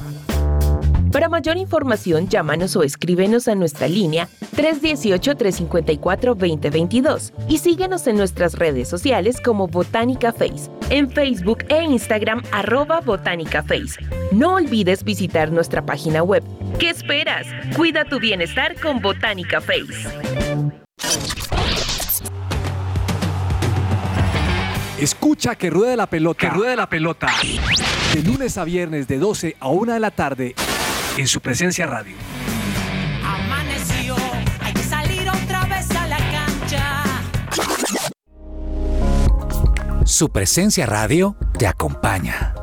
Para 1.12 1.28
mayor 1.30 1.56
información, 1.56 2.28
llámanos 2.28 2.76
o 2.76 2.82
escríbenos 2.82 3.48
a 3.48 3.54
nuestra 3.54 3.88
línea 3.88 4.28
318-354-2022 4.56 7.32
y 7.48 7.56
síguenos 7.58 8.06
en 8.06 8.18
nuestras 8.18 8.52
redes 8.54 8.88
sociales 8.88 9.40
como 9.40 9.68
Botánica 9.68 10.34
Face, 10.34 10.70
en 10.90 11.10
Facebook 11.10 11.64
e 11.68 11.82
Instagram 11.82 12.42
arroba 12.52 13.00
Botánica 13.00 13.62
Face. 13.62 13.98
No 14.32 14.52
olvides 14.54 15.02
visitar 15.02 15.50
nuestra 15.50 15.86
página 15.86 16.22
web. 16.22 16.44
¿Qué 16.78 16.90
esperas? 16.90 17.46
Cuida 17.74 18.04
tu 18.04 18.20
bienestar 18.20 18.78
con 18.78 19.00
Botánica 19.00 19.62
Face. 19.62 20.06
Escucha 24.98 25.54
que 25.54 25.70
ruede 25.70 25.96
la 25.96 26.06
pelota. 26.06 26.38
Que 26.38 26.50
ruede 26.50 26.76
la 26.76 26.86
pelota. 26.88 27.28
De 28.12 28.22
lunes 28.22 28.58
a 28.58 28.64
viernes 28.64 29.08
de 29.08 29.16
12 29.18 29.56
a 29.58 29.68
1 29.68 29.94
de 29.94 30.00
la 30.00 30.10
tarde 30.10 30.54
en 31.18 31.26
su 31.26 31.40
presencia 31.40 31.84
radio. 31.84 32.14
Amaneció, 33.24 34.14
hay 34.60 34.72
que 34.72 34.82
salir 34.82 35.28
otra 35.28 35.64
vez 35.64 35.90
a 35.90 36.06
la 36.06 36.18
cancha. 36.18 37.04
Su 40.04 40.30
presencia 40.30 40.86
radio 40.86 41.36
te 41.58 41.66
acompaña. 41.66 42.54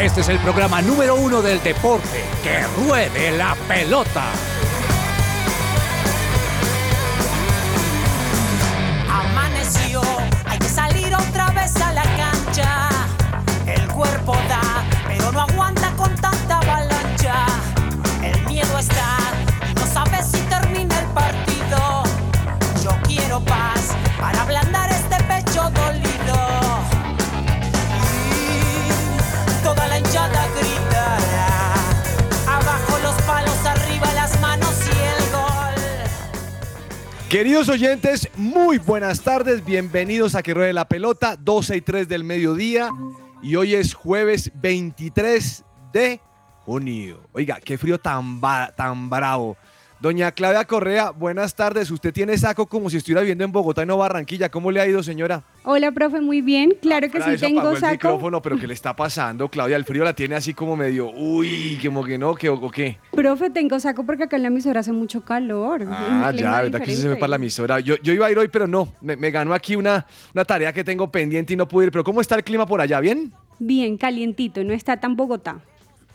Este 0.00 0.20
es 0.20 0.28
el 0.28 0.38
programa 0.38 0.82
número 0.82 1.14
uno 1.14 1.42
del 1.42 1.62
deporte. 1.62 2.24
Que 2.42 2.62
ruede 2.84 3.36
la 3.36 3.56
pelota. 3.68 4.24
Hay 10.44 10.60
que 10.60 10.68
salir 10.68 11.12
otra 11.12 11.50
vez 11.50 11.74
a 11.80 11.92
la 11.92 12.04
cancha. 12.04 12.88
El 13.66 13.84
cuerpo 13.88 14.32
da, 14.48 14.84
pero 15.08 15.32
no 15.32 15.40
aguanta 15.40 15.90
con 15.96 16.14
tanta 16.14 16.58
avalancha. 16.58 17.46
El 18.22 18.46
miedo 18.46 18.78
está, 18.78 19.16
no 19.74 19.84
sabes 19.92 20.26
si 20.26 20.38
termina 20.42 20.96
el 21.00 21.06
partido. 21.06 22.04
Yo 22.84 22.90
quiero 23.08 23.40
paz 23.40 23.96
para 24.20 24.42
ablandar 24.42 24.88
este 24.90 24.95
Queridos 37.28 37.68
oyentes, 37.68 38.30
muy 38.36 38.78
buenas 38.78 39.20
tardes, 39.20 39.64
bienvenidos 39.64 40.36
a 40.36 40.44
Que 40.44 40.54
Ruede 40.54 40.72
la 40.72 40.86
Pelota, 40.86 41.36
12 41.36 41.78
y 41.78 41.80
3 41.80 42.08
del 42.08 42.22
mediodía 42.22 42.88
y 43.42 43.56
hoy 43.56 43.74
es 43.74 43.94
jueves 43.94 44.52
23 44.54 45.64
de 45.92 46.20
junio. 46.64 47.28
Oiga, 47.32 47.58
qué 47.60 47.78
frío 47.78 47.98
tan, 47.98 48.40
tan 48.76 49.10
bravo. 49.10 49.56
Doña 50.06 50.30
Claudia 50.30 50.64
Correa, 50.64 51.10
buenas 51.10 51.56
tardes. 51.56 51.90
Usted 51.90 52.12
tiene 52.14 52.38
saco 52.38 52.66
como 52.66 52.88
si 52.88 52.98
estuviera 52.98 53.22
viviendo 53.22 53.42
en 53.42 53.50
Bogotá 53.50 53.82
y 53.82 53.86
no 53.86 53.96
Barranquilla. 53.96 54.48
¿Cómo 54.48 54.70
le 54.70 54.80
ha 54.80 54.86
ido, 54.86 55.02
señora? 55.02 55.42
Hola, 55.64 55.90
profe, 55.90 56.20
muy 56.20 56.42
bien. 56.42 56.76
Claro 56.80 57.10
que 57.10 57.20
sí 57.20 57.30
eso 57.30 57.44
apagó 57.44 57.60
tengo 57.60 57.70
el 57.72 57.78
saco. 57.78 57.92
micrófono, 57.94 58.40
pero 58.40 58.56
¿qué 58.56 58.68
le 58.68 58.74
está 58.74 58.94
pasando, 58.94 59.48
Claudia? 59.48 59.74
El 59.74 59.84
frío 59.84 60.04
la 60.04 60.12
tiene 60.14 60.36
así 60.36 60.54
como 60.54 60.76
medio, 60.76 61.10
uy, 61.10 61.76
como 61.84 62.04
que 62.04 62.18
no, 62.18 62.36
que 62.36 62.48
o 62.48 62.70
qué. 62.70 62.98
Profe, 63.10 63.50
tengo 63.50 63.80
saco 63.80 64.06
porque 64.06 64.22
acá 64.22 64.36
en 64.36 64.42
la 64.42 64.46
emisora 64.48 64.78
hace 64.78 64.92
mucho 64.92 65.24
calor. 65.24 65.84
Ah, 65.90 66.32
ya, 66.32 66.62
verdad 66.62 66.82
que 66.82 66.94
se 66.94 67.08
me 67.08 67.16
para 67.16 67.30
la 67.30 67.36
emisora. 67.36 67.80
Yo, 67.80 67.96
yo 67.96 68.12
iba 68.12 68.26
a 68.26 68.30
ir 68.30 68.38
hoy, 68.38 68.46
pero 68.46 68.68
no. 68.68 68.92
Me, 69.00 69.16
me 69.16 69.32
ganó 69.32 69.54
aquí 69.54 69.74
una, 69.74 70.06
una 70.32 70.44
tarea 70.44 70.72
que 70.72 70.84
tengo 70.84 71.10
pendiente 71.10 71.54
y 71.54 71.56
no 71.56 71.66
pude 71.66 71.86
ir. 71.86 71.90
Pero 71.90 72.04
¿cómo 72.04 72.20
está 72.20 72.36
el 72.36 72.44
clima 72.44 72.64
por 72.64 72.80
allá? 72.80 73.00
¿Bien? 73.00 73.32
Bien, 73.58 73.96
calientito, 73.96 74.62
no 74.62 74.72
está 74.72 75.00
tan 75.00 75.16
Bogotá. 75.16 75.62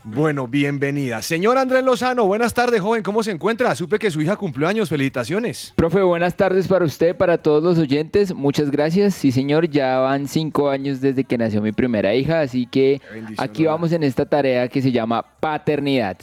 Bueno, 0.04 0.48
bienvenida. 0.48 1.22
Señor 1.22 1.58
Andrés 1.58 1.84
Lozano, 1.84 2.24
buenas 2.24 2.52
tardes, 2.52 2.80
joven. 2.80 3.04
¿Cómo 3.04 3.22
se 3.22 3.30
encuentra? 3.30 3.72
Supe 3.76 4.00
que 4.00 4.10
su 4.10 4.20
hija 4.20 4.34
cumplió 4.36 4.66
años. 4.66 4.88
Felicitaciones. 4.88 5.72
Profe, 5.76 6.02
buenas 6.02 6.36
tardes 6.36 6.66
para 6.66 6.84
usted, 6.84 7.16
para 7.16 7.38
todos 7.38 7.62
los 7.62 7.78
oyentes. 7.78 8.34
Muchas 8.34 8.72
gracias. 8.72 9.14
Sí, 9.14 9.30
señor, 9.30 9.68
ya 9.68 9.98
van 9.98 10.26
cinco 10.26 10.70
años 10.70 11.00
desde 11.00 11.22
que 11.22 11.38
nació 11.38 11.62
mi 11.62 11.70
primera 11.70 12.14
hija, 12.16 12.40
así 12.40 12.66
que 12.66 13.00
aquí 13.38 13.64
vamos 13.64 13.92
en 13.92 14.02
esta 14.02 14.26
tarea 14.26 14.66
que 14.66 14.82
se 14.82 14.90
llama 14.90 15.22
paternidad. 15.22 16.16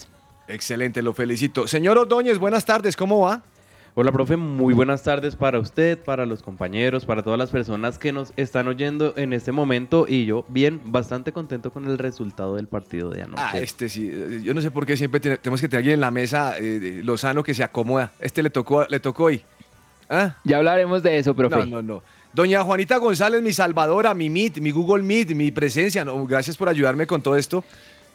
Excelente, 0.50 1.02
lo 1.02 1.14
felicito. 1.14 1.68
Señor 1.68 1.98
Ordóñez, 1.98 2.38
buenas 2.38 2.66
tardes. 2.66 2.98
¿Cómo 2.98 3.22
va? 3.22 3.44
Hola, 4.02 4.14
profe, 4.14 4.38
muy 4.38 4.74
buenas 4.74 5.04
tardes 5.04 5.36
para 5.36 5.60
usted, 5.60 5.98
para 6.00 6.26
los 6.26 6.42
compañeros, 6.42 7.04
para 7.04 7.22
todas 7.22 7.38
las 7.38 7.50
personas 7.50 8.00
que 8.00 8.14
nos 8.14 8.32
están 8.38 8.70
oyendo 8.70 9.14
en 9.18 9.34
este 9.34 9.52
momento 9.52 10.06
y 10.07 10.24
yo, 10.24 10.46
bien, 10.48 10.80
bastante 10.86 11.34
contento 11.34 11.74
con 11.74 11.84
el 11.84 11.98
resultado 11.98 12.56
del 12.56 12.69
partido 12.69 13.10
de 13.10 13.24
anoche. 13.24 13.44
Ah, 13.46 13.60
este 13.60 13.90
sí. 13.90 14.10
eh, 14.10 14.40
Yo 14.42 14.54
no 14.54 14.62
sé 14.62 14.72
por 14.72 14.86
qué 14.86 14.96
siempre 14.96 15.19
tenemos 15.19 15.60
que 15.60 15.68
tener 15.68 15.80
alguien 15.80 15.96
en 15.96 16.00
la 16.00 16.12
mesa, 16.12 16.56
eh, 16.57 17.01
Lozano, 17.04 17.44
que 17.44 17.54
se 17.54 17.62
acomoda. 17.62 18.13
Este 18.22 18.42
le 18.42 18.50
tocó, 18.50 18.86
le 18.88 19.01
tocó 19.01 19.25
hoy. 19.25 19.44
¿Ah? 20.10 20.38
Ya 20.46 20.60
hablaremos 20.60 21.04
de 21.04 21.18
eso, 21.18 21.36
profe. 21.36 21.57
No, 21.57 21.66
no, 21.66 21.81
no. 21.81 22.04
Doña 22.31 22.63
Juanita 22.63 22.96
González, 23.00 23.42
mi 23.42 23.51
salvadora, 23.51 24.13
mi 24.13 24.30
Meet, 24.30 24.60
mi 24.60 24.72
Google 24.72 25.04
Meet, 25.04 25.31
mi 25.31 25.51
presencia. 25.51 26.06
No, 26.06 26.25
gracias 26.25 26.56
por 26.56 26.69
ayudarme 26.69 27.06
con 27.06 27.22
todo 27.22 27.36
esto. 27.36 27.66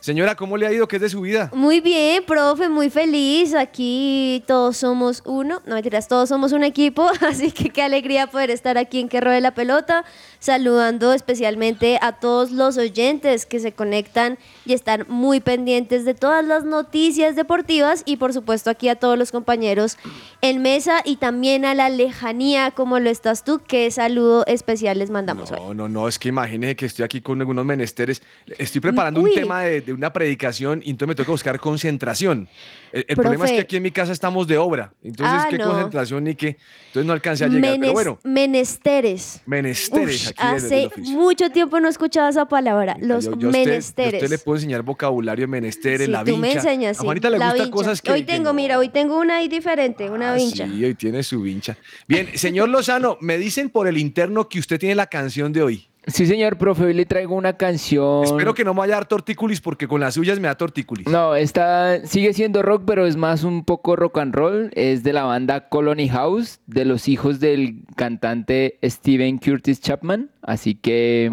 Señora, 0.05 0.35
¿cómo 0.35 0.59
le 0.59 0.67
ha 0.67 0.73
ido? 0.75 0.87
¿Qué 0.87 0.97
es 0.97 1.03
de 1.03 1.09
su 1.09 1.23
vida? 1.23 1.51
Muy 1.55 1.81
bien, 1.81 2.23
profe, 2.27 2.69
muy 2.69 2.91
feliz. 2.91 3.55
Aquí 3.55 4.45
todos 4.47 4.77
somos 4.77 5.23
uno, 5.25 5.63
no 5.65 5.75
mentiras, 5.77 6.09
todos 6.09 6.29
somos 6.29 6.53
un 6.53 6.63
equipo, 6.63 7.09
así 7.27 7.51
que 7.53 7.71
qué 7.71 7.81
alegría 7.81 8.27
poder 8.27 8.51
estar 8.51 8.77
aquí 8.77 9.01
en 9.01 9.09
Que 9.09 9.23
Rode 9.23 9.41
la 9.41 9.55
Pelota, 9.55 10.05
saludando 10.45 11.15
especialmente 11.15 11.99
a 12.03 12.13
todos 12.13 12.51
los 12.51 12.77
oyentes 12.77 13.47
que 13.47 13.61
se 13.61 13.73
conectan 13.73 14.37
y 14.67 14.75
están 14.75 15.07
muy 15.09 15.41
pendientes 15.41 16.05
de 16.05 16.13
todas 16.13 16.45
las 16.45 16.65
noticias 16.65 17.35
deportivas 17.35 18.03
y 18.05 18.19
por 18.19 18.35
supuesto 18.35 18.69
aquí 18.69 18.91
a 18.91 18.97
todos 18.97 19.17
los 19.19 19.33
compañeros 19.33 19.97
en 20.43 20.61
mesa 20.61 21.01
y 21.03 21.17
también 21.17 21.65
a 21.65 21.73
la 21.73 21.89
lejanía 21.89 22.73
como 22.73 23.01
lo 23.01 23.09
estás 23.09 23.43
tú, 23.43 23.63
qué 23.67 23.91
saludo 23.91 24.45
especial 24.47 24.99
les 24.99 25.09
mandamos 25.09 25.51
hoy. 25.51 25.59
No, 25.61 25.73
no, 25.73 25.89
no, 25.89 26.09
es 26.09 26.19
que 26.19 26.29
imagínese 26.29 26.77
que 26.77 26.85
estoy 26.85 27.07
aquí 27.07 27.23
con 27.23 27.41
algunos 27.41 27.65
menesteres. 27.65 28.21
Estoy 28.59 28.83
preparando 28.83 29.23
un 29.23 29.33
tema 29.33 29.63
de, 29.63 29.81
de 29.81 29.95
una 29.95 30.13
predicación 30.13 30.83
y 30.85 30.91
entonces 30.91 31.09
me 31.09 31.15
toca 31.15 31.31
buscar 31.31 31.59
concentración. 31.59 32.51
El, 32.95 33.05
el 33.09 33.17
problema 33.17 33.45
es 33.47 33.51
que 33.53 33.61
aquí 33.61 33.77
en 33.77 33.83
mi 33.83 33.91
casa 33.91 34.13
estamos 34.13 34.47
de 34.47 34.57
obra. 34.57 34.93
Entonces, 35.03 35.37
Ah, 35.41 35.47
¿qué 35.51 35.59
no. 35.59 35.65
concentración 35.71 36.23
ni 36.25 36.35
qué? 36.37 36.57
Entonces 36.87 37.07
no 37.07 37.13
alcancé 37.13 37.45
a 37.45 37.49
llegar. 37.49 37.73
Menes- 37.73 37.81
Pero 37.81 37.93
bueno, 37.93 38.19
menesteres. 38.23 39.41
menesteres 39.47 40.27
Ush, 40.27 40.29
aquí 40.37 40.55
desde 40.55 40.83
el 40.85 40.87
hace 40.93 41.01
mucho 41.11 41.51
tiempo 41.51 41.81
no 41.81 41.89
escuchaba 41.89 42.29
esa 42.29 42.47
palabra, 42.47 42.97
los 43.01 43.25
Yo- 43.25 43.31
yo 43.33 43.35
a 43.35 43.37
usted- 43.37 43.41
yo 43.41 43.49
a 43.49 43.53
menesteres. 43.53 44.23
usted 44.23 44.31
le 44.31 44.39
puedo 44.39 44.57
enseñar 44.57 44.83
vocabulario, 44.83 45.49
menesteres, 45.49 46.07
Sí, 46.07 46.13
la 46.13 46.25
tú 46.25 46.37
me 46.37 46.49
vincha. 46.49 46.61
enseñas, 46.61 47.01
A. 47.01 47.03
Juanita 47.03 47.31
le 47.31 47.39
la 47.39 47.53
vincha. 47.53 47.71
cosas 47.71 48.01
que... 48.01 48.13
Hoy 48.13 48.21
que 48.25 48.33
tengo, 48.33 48.45
no. 48.51 48.55
mira, 48.55 48.79
hoy 48.79 48.89
tengo 48.91 49.19
una 49.19 49.37
ahí 49.39 49.49
diferente, 49.49 50.09
una 50.11 50.33
Ah, 50.33 50.37
vincha. 50.37 50.67
Sí, 50.67 50.85
hoy 50.85 50.95
tiene 50.95 51.23
su 51.23 51.43
vincha. 51.43 51.77
Bien, 52.07 52.29
señor 52.35 52.69
Lozano, 52.69 53.19
me 53.21 53.39
dicen 53.39 53.71
por 53.71 53.89
el 53.89 53.99
interno 53.99 54.49
que 54.49 54.59
usted 54.61 54.79
tiene 54.79 54.95
la 54.95 55.07
canción 55.09 55.53
de 55.53 55.63
hoy. 55.63 55.89
Sí, 56.07 56.27
señor, 56.27 56.59
profe, 56.59 56.85
hoy 56.85 56.93
le 56.95 57.07
traigo 57.07 57.35
una 57.35 57.57
canción. 57.57 58.25
Espero 58.25 58.53
que 58.55 58.63
no 58.65 58.75
me 58.75 58.81
vaya 58.81 58.95
a 58.95 58.97
dar 58.99 59.07
tortícolis 59.07 59.61
porque 59.61 59.89
con 59.89 60.01
las 60.01 60.15
suyas 60.15 60.39
me 60.39 60.49
da 60.49 60.55
tortícolis. 60.55 61.07
No, 61.07 61.35
esta 61.35 62.05
sigue 62.07 62.35
siendo 62.35 62.61
rock, 62.63 62.83
pero 62.87 63.07
es 63.07 63.17
más 63.17 63.43
un 63.43 63.65
poco 63.65 63.97
rock 63.97 64.19
and 64.19 64.35
roll. 64.35 64.71
Es 64.75 65.03
de 65.03 65.13
la 65.15 65.23
banda 65.25 65.69
Colony 65.69 66.09
House, 66.09 66.61
de 66.67 66.85
los 66.85 67.09
hijos 67.09 67.41
del 67.41 67.85
cantante 67.97 68.79
Steven 68.85 69.39
Curtis 69.39 69.81
Chapman. 69.81 70.31
Así 70.43 70.75
que 70.75 71.33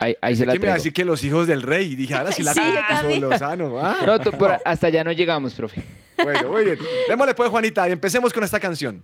ahí, 0.00 0.16
ahí 0.22 0.36
se 0.36 0.46
la 0.46 0.54
que 0.54 0.58
me 0.60 0.64
iba 0.64 0.72
a 0.72 0.74
traigo. 0.74 0.74
decir 0.76 0.92
que 0.94 1.04
los 1.04 1.22
hijos 1.22 1.46
del 1.46 1.60
rey. 1.60 1.92
Y 1.92 1.96
dije, 1.96 2.14
ahora 2.14 2.32
sí 2.32 2.42
la 2.42 2.54
Sí. 2.54 3.20
Lozano. 3.20 3.78
Ah. 3.78 3.98
No, 4.06 4.14
hasta 4.64 4.86
allá 4.86 5.04
no 5.04 5.12
llegamos, 5.12 5.52
profe. 5.54 5.82
Bueno, 6.22 6.48
muy 6.48 6.64
bien. 6.64 6.78
Démosle 7.08 7.34
pues, 7.34 7.50
Juanita, 7.50 7.86
y 7.88 7.92
empecemos 7.92 8.32
con 8.32 8.44
esta 8.44 8.58
canción. 8.60 9.02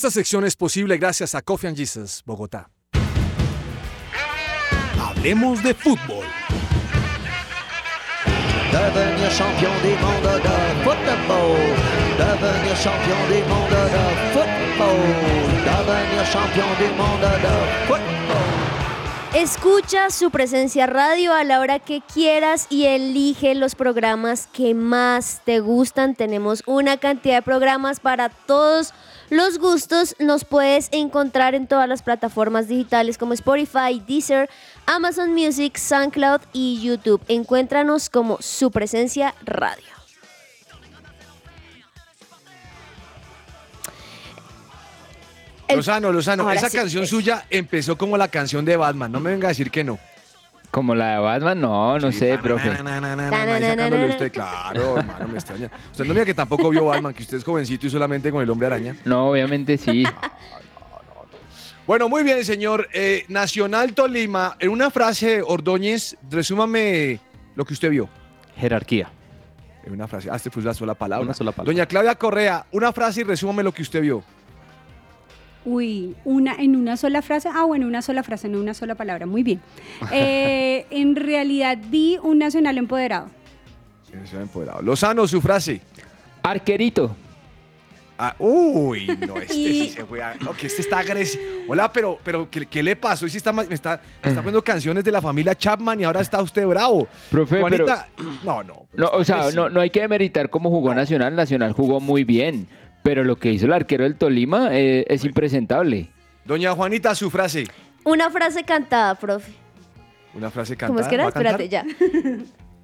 Esta 0.00 0.10
sección 0.10 0.46
es 0.46 0.56
posible 0.56 0.96
gracias 0.96 1.34
a 1.34 1.42
Coffee 1.42 1.68
and 1.68 1.76
Jesus, 1.76 2.22
Bogotá. 2.24 2.70
Hablemos 4.98 5.62
de 5.62 5.74
fútbol. 5.74 6.24
Devenir 8.72 9.28
champion 9.28 9.72
du 9.82 9.90
monde 10.00 10.40
de 10.40 10.84
football. 10.84 11.58
Devenir 12.16 12.76
champion 12.82 13.28
du 13.28 13.44
monde 13.46 13.76
de 13.76 14.04
football. 14.32 14.96
Devenir 15.66 16.24
champion 16.32 16.68
du 16.78 16.96
monde 16.96 17.28
de 17.36 17.86
football. 17.86 18.70
Escucha 19.34 20.08
su 20.08 20.30
presencia 20.30 20.86
radio 20.86 21.34
a 21.34 21.44
la 21.44 21.60
hora 21.60 21.78
que 21.78 22.00
quieras 22.00 22.66
y 22.70 22.86
elige 22.86 23.54
los 23.54 23.74
programas 23.74 24.48
que 24.50 24.74
más 24.74 25.42
te 25.44 25.60
gustan. 25.60 26.14
Tenemos 26.14 26.62
una 26.64 26.96
cantidad 26.96 27.36
de 27.36 27.42
programas 27.42 28.00
para 28.00 28.30
todos 28.30 28.94
los 29.30 29.58
gustos. 29.58 30.14
Nos 30.18 30.44
puedes 30.44 30.88
encontrar 30.92 31.54
en 31.54 31.66
todas 31.66 31.88
las 31.88 32.02
plataformas 32.02 32.68
digitales 32.68 33.16
como 33.16 33.32
Spotify, 33.32 34.02
Deezer, 34.06 34.50
Amazon 34.86 35.32
Music, 35.32 35.76
SoundCloud 35.76 36.40
y 36.52 36.80
YouTube. 36.82 37.22
Encuéntranos 37.28 38.10
como 38.10 38.36
su 38.40 38.70
presencia 38.70 39.34
radio. 39.44 39.84
Lozano, 45.74 46.10
Lozano, 46.10 46.42
Ahora 46.42 46.56
esa 46.56 46.68
sí, 46.68 46.76
canción 46.76 47.04
es- 47.04 47.10
suya 47.10 47.46
empezó 47.48 47.96
como 47.96 48.16
la 48.16 48.26
canción 48.28 48.64
de 48.64 48.76
Batman. 48.76 49.12
No 49.12 49.20
me 49.20 49.30
venga 49.30 49.46
a 49.48 49.50
decir 49.50 49.70
que 49.70 49.84
no. 49.84 49.98
Como 50.70 50.94
la 50.94 51.14
de 51.14 51.18
Batman, 51.18 51.60
no, 51.60 51.98
no 51.98 52.12
sé, 52.12 52.38
profe. 52.38 52.82
Na, 52.82 53.14
ahí 53.54 53.62
sacándole 53.62 54.08
usted, 54.10 54.32
claro, 54.32 54.98
hermano, 54.98 55.28
me 55.28 55.34
extraña. 55.34 55.70
Usted 55.90 56.04
no 56.04 56.14
mira 56.14 56.24
que 56.24 56.34
tampoco 56.34 56.70
vio 56.70 56.84
Batman, 56.84 57.12
que 57.12 57.22
usted 57.22 57.38
es 57.38 57.44
jovencito 57.44 57.88
y 57.88 57.90
solamente 57.90 58.30
con 58.30 58.40
el 58.42 58.48
hombre 58.50 58.68
araña. 58.68 58.96
No, 59.04 59.30
obviamente 59.30 59.76
sí. 59.76 60.04
Bueno, 61.86 62.08
muy 62.08 62.22
bien, 62.22 62.44
señor. 62.44 62.88
Eh, 62.92 63.24
Nacional 63.26 63.94
Tolima, 63.94 64.54
en 64.60 64.68
una 64.68 64.92
frase, 64.92 65.42
Ordóñez, 65.42 66.16
resúmame 66.30 67.18
lo 67.56 67.64
que 67.64 67.72
usted 67.72 67.90
vio. 67.90 68.08
Jerarquía. 68.56 69.10
En 69.84 69.94
una 69.94 70.06
frase. 70.06 70.28
Ah, 70.30 70.36
este 70.36 70.50
fue 70.50 70.62
una 70.62 70.72
sola 70.72 70.94
palabra. 70.94 71.24
Una 71.24 71.34
sola 71.34 71.50
palabra. 71.50 71.72
Doña 71.72 71.86
Claudia 71.86 72.14
Correa, 72.14 72.64
una 72.70 72.92
frase 72.92 73.22
y 73.22 73.24
resúmame 73.24 73.64
lo 73.64 73.72
que 73.72 73.82
usted 73.82 74.02
vio. 74.02 74.22
Uy, 75.64 76.14
una, 76.24 76.54
en 76.54 76.74
una 76.76 76.96
sola 76.96 77.20
frase. 77.22 77.48
Ah, 77.52 77.64
bueno, 77.64 77.86
una 77.86 78.00
sola 78.02 78.22
frase, 78.22 78.48
no 78.48 78.58
una 78.58 78.74
sola 78.74 78.94
palabra. 78.94 79.26
Muy 79.26 79.42
bien. 79.42 79.60
Eh, 80.12 80.86
en 80.90 81.16
realidad 81.16 81.76
vi 81.88 82.18
un 82.22 82.38
nacional 82.38 82.78
empoderado. 82.78 83.28
Sí, 84.24 84.36
ha 84.36 84.40
empoderado. 84.40 84.82
Lozano, 84.82 85.26
su 85.28 85.40
frase. 85.40 85.80
Arquerito. 86.42 87.14
Ah, 88.22 88.34
uy, 88.38 89.06
no, 89.26 89.36
este 89.36 89.54
Y- 89.56 89.80
sí 89.80 89.88
se 89.90 90.04
fue. 90.04 90.22
a- 90.22 90.34
No, 90.40 90.52
que 90.52 90.66
este 90.66 90.82
está 90.82 90.98
agresivo. 90.98 91.42
Hola, 91.68 91.90
pero, 91.92 92.18
pero 92.22 92.50
¿qué, 92.50 92.66
qué 92.66 92.82
le 92.82 92.94
pasó? 92.96 93.24
Hoy 93.24 93.30
sí 93.30 93.36
está, 93.38 93.50
me 93.52 93.62
está, 93.62 94.00
me 94.22 94.28
está 94.28 94.40
poniendo 94.42 94.62
canciones 94.62 95.04
de 95.04 95.10
la 95.12 95.22
familia 95.22 95.54
Chapman 95.54 96.00
y 96.00 96.04
ahora 96.04 96.20
está 96.20 96.42
usted 96.42 96.66
bravo. 96.66 97.06
Profe, 97.30 97.62
pero- 97.70 97.86
no, 98.44 98.62
no. 98.62 98.86
No, 98.94 99.08
o 99.12 99.24
sea, 99.24 99.36
agresivo. 99.40 99.64
no, 99.64 99.70
no 99.70 99.80
hay 99.80 99.88
que 99.90 100.00
demeritar 100.00 100.50
cómo 100.50 100.68
jugó 100.70 100.94
Nacional. 100.94 101.34
Nacional 101.34 101.72
jugó 101.72 101.98
muy 102.00 102.24
bien. 102.24 102.66
Pero 103.02 103.24
lo 103.24 103.36
que 103.36 103.50
hizo 103.52 103.66
el 103.66 103.72
arquero 103.72 104.04
del 104.04 104.16
Tolima 104.16 104.68
eh, 104.72 105.04
es 105.08 105.24
impresentable. 105.24 106.10
Doña 106.44 106.72
Juanita, 106.72 107.14
su 107.14 107.30
frase. 107.30 107.64
Una 108.04 108.30
frase 108.30 108.64
cantada, 108.64 109.14
profe. 109.14 109.52
Una 110.34 110.50
frase 110.50 110.76
cantada. 110.76 110.88
¿Cómo 110.88 111.00
es 111.00 111.08
que 111.08 111.14
era? 111.14 111.28
Espérate, 111.28 111.68
ya. 111.68 111.84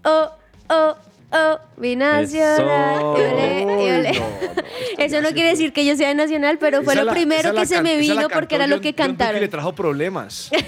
Oh, 0.08 0.30
oh, 0.68 0.96
oh, 1.32 1.58
mi 1.78 1.96
nacional. 1.96 3.00
Eso. 3.00 3.16
Iole. 3.18 3.64
Uy, 3.66 3.86
no, 3.90 4.20
no, 4.20 4.64
Eso 5.04 5.20
no 5.20 5.30
quiere 5.30 5.48
decir 5.48 5.72
que 5.72 5.84
yo 5.84 5.96
sea 5.96 6.14
nacional, 6.14 6.58
pero 6.58 6.84
fue 6.84 6.92
Esa 6.94 7.02
lo 7.02 7.06
la- 7.06 7.12
primero 7.12 7.52
que 7.52 7.66
se 7.66 7.82
me 7.82 7.96
vino 7.96 8.28
porque 8.28 8.54
era 8.54 8.68
lo 8.68 8.80
que 8.80 8.94
cantaron. 8.94 9.40
le 9.40 9.48
trajo 9.48 9.72
problemas. 9.74 10.50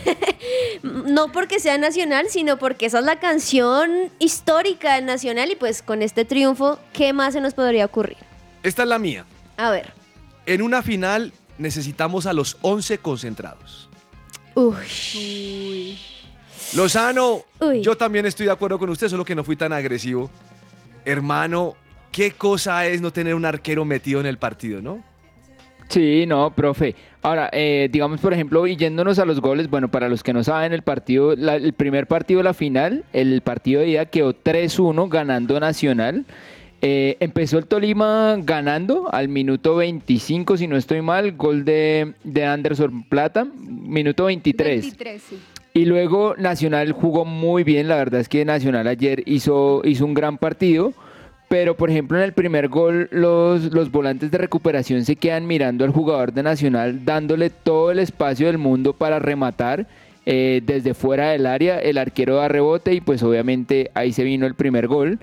No 0.82 1.30
porque 1.32 1.58
sea 1.60 1.76
nacional, 1.78 2.26
sino 2.30 2.58
porque 2.58 2.86
esa 2.86 3.00
es 3.00 3.04
la 3.04 3.18
canción 3.18 3.90
histórica 4.18 5.00
nacional 5.00 5.50
y 5.50 5.56
pues 5.56 5.82
con 5.82 6.02
este 6.02 6.24
triunfo, 6.24 6.78
¿qué 6.92 7.12
más 7.12 7.34
se 7.34 7.40
nos 7.40 7.54
podría 7.54 7.84
ocurrir? 7.84 8.16
Esta 8.62 8.82
es 8.84 8.88
la 8.88 8.98
mía. 8.98 9.24
A 9.58 9.70
ver. 9.70 9.92
En 10.46 10.62
una 10.62 10.82
final 10.82 11.32
necesitamos 11.58 12.24
a 12.26 12.32
los 12.32 12.56
11 12.62 12.98
concentrados. 12.98 13.88
Uy. 14.54 15.98
Lozano, 16.76 17.42
Uy. 17.60 17.82
yo 17.82 17.96
también 17.96 18.24
estoy 18.26 18.46
de 18.46 18.52
acuerdo 18.52 18.78
con 18.78 18.88
usted, 18.90 19.08
solo 19.08 19.24
que 19.24 19.34
no 19.34 19.44
fui 19.44 19.56
tan 19.56 19.72
agresivo. 19.72 20.30
Hermano, 21.04 21.74
qué 22.12 22.32
cosa 22.32 22.86
es 22.86 23.00
no 23.00 23.12
tener 23.12 23.34
un 23.34 23.44
arquero 23.44 23.84
metido 23.84 24.20
en 24.20 24.26
el 24.26 24.38
partido, 24.38 24.80
¿no? 24.80 25.02
Sí, 25.88 26.24
no, 26.26 26.50
profe. 26.54 26.94
Ahora, 27.22 27.48
eh, 27.52 27.88
digamos, 27.90 28.20
por 28.20 28.34
ejemplo, 28.34 28.66
y 28.66 28.76
yéndonos 28.76 29.18
a 29.18 29.24
los 29.24 29.40
goles, 29.40 29.68
bueno, 29.70 29.88
para 29.90 30.08
los 30.08 30.22
que 30.22 30.34
no 30.34 30.44
saben, 30.44 30.72
el 30.74 30.82
partido, 30.82 31.34
la- 31.34 31.56
el 31.56 31.72
primer 31.72 32.06
partido 32.06 32.38
de 32.38 32.44
la 32.44 32.52
final, 32.54 33.04
el 33.14 33.40
partido 33.40 33.80
de 33.80 33.88
ida 33.88 34.06
quedó 34.06 34.34
3-1 34.34 35.08
ganando 35.08 35.58
Nacional. 35.58 36.26
Eh, 36.80 37.16
empezó 37.18 37.58
el 37.58 37.66
Tolima 37.66 38.36
ganando 38.38 39.12
al 39.12 39.28
minuto 39.28 39.76
25, 39.76 40.56
si 40.56 40.68
no 40.68 40.76
estoy 40.76 41.02
mal, 41.02 41.32
gol 41.32 41.64
de, 41.64 42.14
de 42.22 42.44
Anderson 42.44 43.02
Plata, 43.02 43.44
minuto 43.44 44.26
23. 44.26 44.82
23, 44.82 45.22
sí. 45.22 45.38
Y 45.74 45.84
luego 45.84 46.34
Nacional 46.36 46.92
jugó 46.92 47.24
muy 47.24 47.64
bien, 47.64 47.88
la 47.88 47.96
verdad 47.96 48.20
es 48.20 48.28
que 48.28 48.44
Nacional 48.44 48.86
ayer 48.86 49.22
hizo, 49.26 49.82
hizo 49.84 50.04
un 50.04 50.14
gran 50.14 50.38
partido, 50.38 50.92
pero 51.48 51.76
por 51.76 51.90
ejemplo 51.90 52.16
en 52.16 52.24
el 52.24 52.32
primer 52.32 52.68
gol 52.68 53.08
los, 53.10 53.72
los 53.72 53.90
volantes 53.90 54.30
de 54.30 54.38
recuperación 54.38 55.04
se 55.04 55.16
quedan 55.16 55.46
mirando 55.46 55.84
al 55.84 55.90
jugador 55.90 56.32
de 56.32 56.42
Nacional, 56.42 57.04
dándole 57.04 57.50
todo 57.50 57.90
el 57.90 57.98
espacio 57.98 58.46
del 58.46 58.58
mundo 58.58 58.92
para 58.92 59.18
rematar 59.18 59.86
eh, 60.26 60.62
desde 60.64 60.94
fuera 60.94 61.30
del 61.30 61.46
área, 61.46 61.78
el 61.78 61.96
arquero 61.96 62.36
da 62.36 62.48
rebote 62.48 62.92
y 62.92 63.00
pues 63.00 63.22
obviamente 63.22 63.90
ahí 63.94 64.12
se 64.12 64.24
vino 64.24 64.46
el 64.46 64.54
primer 64.54 64.86
gol. 64.86 65.18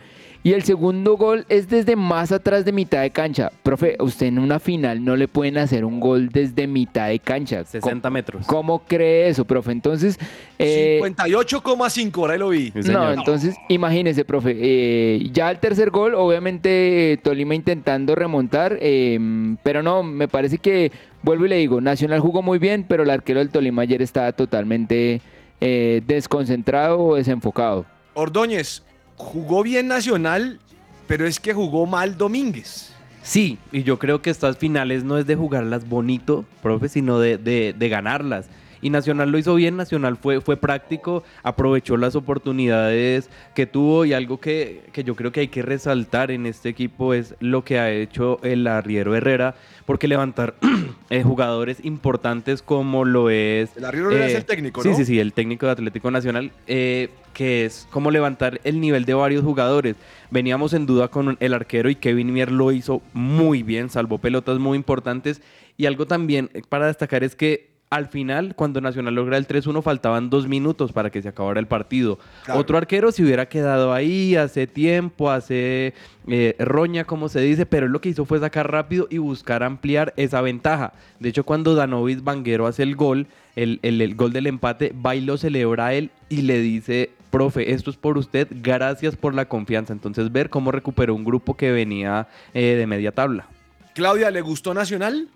Y 0.46 0.54
el 0.54 0.62
segundo 0.62 1.18
gol 1.18 1.44
es 1.50 1.70
desde 1.70 1.96
más 1.96 2.32
atrás 2.32 2.66
de 2.66 2.72
mitad 2.72 3.02
de 3.02 3.10
cancha. 3.10 3.52
Profe, 3.64 3.98
usted 4.00 4.28
en 4.28 4.38
una 4.38 4.60
final 4.60 5.04
no 5.04 5.16
le 5.16 5.28
pueden 5.28 5.58
hacer 5.58 5.84
un 5.84 6.00
gol 6.00 6.30
desde 6.30 6.68
mitad 6.68 7.08
de 7.08 7.18
cancha. 7.18 7.66
60 7.66 8.08
metros. 8.12 8.46
¿Cómo 8.46 8.78
cree 8.78 9.28
eso, 9.28 9.44
profe? 9.44 9.72
Entonces... 9.72 10.20
eh, 10.60 11.00
58,5, 11.02 12.18
ahora 12.18 12.34
ahí 12.34 12.40
lo 12.40 12.50
vi. 12.50 12.72
no, 12.76 13.12
entonces 13.12 13.56
imagínese, 13.70 14.24
profe. 14.24 14.56
eh, 14.56 15.28
ya 15.34 15.50
el 15.50 15.58
tercer 15.58 15.90
gol, 15.90 16.14
obviamente 16.14 17.14
eh, 17.14 17.18
Tolima 17.18 17.56
intentando 17.56 18.14
remontar, 18.14 18.78
eh, 18.82 19.18
pero 19.64 19.82
no, 19.82 20.04
me 20.04 20.28
parece 20.28 20.60
que, 20.60 20.92
vuelvo 21.24 21.48
y 21.48 21.50
le 21.50 21.56
digo, 21.58 21.82
Nacional 21.82 22.20
jugó 22.20 22.44
muy 22.44 22.60
bien, 22.60 22.86
pero 22.88 23.02
el 23.02 23.10
arquero 23.10 23.40
del 23.40 23.50
Tolima 23.50 23.82
ayer 23.82 24.04
estaba 24.04 24.32
totalmente 24.32 25.22
eh, 25.60 26.04
desconcentrado 26.06 27.00
o 27.00 27.16
desenfocado. 27.16 27.84
Ordóñez, 28.14 28.84
jugó 29.18 29.64
bien 29.64 29.88
Nacional, 29.88 30.60
pero 31.08 31.26
es 31.28 31.40
que 31.40 31.54
jugó 31.54 31.86
mal 31.86 32.18
Domínguez. 32.18 32.92
Sí, 33.24 33.58
y 33.72 33.84
yo 33.84 33.98
creo 33.98 34.22
que 34.22 34.30
estas 34.30 34.58
finales 34.58 35.04
no 35.04 35.18
es 35.18 35.26
de 35.26 35.36
jugarlas 35.36 35.88
bonito, 35.90 36.46
profe, 36.62 36.90
sino 36.90 37.20
de, 37.20 37.38
de- 37.38 37.74
de 37.78 37.90
ganarlas. 37.90 38.46
Y 38.86 38.92
Nacional 38.92 39.32
lo 39.32 39.40
hizo 39.40 39.56
bien, 39.56 39.78
Nacional 39.78 40.16
fue, 40.16 40.42
fue 40.42 40.58
práctico, 40.58 41.24
aprovechó 41.42 41.98
las 41.98 42.16
oportunidades 42.16 43.32
que 43.56 43.66
tuvo 43.66 44.06
y 44.06 44.14
algo 44.14 44.40
que, 44.40 44.84
que 44.92 45.04
yo 45.04 45.16
creo 45.16 45.32
que 45.32 45.40
hay 45.40 45.48
que 45.48 45.64
resaltar 45.64 46.30
en 46.30 46.46
este 46.46 46.70
equipo 46.70 47.16
es 47.16 47.34
lo 47.40 47.64
que 47.64 47.80
ha 47.80 47.92
hecho 47.92 48.40
el 48.44 48.68
arriero 48.68 49.16
Herrera, 49.16 49.56
porque 49.88 50.08
levantar 50.08 50.54
eh, 51.10 51.24
jugadores 51.24 51.84
importantes 51.84 52.62
como 52.62 53.06
lo 53.06 53.32
es... 53.32 53.76
El 53.76 53.86
arriero 53.86 54.12
Herrera 54.12 54.28
es 54.28 54.36
el 54.36 54.46
técnico, 54.46 54.84
sí, 54.84 54.90
¿no? 54.90 54.96
Sí, 54.96 55.06
sí, 55.06 55.20
el 55.20 55.34
técnico 55.34 55.66
de 55.66 55.72
Atlético 55.72 56.12
Nacional, 56.12 56.52
eh, 56.68 57.10
que 57.34 57.66
es 57.66 57.88
como 57.90 58.12
levantar 58.12 58.62
el 58.66 58.80
nivel 58.80 59.06
de 59.06 59.16
varios 59.16 59.44
jugadores. 59.44 59.96
Veníamos 60.30 60.74
en 60.74 60.86
duda 60.86 61.08
con 61.08 61.38
el 61.40 61.56
arquero 61.56 61.90
y 61.90 61.96
Kevin 61.96 62.32
Mier 62.32 62.52
lo 62.52 62.72
hizo 62.72 63.02
muy 63.14 63.64
bien, 63.64 63.90
salvó 63.90 64.20
pelotas 64.20 64.60
muy 64.60 64.78
importantes. 64.78 65.42
Y 65.76 65.88
algo 65.88 66.06
también 66.06 66.52
eh, 66.54 66.62
para 66.70 66.86
destacar 66.86 67.24
es 67.24 67.36
que 67.36 67.75
al 67.90 68.08
final, 68.08 68.56
cuando 68.56 68.82
Nacional 68.82 69.16
logra 69.16 69.38
el 69.38 69.48
3-1, 69.48 69.82
faltaban 69.82 70.30
dos 70.30 70.48
minutos 70.48 70.92
para 70.92 71.10
que 71.12 71.22
se 71.22 71.30
acabara 71.30 71.60
el 71.60 71.68
partido. 71.68 72.20
Claro. 72.44 72.60
Otro 72.60 72.78
arquero 72.78 73.12
se 73.12 73.24
hubiera 73.24 73.48
quedado 73.48 73.94
ahí 73.94 74.36
hace 74.36 74.68
tiempo, 74.68 75.30
hace 75.32 75.94
eh, 76.28 76.56
roña, 76.60 77.06
como 77.06 77.30
se 77.30 77.40
dice, 77.42 77.66
pero 77.66 77.86
él 77.86 77.92
lo 77.92 78.02
que 78.02 78.10
hizo 78.10 78.26
fue 78.26 78.40
sacar 78.40 78.70
rápido 78.72 79.08
y 79.10 79.20
buscar 79.20 79.64
ampliar 79.64 80.14
esa 80.18 80.42
ventaja. 80.42 80.94
De 81.20 81.30
hecho, 81.30 81.44
cuando 81.46 81.76
Danovis 81.76 82.24
Vanguero 82.24 82.68
hace 82.68 82.84
el 82.84 82.96
gol, 82.96 83.28
el, 83.56 83.80
el- 83.84 84.02
el 84.02 84.16
gol 84.16 84.34
del 84.34 84.48
empate, 84.48 84.94
va 85.06 85.16
y 85.16 85.22
lo 85.22 85.38
celebra 85.38 85.94
él 85.94 86.10
y 86.28 86.42
le 86.42 86.60
dice, 86.60 87.12
profe, 87.30 87.72
esto 87.72 87.92
es 87.92 87.98
por 87.98 88.18
usted, 88.18 88.48
gracias 88.62 89.16
por 89.16 89.34
la 89.34 89.46
confianza. 89.46 89.94
Entonces, 89.94 90.32
ver 90.32 90.50
cómo 90.50 90.72
recuperó 90.72 91.14
un 91.16 91.24
grupo 91.24 91.56
que 91.56 91.72
venía 91.72 92.28
eh, 92.54 92.76
de 92.76 92.88
media 92.88 93.12
tabla. 93.14 93.48
Claudia, 93.94 94.32
¿le 94.32 94.42
gustó 94.42 94.74
Nacional? 94.74 95.30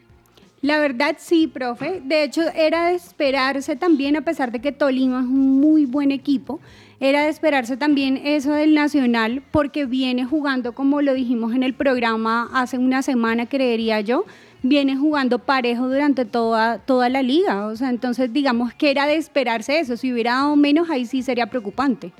La 0.61 0.79
verdad 0.79 1.15
sí, 1.17 1.47
profe. 1.47 2.01
De 2.03 2.23
hecho, 2.23 2.41
era 2.53 2.87
de 2.89 2.95
esperarse 2.95 3.75
también, 3.75 4.17
a 4.17 4.21
pesar 4.21 4.51
de 4.51 4.59
que 4.59 4.71
Tolima 4.71 5.19
es 5.19 5.25
un 5.25 5.59
muy 5.59 5.85
buen 5.85 6.11
equipo, 6.11 6.59
era 6.99 7.23
de 7.23 7.29
esperarse 7.29 7.77
también 7.77 8.17
eso 8.17 8.51
del 8.51 8.73
Nacional, 8.73 9.41
porque 9.51 9.85
viene 9.85 10.25
jugando, 10.25 10.73
como 10.73 11.01
lo 11.01 11.13
dijimos 11.13 11.53
en 11.53 11.63
el 11.63 11.73
programa 11.73 12.49
hace 12.53 12.77
una 12.77 13.01
semana, 13.01 13.45
creería 13.45 14.01
yo, 14.01 14.25
viene 14.61 14.97
jugando 14.97 15.39
parejo 15.39 15.87
durante 15.87 16.25
toda, 16.25 16.79
toda 16.79 17.07
la 17.07 17.21
liga. 17.21 17.67
O 17.67 17.75
sea, 17.77 17.89
entonces 17.89 18.33
digamos 18.33 18.73
que 18.73 18.91
era 18.91 19.05
de 19.05 19.15
esperarse 19.15 19.79
eso. 19.79 19.95
Si 19.95 20.11
hubiera 20.11 20.33
dado 20.33 20.55
menos, 20.55 20.89
ahí 20.89 21.05
sí 21.05 21.21
sería 21.23 21.47
preocupante. 21.47 22.11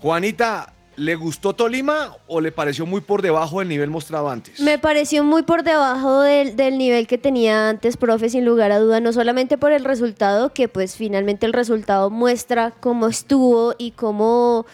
Juanita, 0.00 0.73
¿le 0.96 1.14
gustó 1.14 1.54
Tolima 1.54 2.16
o 2.26 2.40
le 2.40 2.52
pareció 2.52 2.86
muy 2.86 3.00
por 3.00 3.22
debajo 3.22 3.58
del 3.58 3.68
nivel 3.68 3.90
mostrado 3.90 4.28
antes? 4.28 4.60
Me 4.60 4.78
pareció 4.78 5.24
muy 5.24 5.42
por 5.42 5.62
debajo 5.62 6.20
del, 6.20 6.56
del 6.56 6.78
nivel 6.78 7.06
que 7.06 7.18
tenía 7.18 7.68
antes, 7.68 7.96
profe, 7.96 8.28
sin 8.28 8.44
lugar 8.44 8.72
a 8.72 8.78
duda, 8.78 9.00
no 9.00 9.12
solamente 9.12 9.58
por 9.58 9.72
el 9.72 9.84
resultado, 9.84 10.52
que 10.52 10.68
pues 10.68 10.96
finalmente 10.96 11.46
el 11.46 11.52
resultado 11.52 12.10
muestra 12.10 12.72
cómo 12.72 13.06
estuvo 13.06 13.74
y 13.78 13.92
cómo, 13.92 14.66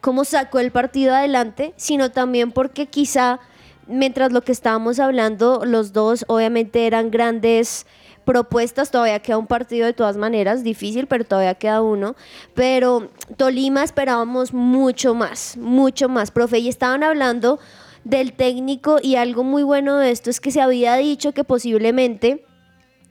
cómo 0.00 0.24
sacó 0.24 0.58
el 0.58 0.70
partido 0.70 1.14
adelante, 1.14 1.74
sino 1.76 2.10
también 2.10 2.52
porque 2.52 2.86
quizá, 2.86 3.40
mientras 3.86 4.32
lo 4.32 4.42
que 4.42 4.52
estábamos 4.52 4.98
hablando, 5.00 5.64
los 5.64 5.92
dos 5.92 6.24
obviamente 6.28 6.86
eran 6.86 7.10
grandes 7.10 7.86
propuestas, 8.28 8.90
todavía 8.90 9.20
queda 9.20 9.38
un 9.38 9.46
partido 9.46 9.86
de 9.86 9.94
todas 9.94 10.18
maneras, 10.18 10.62
difícil, 10.62 11.06
pero 11.06 11.24
todavía 11.24 11.54
queda 11.54 11.80
uno. 11.80 12.14
Pero 12.52 13.08
Tolima 13.38 13.82
esperábamos 13.82 14.52
mucho 14.52 15.14
más, 15.14 15.56
mucho 15.56 16.10
más, 16.10 16.30
profe, 16.30 16.58
y 16.58 16.68
estaban 16.68 17.02
hablando 17.02 17.58
del 18.04 18.34
técnico 18.34 18.98
y 19.02 19.16
algo 19.16 19.44
muy 19.44 19.62
bueno 19.62 19.96
de 19.96 20.10
esto 20.10 20.28
es 20.28 20.40
que 20.40 20.50
se 20.50 20.60
había 20.60 20.96
dicho 20.96 21.32
que 21.32 21.42
posiblemente 21.42 22.44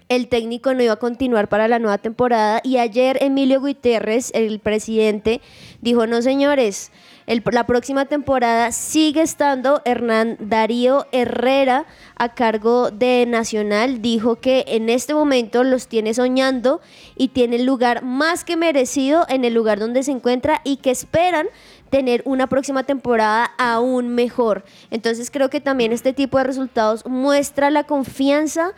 el 0.07 0.27
técnico 0.27 0.75
no 0.75 0.83
iba 0.83 0.93
a 0.93 0.97
continuar 0.97 1.49
para 1.49 1.67
la 1.67 1.79
nueva 1.79 1.97
temporada 1.97 2.61
y 2.63 2.77
ayer 2.77 3.17
Emilio 3.19 3.59
Guiterres, 3.59 4.29
el 4.35 4.59
presidente, 4.59 5.41
dijo, 5.81 6.05
no 6.05 6.21
señores, 6.21 6.91
el- 7.27 7.43
la 7.51 7.67
próxima 7.67 8.05
temporada 8.05 8.71
sigue 8.71 9.21
estando 9.21 9.81
Hernán 9.85 10.37
Darío 10.39 11.05
Herrera 11.11 11.85
a 12.15 12.33
cargo 12.33 12.89
de 12.89 13.25
Nacional. 13.27 14.01
Dijo 14.01 14.37
que 14.37 14.63
en 14.67 14.89
este 14.89 15.13
momento 15.13 15.63
los 15.63 15.87
tiene 15.87 16.13
soñando 16.13 16.81
y 17.15 17.27
tiene 17.27 17.57
el 17.57 17.65
lugar 17.65 18.01
más 18.03 18.43
que 18.45 18.55
merecido 18.55 19.25
en 19.27 19.43
el 19.45 19.53
lugar 19.53 19.77
donde 19.79 20.03
se 20.03 20.11
encuentra 20.11 20.61
y 20.63 20.77
que 20.77 20.89
esperan 20.89 21.47
tener 21.89 22.21
una 22.25 22.47
próxima 22.47 22.83
temporada 22.83 23.51
aún 23.57 24.07
mejor. 24.09 24.63
Entonces 24.89 25.29
creo 25.29 25.49
que 25.49 25.61
también 25.61 25.91
este 25.91 26.13
tipo 26.13 26.37
de 26.37 26.45
resultados 26.45 27.05
muestra 27.05 27.69
la 27.69 27.83
confianza 27.83 28.71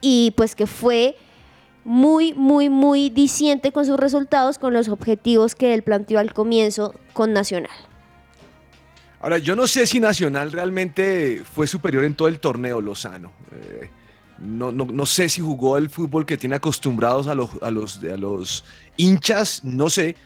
y 0.00 0.32
pues 0.36 0.54
que 0.56 0.66
fue 0.66 1.16
muy, 1.84 2.32
muy, 2.34 2.68
muy 2.68 3.10
diciente 3.10 3.70
con 3.72 3.86
sus 3.86 3.96
resultados, 3.96 4.58
con 4.58 4.72
los 4.72 4.88
objetivos 4.88 5.54
que 5.54 5.72
él 5.74 5.82
planteó 5.82 6.18
al 6.18 6.32
comienzo 6.32 6.94
con 7.12 7.32
Nacional. 7.32 7.70
Ahora, 9.22 9.38
yo 9.38 9.54
no 9.54 9.66
sé 9.68 9.86
si 9.86 10.00
Nacional 10.00 10.50
realmente 10.52 11.42
fue 11.54 11.66
superior 11.66 12.04
en 12.04 12.14
todo 12.14 12.28
el 12.28 12.40
torneo 12.40 12.80
Lozano. 12.80 13.30
Eh, 13.52 13.88
no, 14.40 14.72
no, 14.72 14.84
no 14.84 15.06
sé 15.06 15.28
si 15.28 15.40
jugó 15.40 15.78
el 15.78 15.88
fútbol 15.88 16.26
que 16.26 16.36
tiene 16.36 16.56
acostumbrados 16.56 17.28
a 17.28 17.34
los, 17.36 17.50
a, 17.62 17.70
los, 17.70 18.00
a 18.02 18.16
los 18.16 18.64
hinchas, 18.96 19.62
no 19.62 19.88
sé. 19.88 20.16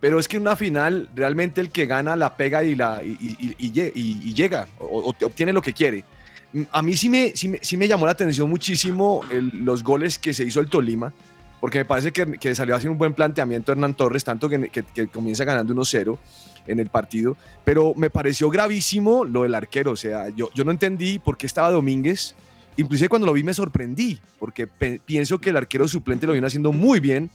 Pero 0.00 0.18
es 0.18 0.26
que 0.28 0.36
en 0.36 0.42
una 0.42 0.56
final 0.56 1.08
realmente 1.14 1.60
el 1.60 1.70
que 1.70 1.84
gana 1.86 2.16
la 2.16 2.36
pega 2.36 2.64
y, 2.64 2.74
la, 2.74 3.02
y, 3.04 3.10
y- 3.20 3.36
y- 3.38 3.56
y 3.66 3.72
lle- 3.72 3.92
y- 3.94 4.20
y 4.30 4.34
llega, 4.34 4.68
o, 4.78 5.10
obtiene 5.22 5.52
lo 5.52 5.60
que 5.60 5.72
quiere. 5.74 6.04
A 6.72 6.80
mí 6.80 6.96
sí 6.96 7.10
me, 7.10 7.32
sí 7.36 7.48
me, 7.48 7.58
sí 7.62 7.76
me 7.76 7.86
llamó 7.88 8.06
la 8.06 8.12
atención 8.12 8.48
muchísimo 8.48 9.22
los 9.52 9.82
goles 9.82 10.18
que 10.18 10.32
se 10.32 10.44
hizo 10.44 10.60
el 10.60 10.68
Tolima, 10.68 11.12
porque 11.60 11.78
me 11.78 11.84
parece 11.84 12.12
que, 12.12 12.24
que 12.38 12.54
salió 12.54 12.74
a 12.74 12.78
hacer 12.78 12.88
un 12.90 12.96
buen 12.98 13.12
planteamiento 13.14 13.72
Hernán 13.72 13.94
Torres, 13.94 14.24
tanto 14.24 14.48
que, 14.48 14.68
que- 14.70 14.82
que 14.84 15.08
comienza 15.08 15.44
ganando 15.44 15.74
1-0 15.74 16.18
en 16.66 16.80
el 16.80 16.88
partido, 16.88 17.36
pero 17.64 17.94
me 17.96 18.10
pareció 18.10 18.50
gravísimo 18.50 19.24
lo 19.24 19.42
del 19.42 19.54
arquero, 19.54 19.92
o 19.92 19.96
sea, 19.96 20.28
yo, 20.30 20.50
yo 20.54 20.64
no 20.64 20.70
entendí 20.70 21.18
por 21.18 21.36
qué 21.36 21.46
estaba 21.46 21.70
Domínguez, 21.70 22.34
inclusive 22.76 23.08
cuando 23.08 23.26
lo 23.26 23.32
vi 23.32 23.42
me 23.42 23.54
sorprendí, 23.54 24.18
porque 24.38 24.66
pienso 24.66 25.38
que 25.38 25.50
el 25.50 25.56
arquero 25.56 25.88
suplente 25.88 26.26
lo 26.26 26.32
vino 26.32 26.46
haciendo 26.46 26.72
muy 26.72 27.00
bien, 27.00 27.30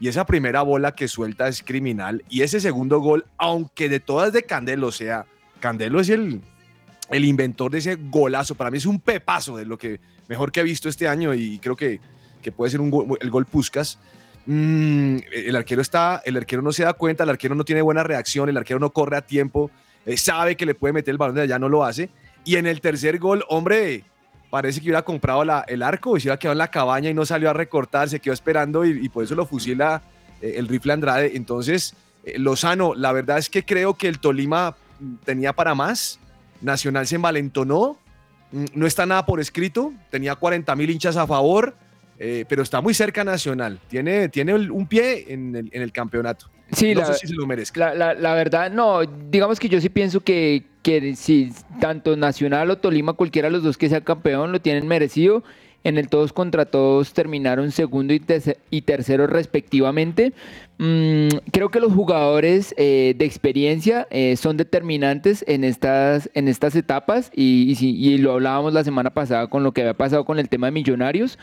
y 0.00 0.08
esa 0.08 0.26
primera 0.26 0.62
bola 0.62 0.94
que 0.94 1.08
suelta 1.08 1.48
es 1.48 1.62
criminal, 1.62 2.24
y 2.28 2.42
ese 2.42 2.60
segundo 2.60 3.00
gol, 3.00 3.24
aunque 3.38 3.88
de 3.88 4.00
todas 4.00 4.32
de 4.32 4.42
Candelo, 4.42 4.88
o 4.88 4.92
sea, 4.92 5.24
Candelo 5.60 6.00
es 6.00 6.08
el, 6.08 6.40
el 7.10 7.24
inventor 7.24 7.70
de 7.70 7.78
ese 7.78 7.94
golazo, 7.96 8.54
para 8.54 8.70
mí 8.70 8.78
es 8.78 8.86
un 8.86 9.00
pepazo 9.00 9.56
de 9.56 9.64
lo 9.64 9.78
que 9.78 10.00
mejor 10.28 10.52
que 10.52 10.60
he 10.60 10.64
visto 10.64 10.88
este 10.88 11.08
año, 11.08 11.32
y 11.34 11.58
creo 11.58 11.76
que, 11.76 12.00
que 12.42 12.52
puede 12.52 12.70
ser 12.70 12.80
un 12.80 12.90
gol- 12.90 13.18
el 13.20 13.30
gol 13.30 13.46
Puskas. 13.46 13.98
Mm, 14.46 15.16
el 15.32 15.56
arquero 15.56 15.80
está, 15.80 16.22
el 16.24 16.36
arquero 16.36 16.60
no 16.60 16.72
se 16.72 16.84
da 16.84 16.92
cuenta, 16.92 17.24
el 17.24 17.30
arquero 17.30 17.54
no 17.54 17.64
tiene 17.64 17.82
buena 17.82 18.02
reacción, 18.02 18.48
el 18.48 18.56
arquero 18.56 18.78
no 18.78 18.90
corre 18.90 19.16
a 19.16 19.22
tiempo, 19.22 19.70
eh, 20.04 20.16
sabe 20.16 20.56
que 20.56 20.66
le 20.66 20.74
puede 20.74 20.92
meter 20.92 21.12
el 21.12 21.18
balón 21.18 21.36
de 21.36 21.42
allá, 21.42 21.58
no 21.58 21.68
lo 21.68 21.84
hace. 21.84 22.10
Y 22.44 22.56
en 22.56 22.66
el 22.66 22.80
tercer 22.80 23.18
gol, 23.18 23.44
hombre, 23.48 24.04
parece 24.50 24.80
que 24.80 24.86
hubiera 24.86 25.02
comprado 25.02 25.42
el 25.66 25.82
arco, 25.82 26.10
se 26.20 26.26
hubiera 26.26 26.38
quedado 26.38 26.52
en 26.52 26.58
la 26.58 26.68
cabaña 26.68 27.10
y 27.10 27.14
no 27.14 27.24
salió 27.24 27.50
a 27.50 27.54
recortar, 27.54 28.08
se 28.08 28.20
quedó 28.20 28.34
esperando 28.34 28.84
y, 28.84 29.08
por 29.08 29.24
eso 29.24 29.34
lo 29.34 29.46
fusila 29.46 30.02
eh, 30.40 30.54
el 30.56 30.68
rifle 30.68 30.92
Andrade. 30.92 31.32
Entonces, 31.34 31.94
eh, 32.24 32.38
Lozano, 32.38 32.94
la 32.94 33.12
verdad 33.12 33.38
es 33.38 33.48
que 33.48 33.64
creo 33.64 33.94
que 33.94 34.08
el 34.08 34.18
Tolima 34.18 34.76
tenía 35.24 35.54
para 35.54 35.74
más. 35.74 36.20
Nacional 36.60 37.06
se 37.06 37.16
envalentonó, 37.16 37.98
mm, 38.52 38.64
no 38.74 38.86
está 38.86 39.06
nada 39.06 39.26
por 39.26 39.40
escrito, 39.40 39.92
tenía 40.10 40.34
40 40.34 40.76
mil 40.76 40.90
hinchas 40.90 41.16
a 41.16 41.26
favor, 41.26 41.74
eh, 42.18 42.44
pero 42.48 42.62
está 42.62 42.80
muy 42.80 42.94
cerca 42.94 43.24
Nacional, 43.24 43.78
tiene, 43.88 44.28
tiene 44.28 44.54
un 44.54 44.86
pie 44.86 45.26
en 45.32 45.54
el, 45.56 45.68
en 45.72 45.82
el 45.82 45.92
campeonato. 45.92 46.46
Sí, 46.72 46.94
no 46.94 47.00
la, 47.00 47.06
sé 47.06 47.14
si 47.14 47.26
se 47.28 47.34
lo 47.34 47.46
merezca. 47.46 47.78
la, 47.78 47.94
la- 47.94 48.14
la 48.14 48.34
verdad, 48.34 48.70
no, 48.70 49.00
digamos 49.30 49.60
que 49.60 49.68
yo 49.68 49.80
sí 49.80 49.88
pienso 49.90 50.20
que, 50.20 50.64
que 50.82 51.14
si 51.14 51.52
tanto 51.80 52.16
Nacional 52.16 52.70
o 52.70 52.78
Tolima, 52.78 53.12
cualquiera 53.12 53.48
de 53.48 53.52
los 53.52 53.62
dos 53.62 53.76
que 53.76 53.88
sea 53.88 54.00
campeón, 54.00 54.50
lo 54.52 54.60
tienen 54.60 54.86
merecido. 54.88 55.44
En 55.86 55.98
el 55.98 56.08
todos 56.08 56.32
contra 56.32 56.64
todos 56.64 57.12
terminaron 57.12 57.70
segundo 57.70 58.14
y, 58.14 58.18
terce- 58.18 58.56
y 58.70 58.80
tercero 58.82 59.26
respectivamente. 59.26 60.32
Mm, 60.78 61.28
creo 61.52 61.68
que 61.70 61.78
los 61.78 61.92
jugadores 61.92 62.74
eh, 62.78 63.14
de 63.18 63.24
experiencia 63.26 64.06
eh, 64.10 64.36
son 64.38 64.56
determinantes 64.56 65.44
en 65.46 65.62
estas, 65.62 66.30
en 66.32 66.48
estas 66.48 66.74
etapas 66.74 67.30
y, 67.34 67.76
y, 67.78 68.08
y 68.14 68.16
lo 68.16 68.32
hablábamos 68.32 68.72
la 68.72 68.82
semana 68.82 69.10
pasada 69.10 69.46
con 69.48 69.62
lo 69.62 69.72
que 69.72 69.82
había 69.82 69.92
pasado 69.94 70.24
con 70.24 70.38
el 70.38 70.48
tema 70.48 70.68
de 70.68 70.72
Millonarios, 70.72 71.38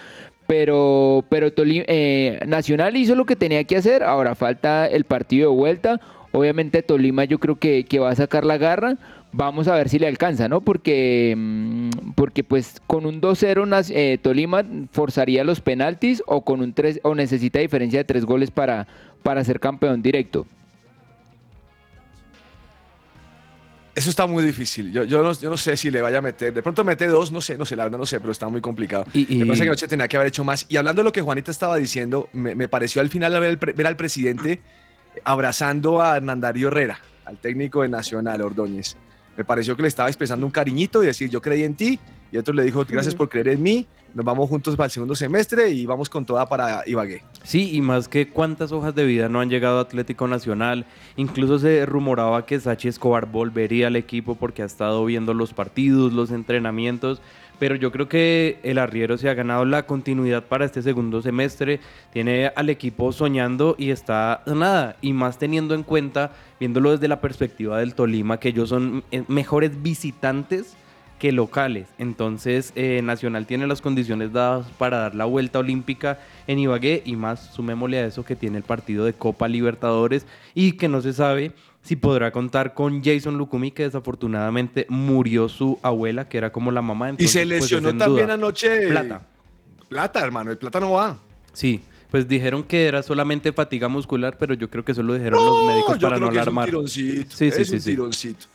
pero, 0.55 1.23
pero 1.29 1.53
Toli- 1.53 1.85
eh, 1.87 2.37
Nacional 2.45 2.97
hizo 2.97 3.15
lo 3.15 3.23
que 3.25 3.37
tenía 3.37 3.63
que 3.63 3.77
hacer, 3.77 4.03
ahora 4.03 4.35
falta 4.35 4.85
el 4.85 5.05
partido 5.05 5.49
de 5.49 5.55
vuelta, 5.55 6.01
obviamente 6.33 6.83
Tolima 6.83 7.23
yo 7.23 7.39
creo 7.39 7.55
que, 7.57 7.85
que 7.85 7.99
va 7.99 8.09
a 8.09 8.15
sacar 8.17 8.43
la 8.43 8.57
garra, 8.57 8.97
vamos 9.31 9.69
a 9.69 9.75
ver 9.75 9.87
si 9.87 9.97
le 9.97 10.07
alcanza, 10.07 10.49
¿no? 10.49 10.59
Porque, 10.59 11.33
mm, 11.37 11.89
porque 12.15 12.43
pues 12.43 12.81
con 12.85 13.05
un 13.05 13.21
2-0 13.21 13.65
Nas- 13.65 13.93
eh, 13.95 14.17
Tolima 14.21 14.65
forzaría 14.91 15.45
los 15.45 15.61
penaltis 15.61 16.21
o 16.27 16.41
con 16.41 16.59
un 16.59 16.73
3 16.73 16.99
o 17.03 17.15
necesita 17.15 17.59
diferencia 17.59 17.99
de 17.99 18.03
tres 18.03 18.25
goles 18.25 18.51
para, 18.51 18.87
para 19.23 19.45
ser 19.45 19.61
campeón 19.61 20.01
directo. 20.01 20.45
Eso 24.01 24.09
está 24.09 24.25
muy 24.25 24.43
difícil. 24.43 24.91
Yo, 24.91 25.03
yo, 25.03 25.21
no, 25.21 25.31
yo 25.33 25.49
no 25.51 25.57
sé 25.57 25.77
si 25.77 25.91
le 25.91 26.01
vaya 26.01 26.17
a 26.17 26.21
meter. 26.21 26.51
De 26.51 26.63
pronto 26.63 26.83
mete 26.83 27.05
dos, 27.05 27.31
no 27.31 27.39
sé, 27.39 27.55
no 27.55 27.65
sé, 27.65 27.75
la 27.75 27.83
verdad 27.83 27.99
no 27.99 28.05
sé, 28.07 28.19
pero 28.19 28.31
está 28.31 28.49
muy 28.49 28.59
complicado. 28.59 29.05
Y- 29.13 29.35
y- 29.35 29.37
Me 29.37 29.45
parece 29.45 29.63
que 29.63 29.69
anoche 29.69 29.87
tenía 29.87 30.07
que 30.07 30.17
haber 30.17 30.29
hecho 30.29 30.43
más. 30.43 30.65
Y 30.69 30.77
hablando 30.77 31.01
de 31.01 31.03
lo 31.03 31.11
que 31.11 31.21
Juanita 31.21 31.51
estaba 31.51 31.77
diciendo, 31.77 32.27
me, 32.33 32.55
me 32.55 32.67
pareció 32.67 32.99
al 33.01 33.09
final 33.09 33.33
ver, 33.39 33.43
el 33.43 33.57
ver 33.57 33.85
al 33.85 33.95
presidente 33.95 34.59
abrazando 35.23 36.01
a 36.01 36.17
Hernán 36.17 36.39
Darío 36.41 36.69
Herrera, 36.69 36.99
al 37.25 37.37
técnico 37.37 37.83
de 37.83 37.89
Nacional, 37.89 38.41
Ordóñez. 38.41 38.95
Me 39.37 39.45
pareció 39.45 39.75
que 39.75 39.83
le 39.83 39.87
estaba 39.87 40.09
expresando 40.09 40.45
un 40.45 40.51
cariñito 40.51 41.03
y 41.03 41.05
decir, 41.05 41.29
yo 41.29 41.41
creí 41.41 41.63
en 41.63 41.75
ti. 41.75 41.99
Y 42.31 42.37
otro 42.37 42.53
le 42.53 42.63
dijo, 42.63 42.85
gracias 42.85 43.13
por 43.15 43.29
creer 43.29 43.49
en 43.49 43.61
mí. 43.63 43.87
Nos 44.13 44.25
vamos 44.25 44.49
juntos 44.49 44.75
para 44.75 44.85
el 44.85 44.91
segundo 44.91 45.15
semestre 45.15 45.69
y 45.69 45.85
vamos 45.85 46.09
con 46.09 46.25
toda 46.25 46.45
para 46.47 46.83
Ibagué. 46.85 47.23
Sí, 47.43 47.75
y 47.75 47.81
más 47.81 48.09
que 48.09 48.27
cuántas 48.27 48.71
hojas 48.73 48.93
de 48.93 49.05
vida 49.05 49.29
no 49.29 49.39
han 49.39 49.49
llegado 49.49 49.79
a 49.79 49.83
Atlético 49.83 50.27
Nacional. 50.27 50.85
Incluso 51.15 51.59
se 51.59 51.85
rumoraba 51.85 52.45
que 52.45 52.59
Sachi 52.59 52.89
Escobar 52.89 53.25
volvería 53.25 53.87
al 53.87 53.95
equipo 53.95 54.35
porque 54.35 54.63
ha 54.63 54.65
estado 54.65 55.05
viendo 55.05 55.33
los 55.33 55.53
partidos, 55.53 56.11
los 56.11 56.31
entrenamientos. 56.31 57.21
Pero 57.57 57.75
yo 57.75 57.91
creo 57.91 58.09
que 58.09 58.59
el 58.63 58.79
arriero 58.79 59.17
se 59.17 59.29
ha 59.29 59.33
ganado 59.33 59.63
la 59.65 59.85
continuidad 59.85 60.43
para 60.43 60.65
este 60.65 60.81
segundo 60.81 61.21
semestre. 61.21 61.79
Tiene 62.11 62.51
al 62.55 62.69
equipo 62.69 63.13
soñando 63.13 63.75
y 63.77 63.91
está 63.91 64.41
nada. 64.47 64.97
Y 65.01 65.13
más 65.13 65.37
teniendo 65.37 65.73
en 65.73 65.83
cuenta, 65.83 66.31
viéndolo 66.59 66.91
desde 66.91 67.07
la 67.07 67.21
perspectiva 67.21 67.77
del 67.79 67.95
Tolima, 67.95 68.39
que 68.39 68.49
ellos 68.49 68.69
son 68.69 69.03
eh, 69.11 69.23
mejores 69.27 69.81
visitantes 69.81 70.75
que 71.21 71.31
locales. 71.31 71.87
Entonces, 71.99 72.73
eh, 72.75 72.99
Nacional 73.03 73.45
tiene 73.45 73.67
las 73.67 73.79
condiciones 73.79 74.33
dadas 74.33 74.65
para 74.79 74.97
dar 74.97 75.13
la 75.13 75.25
vuelta 75.25 75.59
olímpica 75.59 76.17
en 76.47 76.57
Ibagué 76.57 77.03
y 77.05 77.15
más 77.15 77.53
sumémosle 77.53 77.99
a 77.99 78.07
eso 78.07 78.25
que 78.25 78.35
tiene 78.35 78.57
el 78.57 78.63
partido 78.63 79.05
de 79.05 79.13
Copa 79.13 79.47
Libertadores 79.47 80.25
y 80.55 80.71
que 80.71 80.87
no 80.87 80.99
se 80.99 81.13
sabe 81.13 81.51
si 81.83 81.95
podrá 81.95 82.31
contar 82.31 82.73
con 82.73 83.03
Jason 83.03 83.37
Lukumi, 83.37 83.69
que 83.69 83.83
desafortunadamente 83.83 84.87
murió 84.89 85.47
su 85.47 85.77
abuela, 85.83 86.27
que 86.27 86.39
era 86.39 86.51
como 86.51 86.71
la 86.71 86.81
mamá. 86.81 87.05
Y 87.05 87.09
entonces, 87.11 87.31
se 87.33 87.45
pues, 87.45 87.51
es 87.51 87.61
lesionó 87.61 87.95
también 87.95 88.25
duda. 88.25 88.33
anoche. 88.33 88.87
Plata. 88.87 89.21
Plata, 89.89 90.19
hermano. 90.21 90.49
El 90.49 90.57
plata 90.57 90.79
no 90.79 90.93
va. 90.93 91.19
Sí, 91.53 91.81
pues 92.09 92.27
dijeron 92.27 92.63
que 92.63 92.87
era 92.87 93.03
solamente 93.03 93.53
fatiga 93.53 93.87
muscular, 93.89 94.39
pero 94.39 94.55
yo 94.55 94.71
creo 94.71 94.83
que 94.83 94.93
eso 94.93 95.03
lo 95.03 95.13
dijeron 95.13 95.45
los 95.45 95.67
médicos 95.67 95.99
yo 95.99 96.07
para 96.07 96.15
creo 96.15 96.27
no 96.29 96.33
que 96.33 96.39
es 96.39 96.41
un 96.41 96.41
alarmar. 96.41 96.65
tironcito. 96.65 97.35
Sí, 97.35 97.51
sí, 97.51 97.61
es 97.61 97.67
sí, 97.67 97.75
un 97.75 97.81
tironcito. 97.83 98.45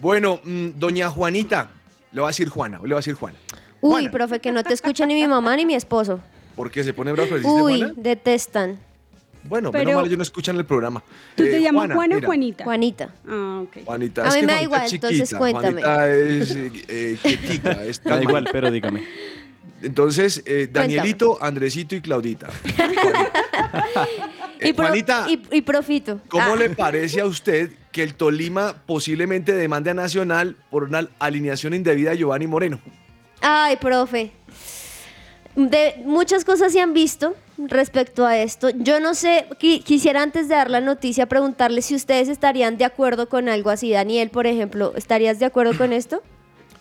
Bueno, 0.00 0.40
mm, 0.42 0.70
doña 0.76 1.08
Juanita, 1.08 1.70
le 2.12 2.20
va 2.20 2.28
a 2.28 2.30
decir 2.30 2.48
Juana, 2.48 2.80
le 2.82 2.88
va 2.90 2.96
a 2.96 3.00
decir 3.00 3.14
Juana. 3.14 3.36
Uy, 3.80 4.08
profe, 4.08 4.40
que 4.40 4.52
no 4.52 4.62
te 4.62 4.74
escucha 4.74 5.06
ni 5.06 5.14
mi 5.14 5.26
mamá 5.26 5.56
ni 5.56 5.64
mi 5.64 5.74
esposo. 5.74 6.20
Porque 6.56 6.84
se 6.84 6.92
pone 6.92 7.12
bravo, 7.12 7.30
Uy, 7.44 7.78
Juana. 7.80 7.92
detestan. 7.96 8.78
Bueno, 9.42 9.70
Pero- 9.72 9.84
menos 9.86 9.94
mal, 10.02 10.06
ellos 10.06 10.18
no 10.18 10.22
escuchan 10.22 10.56
el 10.56 10.66
programa. 10.66 11.02
¿Tú 11.34 11.44
te 11.44 11.56
Eh, 11.56 11.62
llamas 11.62 11.90
Juana 11.94 12.14
o 12.14 12.16
mira, 12.18 12.26
Juanita? 12.26 12.64
Juanita. 12.64 13.08
Ah, 13.26 13.60
ok. 13.62 13.84
Juanita, 13.86 14.22
A 14.24 14.28
es 14.28 14.34
mí 14.34 14.40
que 14.40 14.46
me 14.46 14.52
da 14.52 14.62
igual, 14.62 14.84
es 14.84 14.92
entonces 14.92 15.34
cuéntame. 15.34 15.80
Juanita 15.82 16.14
es 16.14 16.50
eh, 16.50 16.72
eh, 16.88 17.18
quietica, 17.22 17.84
es 17.84 18.02
Da 18.04 18.22
igual, 18.22 18.46
pero 18.52 18.70
dígame. 18.70 19.02
Entonces, 19.82 20.42
eh, 20.46 20.68
Danielito, 20.70 21.38
Andresito 21.42 21.94
y 21.94 22.00
Claudita. 22.00 22.48
Eh, 24.62 24.68
Y, 24.68 24.72
pro- 24.74 24.88
Juanita, 24.88 25.26
y, 25.26 25.40
y 25.52 25.62
profito. 25.62 26.20
¿cómo 26.28 26.52
Ah, 26.52 26.56
le 26.56 26.68
parece 26.76 27.20
a 27.22 27.24
usted 27.26 27.70
que 27.92 28.02
el 28.02 28.14
Tolima 28.14 28.74
posiblemente 28.84 29.54
demande 29.54 29.90
a 29.90 29.94
Nacional 29.94 30.56
por 30.70 30.84
una 30.84 31.08
alineación 31.18 31.72
indebida 31.72 32.10
de 32.10 32.18
Giovanni 32.18 32.46
Moreno? 32.46 32.78
Ay, 33.40 33.76
profe. 33.76 34.32
De 35.56 35.94
muchas 36.04 36.44
cosas 36.44 36.72
se 36.72 36.80
han 36.80 36.92
visto 36.92 37.34
respecto 37.56 38.26
a 38.26 38.36
esto. 38.38 38.68
Yo 38.70 39.00
no 39.00 39.14
sé, 39.14 39.46
qui- 39.58 39.82
quisiera 39.82 40.22
antes 40.22 40.46
de 40.48 40.54
dar 40.56 40.70
la 40.70 40.80
noticia 40.82 41.24
preguntarle 41.26 41.80
si 41.80 41.94
ustedes 41.94 42.28
estarían 42.28 42.76
de 42.76 42.84
acuerdo 42.84 43.30
con 43.30 43.48
algo 43.48 43.70
así. 43.70 43.90
Daniel, 43.90 44.28
por 44.28 44.46
ejemplo, 44.46 44.92
¿estarías 44.94 45.38
de 45.38 45.46
acuerdo 45.46 45.76
con 45.78 45.94
esto? 45.94 46.22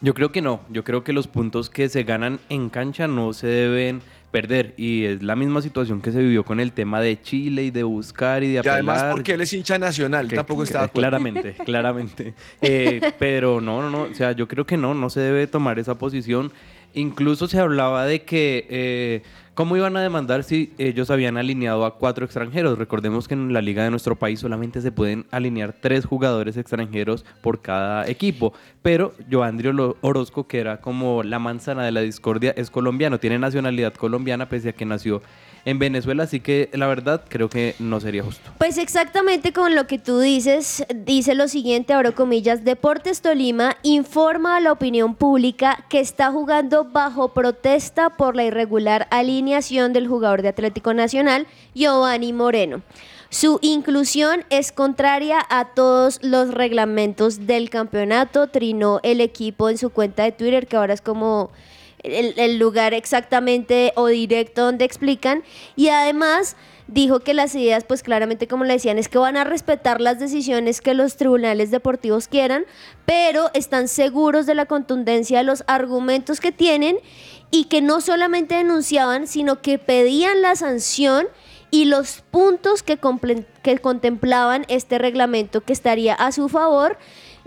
Yo 0.02 0.14
creo 0.14 0.32
que 0.32 0.42
no. 0.42 0.62
Yo 0.70 0.84
creo 0.84 1.04
que 1.04 1.12
los 1.14 1.28
puntos 1.28 1.70
que 1.70 1.90
se 1.90 2.04
ganan 2.04 2.40
en 2.50 2.70
cancha 2.70 3.08
no 3.08 3.34
se 3.34 3.48
deben 3.48 4.02
perder. 4.32 4.74
Y 4.78 5.06
es 5.06 5.24
la 5.24 5.36
misma 5.36 5.62
situación 5.62 6.02
que 6.02 6.12
se 6.12 6.20
vivió 6.20 6.46
con 6.46 6.60
el 6.60 6.72
tema 6.72 7.02
de 7.02 7.20
Chile 7.22 7.64
y 7.64 7.72
de 7.72 7.84
buscar 7.84 8.44
y 8.44 8.48
de 8.48 8.54
Y 8.54 8.58
apelar. 8.58 8.76
además 8.78 9.06
porque 9.12 9.34
él 9.34 9.42
es 9.42 9.52
hincha 9.52 9.78
nacional, 9.78 10.28
Que- 10.30 10.36
tampoco 10.36 10.64
está. 10.64 10.88
Claramente, 10.88 11.54
claramente. 11.66 12.34
Eh, 12.62 13.12
pero 13.20 13.60
no, 13.60 13.82
no, 13.82 13.90
no. 13.90 14.02
O 14.04 14.14
sea, 14.14 14.32
yo 14.32 14.48
creo 14.48 14.66
que 14.66 14.78
no, 14.78 14.94
no 14.94 15.10
se 15.10 15.20
debe 15.20 15.48
tomar 15.48 15.80
esa 15.80 15.98
posición. 15.98 16.52
Incluso 16.94 17.48
se 17.48 17.60
hablaba 17.60 18.06
de 18.06 18.22
que 18.24 18.66
eh, 18.70 19.22
cómo 19.60 19.76
iban 19.76 19.98
a 19.98 20.02
demandar 20.02 20.45
si 20.45 20.72
ellos 20.78 21.12
habían 21.12 21.36
alineado 21.36 21.84
a 21.84 21.95
cuatro 21.95 22.24
extranjeros. 22.24 22.78
Recordemos 22.78 23.28
que 23.28 23.34
en 23.34 23.52
la 23.52 23.62
liga 23.62 23.84
de 23.84 23.89
nuestro 23.89 24.15
país 24.15 24.39
solamente 24.39 24.80
se 24.80 24.93
pueden 24.93 25.26
alinear 25.32 25.74
tres 25.74 26.06
jugadores 26.06 26.56
extranjeros 26.56 27.26
por 27.41 27.62
cada 27.62 28.08
equipo. 28.08 28.54
Pero 28.82 29.13
Joandrio 29.30 29.98
Orozco, 30.00 30.48
que 30.48 30.62
era 30.62 30.80
como 30.80 31.24
la 31.24 31.39
manzana 31.39 31.84
de 31.84 31.91
la 31.91 32.00
discordia, 32.00 32.54
es 32.56 32.72
colombiano, 32.72 33.19
tiene 33.19 33.38
nacionalidad 33.38 33.93
colombiana 33.95 34.48
pese 34.48 34.69
a 34.69 34.72
que 34.72 34.86
nació 34.86 35.22
en 35.70 35.80
Venezuela. 35.80 36.24
Así 36.24 36.40
que 36.40 36.70
la 36.74 36.88
verdad 36.88 37.24
creo 37.28 37.50
que 37.50 37.76
no 37.80 38.00
sería 38.00 38.24
justo. 38.24 38.52
Pues 38.58 38.78
exactamente 38.78 39.54
con 39.54 39.76
lo 39.76 39.88
que 39.88 40.00
tú 40.00 40.20
dices, 40.20 40.86
dice 40.94 41.36
lo 41.36 41.48
siguiente, 41.48 41.94
abro 41.94 42.16
comillas, 42.16 42.64
Deportes 42.64 43.22
Tolima 43.22 43.78
informa 43.84 44.58
a 44.58 44.60
la 44.60 44.72
opinión 44.72 45.16
pública 45.16 45.86
que 45.90 46.00
está 46.00 46.32
jugando 46.32 46.86
bajo 46.86 47.34
protesta 47.34 48.10
por 48.10 48.36
la 48.36 48.44
irregular 48.44 49.08
alineación 49.12 49.94
del 49.94 50.08
jugador 50.08 50.42
de 50.42 50.50
Atlético 50.50 50.94
Nacional, 50.94 51.48
Giovanni 51.74 52.34
Moreno. 52.34 52.82
Su 53.32 53.60
inclusión 53.62 54.44
es 54.50 54.72
contraria 54.72 55.38
a 55.50 55.74
todos 55.76 56.20
los 56.24 56.52
reglamentos 56.52 57.46
del 57.46 57.70
campeonato, 57.70 58.48
trinó 58.48 59.00
el 59.04 59.22
equipo 59.22 59.70
en 59.70 59.78
su 59.78 59.92
cuenta 59.92 60.24
de 60.24 60.32
Twitter, 60.32 60.66
que 60.66 60.78
ahora 60.78 60.96
es 60.96 61.02
como 61.02 61.52
el, 62.04 62.60
lugar 62.60 62.94
exactamente 62.94 63.94
o 63.96 64.08
directo 64.08 64.66
donde 64.66 64.86
explican. 64.86 65.44
Y 65.76 65.90
además 65.90 66.56
dijo 66.88 67.20
que 67.20 67.34
las 67.34 67.54
ideas, 67.56 67.84
pues 67.84 68.04
claramente 68.04 68.48
como 68.48 68.64
le 68.64 68.74
decían, 68.74 68.98
es 68.98 69.10
que 69.10 69.18
van 69.18 69.38
a 69.38 69.44
respetar 69.44 70.02
las 70.02 70.20
decisiones 70.20 70.82
que 70.82 70.94
los 70.94 71.18
tribunales 71.18 71.72
deportivos 71.72 72.28
quieran, 72.28 72.66
pero 73.06 73.52
están 73.54 73.88
seguros 73.88 74.46
de 74.46 74.56
la 74.56 74.66
contundencia 74.66 75.40
de 75.40 75.44
los 75.44 75.64
argumentos 75.68 76.40
que 76.40 76.52
tienen 76.52 76.98
y 77.52 77.66
que 77.66 77.82
no 77.82 78.02
solamente 78.02 78.56
denunciaban, 78.56 79.28
sino 79.28 79.62
que 79.62 79.78
pedían 79.78 80.42
la 80.42 80.56
sanción 80.56 81.28
y 81.72 81.86
los 81.86 82.24
puntos 82.32 82.82
que, 82.82 83.00
que 83.62 83.78
contemplaban 83.78 84.66
este 84.70 84.98
reglamento 84.98 85.62
que 85.62 85.74
estaría 85.74 86.16
a 86.16 86.32
su 86.32 86.50
favor 86.50 86.98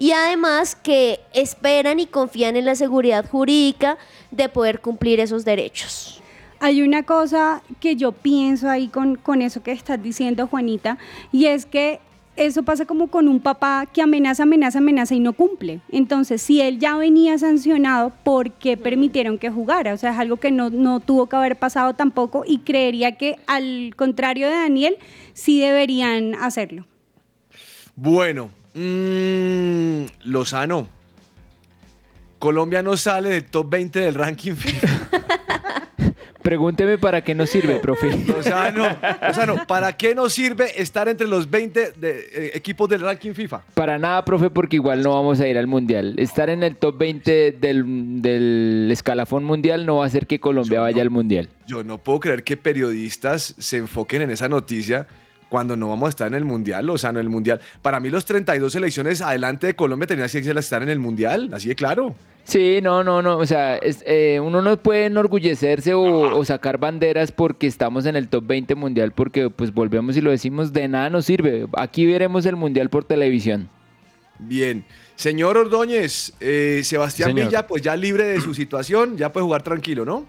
y 0.03 0.11
además 0.11 0.75
que 0.75 1.21
esperan 1.33 2.01
y 2.01 2.07
confían 2.07 2.57
en 2.57 2.65
la 2.65 2.75
seguridad 2.75 3.25
jurídica 3.31 3.99
de 4.33 4.49
poder 4.49 4.81
cumplir 4.81 5.21
esos 5.21 5.45
derechos. 5.45 6.21
Hay 6.59 6.83
una 6.83 7.05
cosa 7.05 7.62
que 7.79 7.95
yo 7.95 8.11
pienso 8.11 8.69
ahí 8.69 8.88
con, 8.88 9.15
con 9.15 9.43
eso 9.43 9.62
que 9.62 9.71
estás 9.71 10.03
diciendo, 10.03 10.49
Juanita, 10.49 10.99
y 11.31 11.47
es 11.47 11.67
que 11.67 12.01
eso 12.35 12.65
pasa 12.65 12.85
como 12.85 13.12
con 13.12 13.29
un 13.29 13.38
papá 13.38 13.87
que 13.93 14.03
amenaza, 14.03 14.43
amenaza, 14.43 14.79
amenaza 14.79 15.15
y 15.15 15.21
no 15.21 15.35
cumple. 15.35 15.79
Entonces, 15.93 16.43
si 16.43 16.61
él 16.61 16.81
ya 16.81 16.97
venía 16.97 17.38
sancionado, 17.38 18.12
¿por 18.25 18.51
qué 18.51 18.77
permitieron 18.77 19.38
que 19.38 19.51
jugara? 19.51 19.95
O 19.95 19.97
sea, 19.97 20.11
es 20.11 20.19
algo 20.19 20.38
que 20.38 20.51
no, 20.51 20.69
no 20.69 20.99
tuvo 20.99 21.29
que 21.29 21.37
haber 21.37 21.55
pasado 21.55 21.95
tampoco 21.95 22.43
y 22.45 22.59
creería 22.59 23.12
que 23.12 23.37
al 23.47 23.95
contrario 23.95 24.49
de 24.49 24.55
Daniel, 24.55 24.97
sí 25.33 25.61
deberían 25.61 26.35
hacerlo. 26.35 26.87
Bueno, 27.95 28.51
mm, 28.75 30.05
Lozano, 30.25 30.89
Colombia 32.39 32.83
no 32.83 32.97
sale 32.97 33.31
del 33.31 33.45
top 33.45 33.71
20 33.71 34.01
del 34.01 34.15
ranking 34.15 34.55
FIFA. 34.55 34.89
Pregúnteme 36.43 36.99
para 36.99 37.23
qué 37.23 37.37
nos 37.37 37.51
sirve, 37.51 37.77
profe. 37.77 38.17
Lozano, 38.27 38.97
Lozano, 39.25 39.65
¿para 39.67 39.97
qué 39.97 40.13
nos 40.13 40.33
sirve 40.33 40.83
estar 40.83 41.07
entre 41.09 41.29
los 41.29 41.49
20 41.49 41.93
de, 41.93 42.11
eh, 42.11 42.51
equipos 42.55 42.89
del 42.89 43.01
ranking 43.01 43.33
FIFA? 43.33 43.63
Para 43.75 43.97
nada, 43.97 44.25
profe, 44.25 44.51
porque 44.51 44.75
igual 44.77 45.05
no 45.05 45.11
vamos 45.15 45.39
a 45.41 45.47
ir 45.47 45.57
al 45.57 45.69
mundial. 45.69 46.17
Estar 46.19 46.51
en 46.51 46.65
el 46.65 46.77
top 46.77 46.99
20 46.99 47.53
del, 47.53 48.21
del 48.21 48.89
escalafón 48.91 49.45
mundial 49.45 49.87
no 49.87 49.99
va 49.99 50.05
a 50.05 50.07
hacer 50.09 50.27
que 50.27 50.41
Colombia 50.41 50.81
vaya 50.81 51.01
al 51.01 51.11
mundial. 51.11 51.49
Yo 51.69 51.85
no 51.85 51.99
puedo 51.99 52.19
creer 52.19 52.43
que 52.43 52.57
periodistas 52.57 53.55
se 53.59 53.77
enfoquen 53.77 54.23
en 54.23 54.31
esa 54.33 54.49
noticia 54.49 55.07
cuando 55.53 55.77
no 55.77 55.91
vamos 55.91 56.07
a 56.07 56.09
estar 56.09 56.27
en 56.29 56.33
el 56.35 56.47
mundial, 56.47 56.87
Lozano, 56.87 57.21
en 57.21 57.27
el 57.27 57.31
mundial. 57.31 57.61
Para 57.83 58.01
mí, 58.01 58.09
los 58.09 58.25
32 58.25 58.73
selecciones 58.73 59.21
adelante 59.21 59.67
de 59.67 59.77
Colombia 59.77 60.07
tenían 60.07 60.27
que 60.31 60.38
estar 60.38 60.83
en 60.83 60.88
el 60.88 60.99
mundial, 60.99 61.51
así 61.53 61.69
de 61.69 61.75
claro. 61.75 62.15
Sí, 62.45 62.81
no, 62.83 63.05
no, 63.05 63.21
no. 63.21 63.37
O 63.37 63.45
sea, 63.45 63.77
es- 63.77 64.03
eh, 64.07 64.41
uno 64.43 64.62
no 64.62 64.75
puede 64.79 65.05
enorgullecerse 65.05 65.93
o, 65.93 66.03
o 66.38 66.45
sacar 66.47 66.79
banderas 66.79 67.33
porque 67.33 67.67
estamos 67.67 68.07
en 68.07 68.17
el 68.17 68.29
top 68.29 68.47
20 68.47 68.75
mundial, 68.77 69.12
porque 69.12 69.51
pues 69.51 69.75
volvemos 69.75 70.17
y 70.17 70.23
lo 70.23 70.31
decimos, 70.31 70.73
de 70.73 70.88
nada 70.88 71.11
nos 71.11 71.27
sirve. 71.27 71.67
Aquí 71.77 72.07
veremos 72.07 72.47
el 72.47 72.57
mundial 72.57 72.88
por 72.88 73.05
televisión. 73.05 73.69
Bien. 74.38 74.87
Señor 75.17 75.59
Ordóñez, 75.59 76.33
eh, 76.41 76.81
Sebastián 76.83 77.29
Señor. 77.29 77.47
Villa, 77.51 77.67
pues 77.67 77.83
ya 77.83 77.95
libre 77.95 78.25
de 78.25 78.41
su 78.41 78.55
situación, 78.55 79.19
ya 79.19 79.31
puede 79.31 79.45
jugar 79.45 79.62
tranquilo, 79.62 80.07
¿no? 80.07 80.27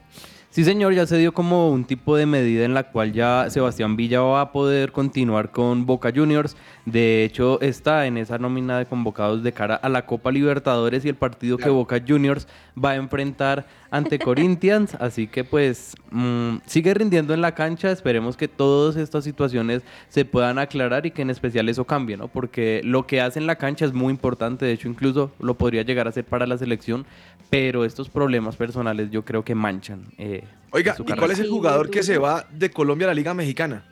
Sí, 0.54 0.64
señor, 0.64 0.94
ya 0.94 1.08
se 1.08 1.18
dio 1.18 1.34
como 1.34 1.72
un 1.72 1.84
tipo 1.84 2.16
de 2.16 2.28
medida 2.28 2.64
en 2.64 2.76
la 2.76 2.84
cual 2.84 3.12
ya 3.12 3.50
Sebastián 3.50 3.96
Villa 3.96 4.22
va 4.22 4.42
a 4.42 4.52
poder 4.52 4.92
continuar 4.92 5.50
con 5.50 5.88
Boca 5.88 6.12
Juniors. 6.16 6.56
De 6.86 7.24
hecho, 7.24 7.60
está 7.60 8.06
en 8.06 8.18
esa 8.18 8.38
nómina 8.38 8.78
de 8.78 8.86
convocados 8.86 9.42
de 9.42 9.52
cara 9.52 9.74
a 9.74 9.90
la 9.90 10.06
Copa 10.06 10.32
Libertadores 10.32 11.06
y 11.06 11.10
el 11.10 11.16
partido 11.16 11.58
que 11.58 11.70
Boca 11.72 12.00
Juniors 12.08 12.48
va 12.78 12.92
a 12.92 12.96
enfrentar 12.98 13.66
ante 13.90 14.20
Corinthians. 14.20 14.94
Así 15.00 15.26
que 15.26 15.44
pues 15.44 15.96
mm, 16.12 16.58
sigue 16.68 16.94
rindiendo 16.94 17.34
en 17.34 17.42
la 17.42 17.56
cancha. 17.56 17.90
Esperemos 17.90 18.38
que 18.38 18.48
todas 18.48 18.96
estas 18.96 19.24
situaciones 19.24 19.82
se 20.08 20.24
puedan 20.24 20.60
aclarar 20.60 21.08
y 21.08 21.12
que 21.12 21.24
en 21.24 21.32
especial 21.32 21.68
eso 21.68 21.86
cambie, 21.86 22.16
¿no? 22.16 22.28
Porque 22.28 22.82
lo 22.84 23.08
que 23.08 23.22
hace 23.22 23.40
en 23.40 23.48
la 23.48 23.56
cancha 23.56 23.86
es 23.86 23.94
muy 23.94 24.12
importante. 24.12 24.68
De 24.68 24.74
hecho, 24.74 24.88
incluso 24.88 25.32
lo 25.40 25.56
podría 25.56 25.82
llegar 25.82 26.06
a 26.06 26.12
hacer 26.12 26.26
para 26.26 26.46
la 26.46 26.60
selección. 26.60 27.08
Pero 27.54 27.86
estos 27.86 28.10
problemas 28.10 28.56
personales 28.56 29.12
yo 29.12 29.24
creo 29.24 29.44
que 29.44 29.54
manchan. 29.54 30.06
eh, 30.18 30.44
Oiga, 30.72 30.96
¿y 31.06 31.14
cuál 31.14 31.30
es 31.30 31.38
el 31.40 31.50
jugador 31.50 31.92
que 31.92 32.02
se 32.02 32.18
va 32.18 32.48
de 32.52 32.72
Colombia 32.72 33.06
a 33.06 33.12
la 33.12 33.14
Liga 33.14 33.34
Mexicana? 33.36 33.84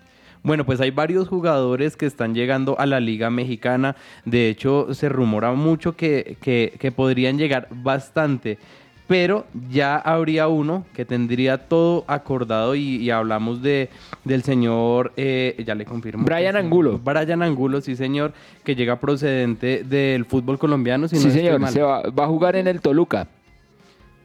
Bueno, 0.42 0.66
pues 0.66 0.82
hay 0.82 0.90
varios 0.90 1.28
jugadores 1.28 1.96
que 1.96 2.08
están 2.08 2.34
llegando 2.34 2.80
a 2.80 2.88
la 2.88 3.00
Liga 3.00 3.30
Mexicana. 3.30 3.96
De 4.26 4.50
hecho, 4.50 4.92
se 4.96 5.08
rumora 5.10 5.52
mucho 5.54 5.96
que, 5.96 6.38
que- 6.42 6.74
que 6.80 6.92
podrían 6.92 7.38
llegar 7.38 7.68
bastante. 7.70 8.58
Pero 9.06 9.46
ya 9.70 9.98
habría 9.98 10.48
uno 10.48 10.86
que 10.96 11.06
tendría 11.06 11.58
todo 11.68 12.06
acordado 12.08 12.74
y, 12.74 12.96
y 12.96 13.12
hablamos 13.12 13.62
de 13.62 13.90
del 14.24 14.42
señor, 14.42 15.12
eh, 15.18 15.62
ya 15.68 15.76
le 15.76 15.86
confirmo. 15.86 16.24
Brian 16.26 16.56
Angulo. 16.56 16.98
Brian 16.98 17.44
Angulo, 17.44 17.82
sí 17.82 17.96
señor, 17.96 18.34
que 18.64 18.74
llega 18.74 19.00
procedente 19.00 19.84
del 19.84 20.26
fútbol 20.26 20.58
colombiano. 20.58 21.08
Si 21.08 21.18
sí, 21.18 21.30
señor. 21.30 21.68
Se 21.70 21.82
va, 21.84 22.04
va 22.10 22.24
a 22.24 22.28
jugar 22.28 22.56
en 22.56 22.68
el 22.68 22.82
Toluca. 22.82 23.28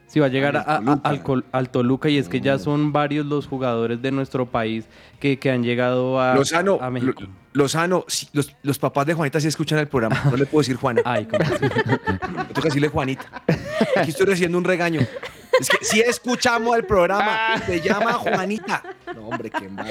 Sí, 0.07 0.19
va 0.21 0.27
a 0.27 0.29
llegar 0.29 0.55
Al 0.55 0.63
a- 0.65 0.75
a- 1.03 1.21
Toluca. 1.21 1.47
al, 1.51 1.69
Toluca 1.69 2.09
y 2.09 2.17
es 2.17 2.29
que 2.29 2.39
ya 2.39 2.57
son 2.57 2.93
varios 2.93 3.25
los 3.25 3.45
jugadores 3.45 4.01
de 4.01 4.11
nuestro 4.11 4.45
país 4.45 4.85
que, 5.19 5.37
que 5.37 5.51
han 5.51 5.63
llegado 5.63 6.19
a, 6.21 6.33
Lozano, 6.35 6.79
a 6.81 6.89
México. 6.89 7.23
Lo- 7.23 7.63
Lozano, 7.63 8.05
los, 8.33 8.55
los 8.63 8.79
papás 8.79 9.05
de 9.05 9.13
Juanita 9.15 9.39
sí 9.41 9.47
escuchan 9.47 9.79
el 9.79 9.87
programa. 9.87 10.21
No 10.31 10.37
le 10.37 10.45
puedo 10.45 10.61
decir 10.61 10.77
Juana. 10.77 11.01
Ay, 11.05 11.25
¿cómo? 11.25 11.43
Me 11.49 12.45
toca 12.53 12.61
decirle 12.69 12.87
Juanita. 12.87 13.25
Aquí 13.97 14.11
estoy 14.11 14.27
recibiendo 14.27 14.57
un 14.57 14.63
regaño. 14.63 15.01
Es 15.59 15.69
que 15.69 15.77
si 15.83 15.99
escuchamos 16.01 16.77
el 16.77 16.85
programa, 16.85 17.57
se 17.65 17.81
llama 17.81 18.13
Juanita. 18.13 18.83
No, 19.15 19.27
hombre, 19.29 19.49
qué 19.49 19.65
embarra. 19.65 19.89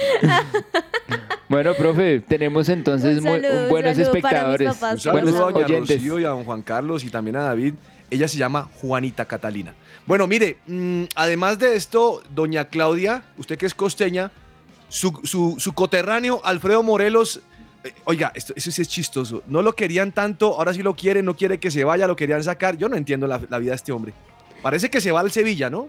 Bueno, 1.48 1.74
profe, 1.74 2.20
tenemos 2.20 2.68
entonces 2.68 3.18
Un 3.18 3.24
muy- 3.24 3.40
saludo, 3.40 3.68
buenos 3.68 3.72
para 3.72 3.90
mis 3.90 3.98
espectadores, 3.98 4.68
papás. 4.74 4.92
Un 4.94 5.00
saludo 5.00 5.22
buenos 5.22 5.34
a 5.40 5.44
doña 5.52 5.66
oyentes. 5.66 5.96
Rocío 5.96 6.20
y 6.20 6.24
a 6.24 6.28
don 6.30 6.44
Juan 6.44 6.62
Carlos 6.62 7.04
y 7.04 7.10
también 7.10 7.36
a 7.36 7.40
David. 7.42 7.74
Ella 8.10 8.28
se 8.28 8.38
llama 8.38 8.68
Juanita 8.80 9.24
Catalina. 9.24 9.74
Bueno, 10.06 10.26
mire, 10.26 10.58
mm, 10.66 11.04
además 11.16 11.58
de 11.58 11.74
esto, 11.76 12.22
doña 12.34 12.66
Claudia, 12.66 13.24
usted 13.38 13.58
que 13.58 13.66
es 13.66 13.74
costeña, 13.74 14.30
su, 14.88 15.56
su- 15.58 15.72
coterráneo 15.72 16.40
Alfredo 16.44 16.82
Morelos, 16.84 17.40
eh, 17.82 17.92
oiga, 18.04 18.30
esto, 18.34 18.52
eso 18.56 18.70
sí 18.70 18.82
es 18.82 18.88
chistoso. 18.88 19.42
No 19.48 19.62
lo 19.62 19.74
querían 19.74 20.12
tanto, 20.12 20.54
ahora 20.56 20.72
sí 20.72 20.82
lo 20.82 20.94
quieren, 20.94 21.24
no 21.24 21.34
quiere 21.36 21.58
que 21.58 21.72
se 21.72 21.82
vaya, 21.82 22.06
lo 22.06 22.14
querían 22.14 22.42
sacar. 22.44 22.76
Yo 22.76 22.88
no 22.88 22.96
entiendo 22.96 23.26
la, 23.26 23.40
la 23.50 23.58
vida 23.58 23.70
de 23.72 23.76
este 23.76 23.90
hombre. 23.90 24.14
Parece 24.62 24.88
que 24.90 25.00
se 25.00 25.10
va 25.10 25.20
al 25.20 25.32
Sevilla, 25.32 25.70
¿no? 25.70 25.88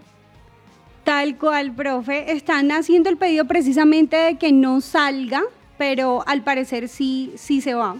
Tal 1.04 1.36
cual, 1.38 1.72
profe. 1.72 2.32
Están 2.32 2.70
haciendo 2.72 3.08
el 3.08 3.16
pedido 3.16 3.44
precisamente 3.46 4.16
de 4.16 4.36
que 4.36 4.50
no 4.52 4.80
salga, 4.80 5.42
pero 5.78 6.24
al 6.26 6.42
parecer 6.42 6.88
sí, 6.88 7.32
sí 7.36 7.60
se 7.60 7.74
va. 7.74 7.96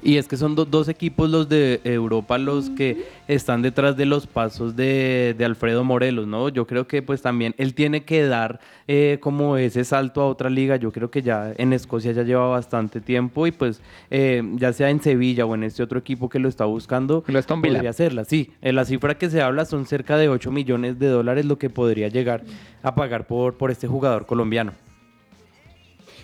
Y 0.00 0.16
es 0.16 0.28
que 0.28 0.36
son 0.36 0.54
do- 0.54 0.64
dos 0.64 0.88
equipos 0.88 1.28
los 1.28 1.48
de 1.48 1.80
Europa 1.82 2.38
los 2.38 2.70
que 2.70 3.04
están 3.26 3.62
detrás 3.62 3.96
de 3.96 4.06
los 4.06 4.28
pasos 4.28 4.76
de, 4.76 5.34
de 5.36 5.44
Alfredo 5.44 5.82
Morelos, 5.82 6.26
¿no? 6.28 6.48
Yo 6.50 6.66
creo 6.68 6.86
que 6.86 7.02
pues 7.02 7.20
también 7.20 7.52
él 7.58 7.74
tiene 7.74 8.04
que 8.04 8.24
dar 8.24 8.60
eh, 8.86 9.18
como 9.20 9.56
ese 9.56 9.82
salto 9.84 10.20
a 10.20 10.26
otra 10.26 10.50
liga. 10.50 10.76
Yo 10.76 10.92
creo 10.92 11.10
que 11.10 11.20
ya 11.22 11.52
en 11.58 11.72
Escocia 11.72 12.12
ya 12.12 12.22
lleva 12.22 12.46
bastante 12.48 13.00
tiempo 13.00 13.46
y 13.48 13.50
pues 13.50 13.82
eh, 14.10 14.42
ya 14.54 14.72
sea 14.72 14.88
en 14.90 15.02
Sevilla 15.02 15.44
o 15.46 15.54
en 15.56 15.64
este 15.64 15.82
otro 15.82 15.98
equipo 15.98 16.28
que 16.28 16.38
lo 16.38 16.48
está 16.48 16.64
buscando, 16.64 17.24
Lo 17.26 17.38
Aston 17.38 17.60
Villa. 17.60 17.74
podría 17.74 17.90
hacerla. 17.90 18.24
Sí, 18.24 18.52
eh, 18.62 18.72
la 18.72 18.84
cifra 18.84 19.18
que 19.18 19.28
se 19.30 19.42
habla 19.42 19.64
son 19.64 19.84
cerca 19.84 20.16
de 20.16 20.28
8 20.28 20.52
millones 20.52 21.00
de 21.00 21.08
dólares 21.08 21.44
lo 21.44 21.58
que 21.58 21.70
podría 21.70 22.06
llegar 22.08 22.44
a 22.84 22.94
pagar 22.94 23.26
por, 23.26 23.54
por 23.54 23.72
este 23.72 23.88
jugador 23.88 24.26
colombiano. 24.26 24.72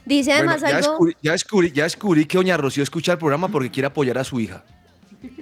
Dice 0.07 0.33
además 0.33 0.61
Bueno, 0.61 0.71
ya, 0.71 0.77
algo, 0.79 0.91
descubrí, 0.91 1.17
ya, 1.23 1.33
descubrí, 1.33 1.73
ya 1.73 1.85
descubrí 1.85 2.25
que 2.27 2.37
doña 2.39 2.57
Rocío 2.57 2.83
escucha 2.83 3.13
el 3.13 3.19
programa 3.19 3.49
porque 3.49 3.71
quiere 3.71 3.87
apoyar 3.87 4.19
a 4.19 4.25
su 4.25 4.39
hija. 4.41 4.63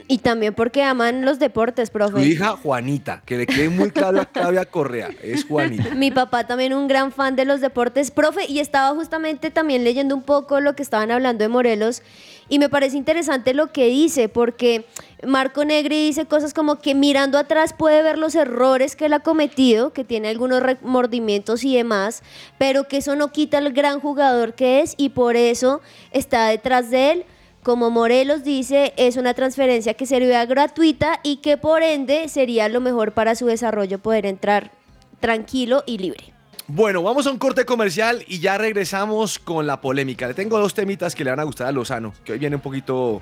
y 0.06 0.18
también 0.18 0.54
porque 0.54 0.82
aman 0.84 1.24
los 1.24 1.38
deportes, 1.40 1.88
Su 1.88 1.92
profe. 1.92 2.24
hija 2.24 2.50
Juanita, 2.50 3.22
que 3.26 3.36
le 3.38 3.46
quede 3.46 3.68
muy 3.68 3.90
claro 3.90 4.20
a 4.20 4.26
Claudia 4.26 4.64
Correa, 4.64 5.10
es 5.22 5.44
Juanita. 5.44 5.94
Mi 5.96 6.10
papá 6.12 6.46
también 6.46 6.72
un 6.74 6.86
gran 6.86 7.10
fan 7.12 7.34
de 7.34 7.44
los 7.44 7.60
deportes, 7.60 8.10
profe, 8.12 8.44
y 8.48 8.60
estaba 8.60 8.94
justamente 8.94 9.50
también 9.50 9.82
leyendo 9.82 10.14
un 10.14 10.22
poco 10.22 10.60
lo 10.60 10.76
que 10.76 10.82
estaban 10.82 11.10
hablando 11.10 11.42
de 11.42 11.48
Morelos 11.48 12.02
y 12.48 12.58
me 12.58 12.68
parece 12.68 12.96
interesante 12.96 13.54
lo 13.54 13.72
que 13.72 13.86
dice, 13.86 14.28
porque 14.28 14.86
Marco 15.24 15.64
Negri 15.64 16.06
dice 16.06 16.26
cosas 16.26 16.54
como 16.54 16.76
que 16.76 16.94
mirando 16.94 17.38
atrás 17.38 17.72
puede 17.72 18.02
ver 18.02 18.18
los 18.18 18.34
errores 18.34 18.96
que 18.96 19.06
él 19.06 19.12
ha 19.12 19.20
cometido, 19.20 19.92
que 19.92 20.04
tiene 20.04 20.28
algunos 20.28 20.62
remordimientos 20.62 21.64
y 21.64 21.76
demás, 21.76 22.22
pero 22.58 22.88
que 22.88 22.98
eso 22.98 23.16
no 23.16 23.32
quita 23.32 23.58
el 23.58 23.72
gran 23.72 24.00
jugador 24.00 24.54
que 24.54 24.80
es 24.80 24.94
y 24.96 25.10
por 25.10 25.36
eso 25.36 25.80
está 26.10 26.48
detrás 26.48 26.90
de 26.90 27.12
él. 27.12 27.24
Como 27.62 27.90
Morelos 27.90 28.42
dice, 28.42 28.92
es 28.96 29.16
una 29.16 29.34
transferencia 29.34 29.94
que 29.94 30.04
sería 30.04 30.44
gratuita 30.46 31.20
y 31.22 31.36
que 31.36 31.56
por 31.56 31.84
ende 31.84 32.28
sería 32.28 32.68
lo 32.68 32.80
mejor 32.80 33.12
para 33.12 33.36
su 33.36 33.46
desarrollo 33.46 34.00
poder 34.00 34.26
entrar 34.26 34.72
tranquilo 35.20 35.84
y 35.86 35.98
libre. 35.98 36.31
Bueno, 36.68 37.02
vamos 37.02 37.26
a 37.26 37.30
un 37.30 37.38
corte 37.38 37.64
comercial 37.64 38.24
y 38.28 38.38
ya 38.38 38.56
regresamos 38.56 39.38
con 39.38 39.66
la 39.66 39.80
polémica. 39.80 40.28
Le 40.28 40.34
tengo 40.34 40.58
dos 40.58 40.74
temitas 40.74 41.14
que 41.14 41.24
le 41.24 41.30
van 41.30 41.40
a 41.40 41.44
gustar 41.44 41.66
a 41.66 41.72
Lozano, 41.72 42.14
que 42.24 42.32
hoy 42.32 42.38
viene 42.38 42.56
un 42.56 42.62
poquito 42.62 43.20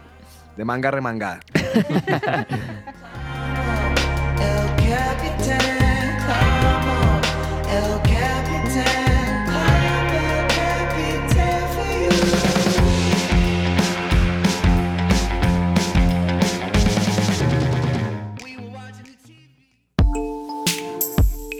de 0.57 0.64
manga 0.64 0.90
remangada. 0.90 1.40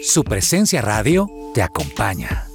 Su 0.03 0.25
presencia 0.25 0.83
radio 0.83 1.40
te 1.55 1.63
acompaña. 1.63 2.50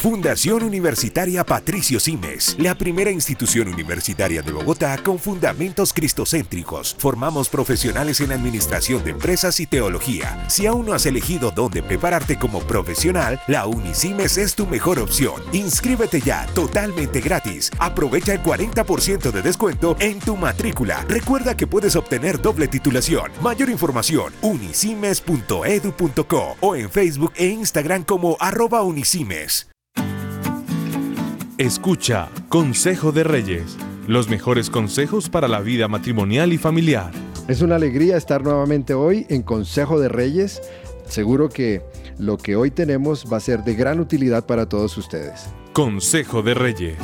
Fundación 0.00 0.62
Universitaria 0.62 1.44
Patricio 1.44 2.00
Simes, 2.00 2.56
la 2.58 2.74
primera 2.74 3.10
institución 3.10 3.68
universitaria 3.68 4.40
de 4.40 4.50
Bogotá 4.50 4.96
con 5.04 5.18
fundamentos 5.18 5.92
cristocéntricos. 5.92 6.96
Formamos 6.98 7.50
profesionales 7.50 8.22
en 8.22 8.32
administración 8.32 9.04
de 9.04 9.10
empresas 9.10 9.60
y 9.60 9.66
teología. 9.66 10.42
Si 10.48 10.64
aún 10.64 10.86
no 10.86 10.94
has 10.94 11.04
elegido 11.04 11.50
dónde 11.50 11.82
prepararte 11.82 12.38
como 12.38 12.60
profesional, 12.60 13.42
la 13.46 13.66
Unisimes 13.66 14.38
es 14.38 14.54
tu 14.54 14.66
mejor 14.66 15.00
opción. 15.00 15.34
Inscríbete 15.52 16.22
ya, 16.22 16.46
totalmente 16.54 17.20
gratis. 17.20 17.70
Aprovecha 17.78 18.32
el 18.32 18.42
40% 18.42 19.30
de 19.30 19.42
descuento 19.42 19.96
en 20.00 20.18
tu 20.18 20.34
matrícula. 20.34 21.04
Recuerda 21.10 21.58
que 21.58 21.66
puedes 21.66 21.94
obtener 21.94 22.40
doble 22.40 22.68
titulación. 22.68 23.30
Mayor 23.42 23.68
información, 23.68 24.32
unisimes.edu.co 24.40 26.56
o 26.58 26.74
en 26.74 26.88
Facebook 26.88 27.34
e 27.36 27.48
Instagram 27.48 28.04
como 28.04 28.38
arroba 28.40 28.82
unisimes. 28.82 29.69
Escucha 31.60 32.30
Consejo 32.48 33.12
de 33.12 33.22
Reyes, 33.22 33.76
los 34.06 34.30
mejores 34.30 34.70
consejos 34.70 35.28
para 35.28 35.46
la 35.46 35.60
vida 35.60 35.88
matrimonial 35.88 36.54
y 36.54 36.56
familiar. 36.56 37.10
Es 37.48 37.60
una 37.60 37.76
alegría 37.76 38.16
estar 38.16 38.42
nuevamente 38.42 38.94
hoy 38.94 39.26
en 39.28 39.42
Consejo 39.42 40.00
de 40.00 40.08
Reyes. 40.08 40.62
Seguro 41.04 41.50
que 41.50 41.82
lo 42.16 42.38
que 42.38 42.56
hoy 42.56 42.70
tenemos 42.70 43.30
va 43.30 43.36
a 43.36 43.40
ser 43.40 43.62
de 43.62 43.74
gran 43.74 44.00
utilidad 44.00 44.46
para 44.46 44.70
todos 44.70 44.96
ustedes. 44.96 45.50
Consejo 45.74 46.40
de 46.40 46.54
Reyes, 46.54 46.96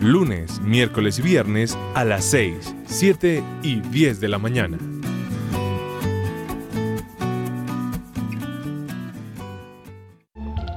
lunes, 0.00 0.60
miércoles 0.60 1.18
y 1.18 1.22
viernes 1.22 1.76
a 1.96 2.04
las 2.04 2.24
6, 2.26 2.72
7 2.86 3.42
y 3.64 3.80
10 3.80 4.20
de 4.20 4.28
la 4.28 4.38
mañana. 4.38 4.78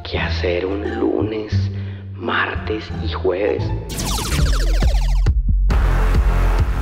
¿Qué 0.09 0.17
hacer 0.17 0.65
un 0.65 0.99
lunes, 0.99 1.66
martes 2.27 2.83
y 3.01 3.13
jueves? 3.13 3.63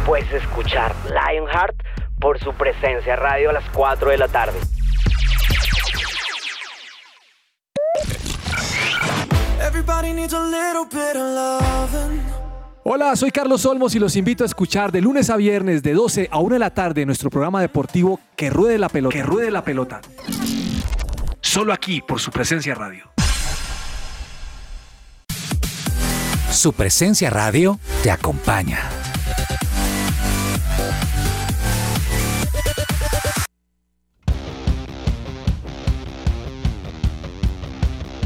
Pues 0.08 0.26
escuchar 0.34 0.96
Lionheart 1.06 1.76
por 2.20 2.40
su 2.40 2.52
presencia 2.54 3.16
radio 3.16 3.52
a 3.52 3.54
las 3.54 3.64
4 3.70 4.10
de 4.10 4.18
la 4.18 4.28
tarde. 4.28 4.58
Hola, 12.84 13.16
soy 13.16 13.30
Carlos 13.30 13.66
Olmos 13.68 13.94
y 13.94 14.00
los 14.00 14.16
invito 14.16 14.44
a 14.44 14.48
escuchar 14.48 14.92
de 14.92 15.02
lunes 15.02 15.30
a 15.30 15.38
viernes 15.38 15.84
de 15.84 15.94
12 15.94 16.28
a 16.32 16.40
1 16.40 16.54
de 16.56 16.60
la 16.60 16.72
tarde 16.72 17.06
nuestro 17.06 17.30
programa 17.30 17.62
deportivo 17.62 18.20
Que 18.36 18.50
Ruede 18.50 18.80
la 18.80 18.90
Pelota. 18.90 19.16
Que 19.16 19.22
Ruede 19.22 19.52
la 19.52 19.64
Pelota. 19.64 20.02
Solo 21.40 21.72
aquí 21.72 22.02
por 22.02 22.20
su 22.20 22.32
presencia 22.32 22.74
radio. 22.74 23.16
Su 26.56 26.72
presencia 26.72 27.30
radio 27.30 27.78
te 28.02 28.10
acompaña. 28.10 28.80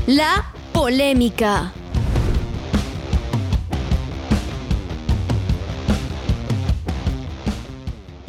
La 0.05 0.45
polémica. 0.71 1.73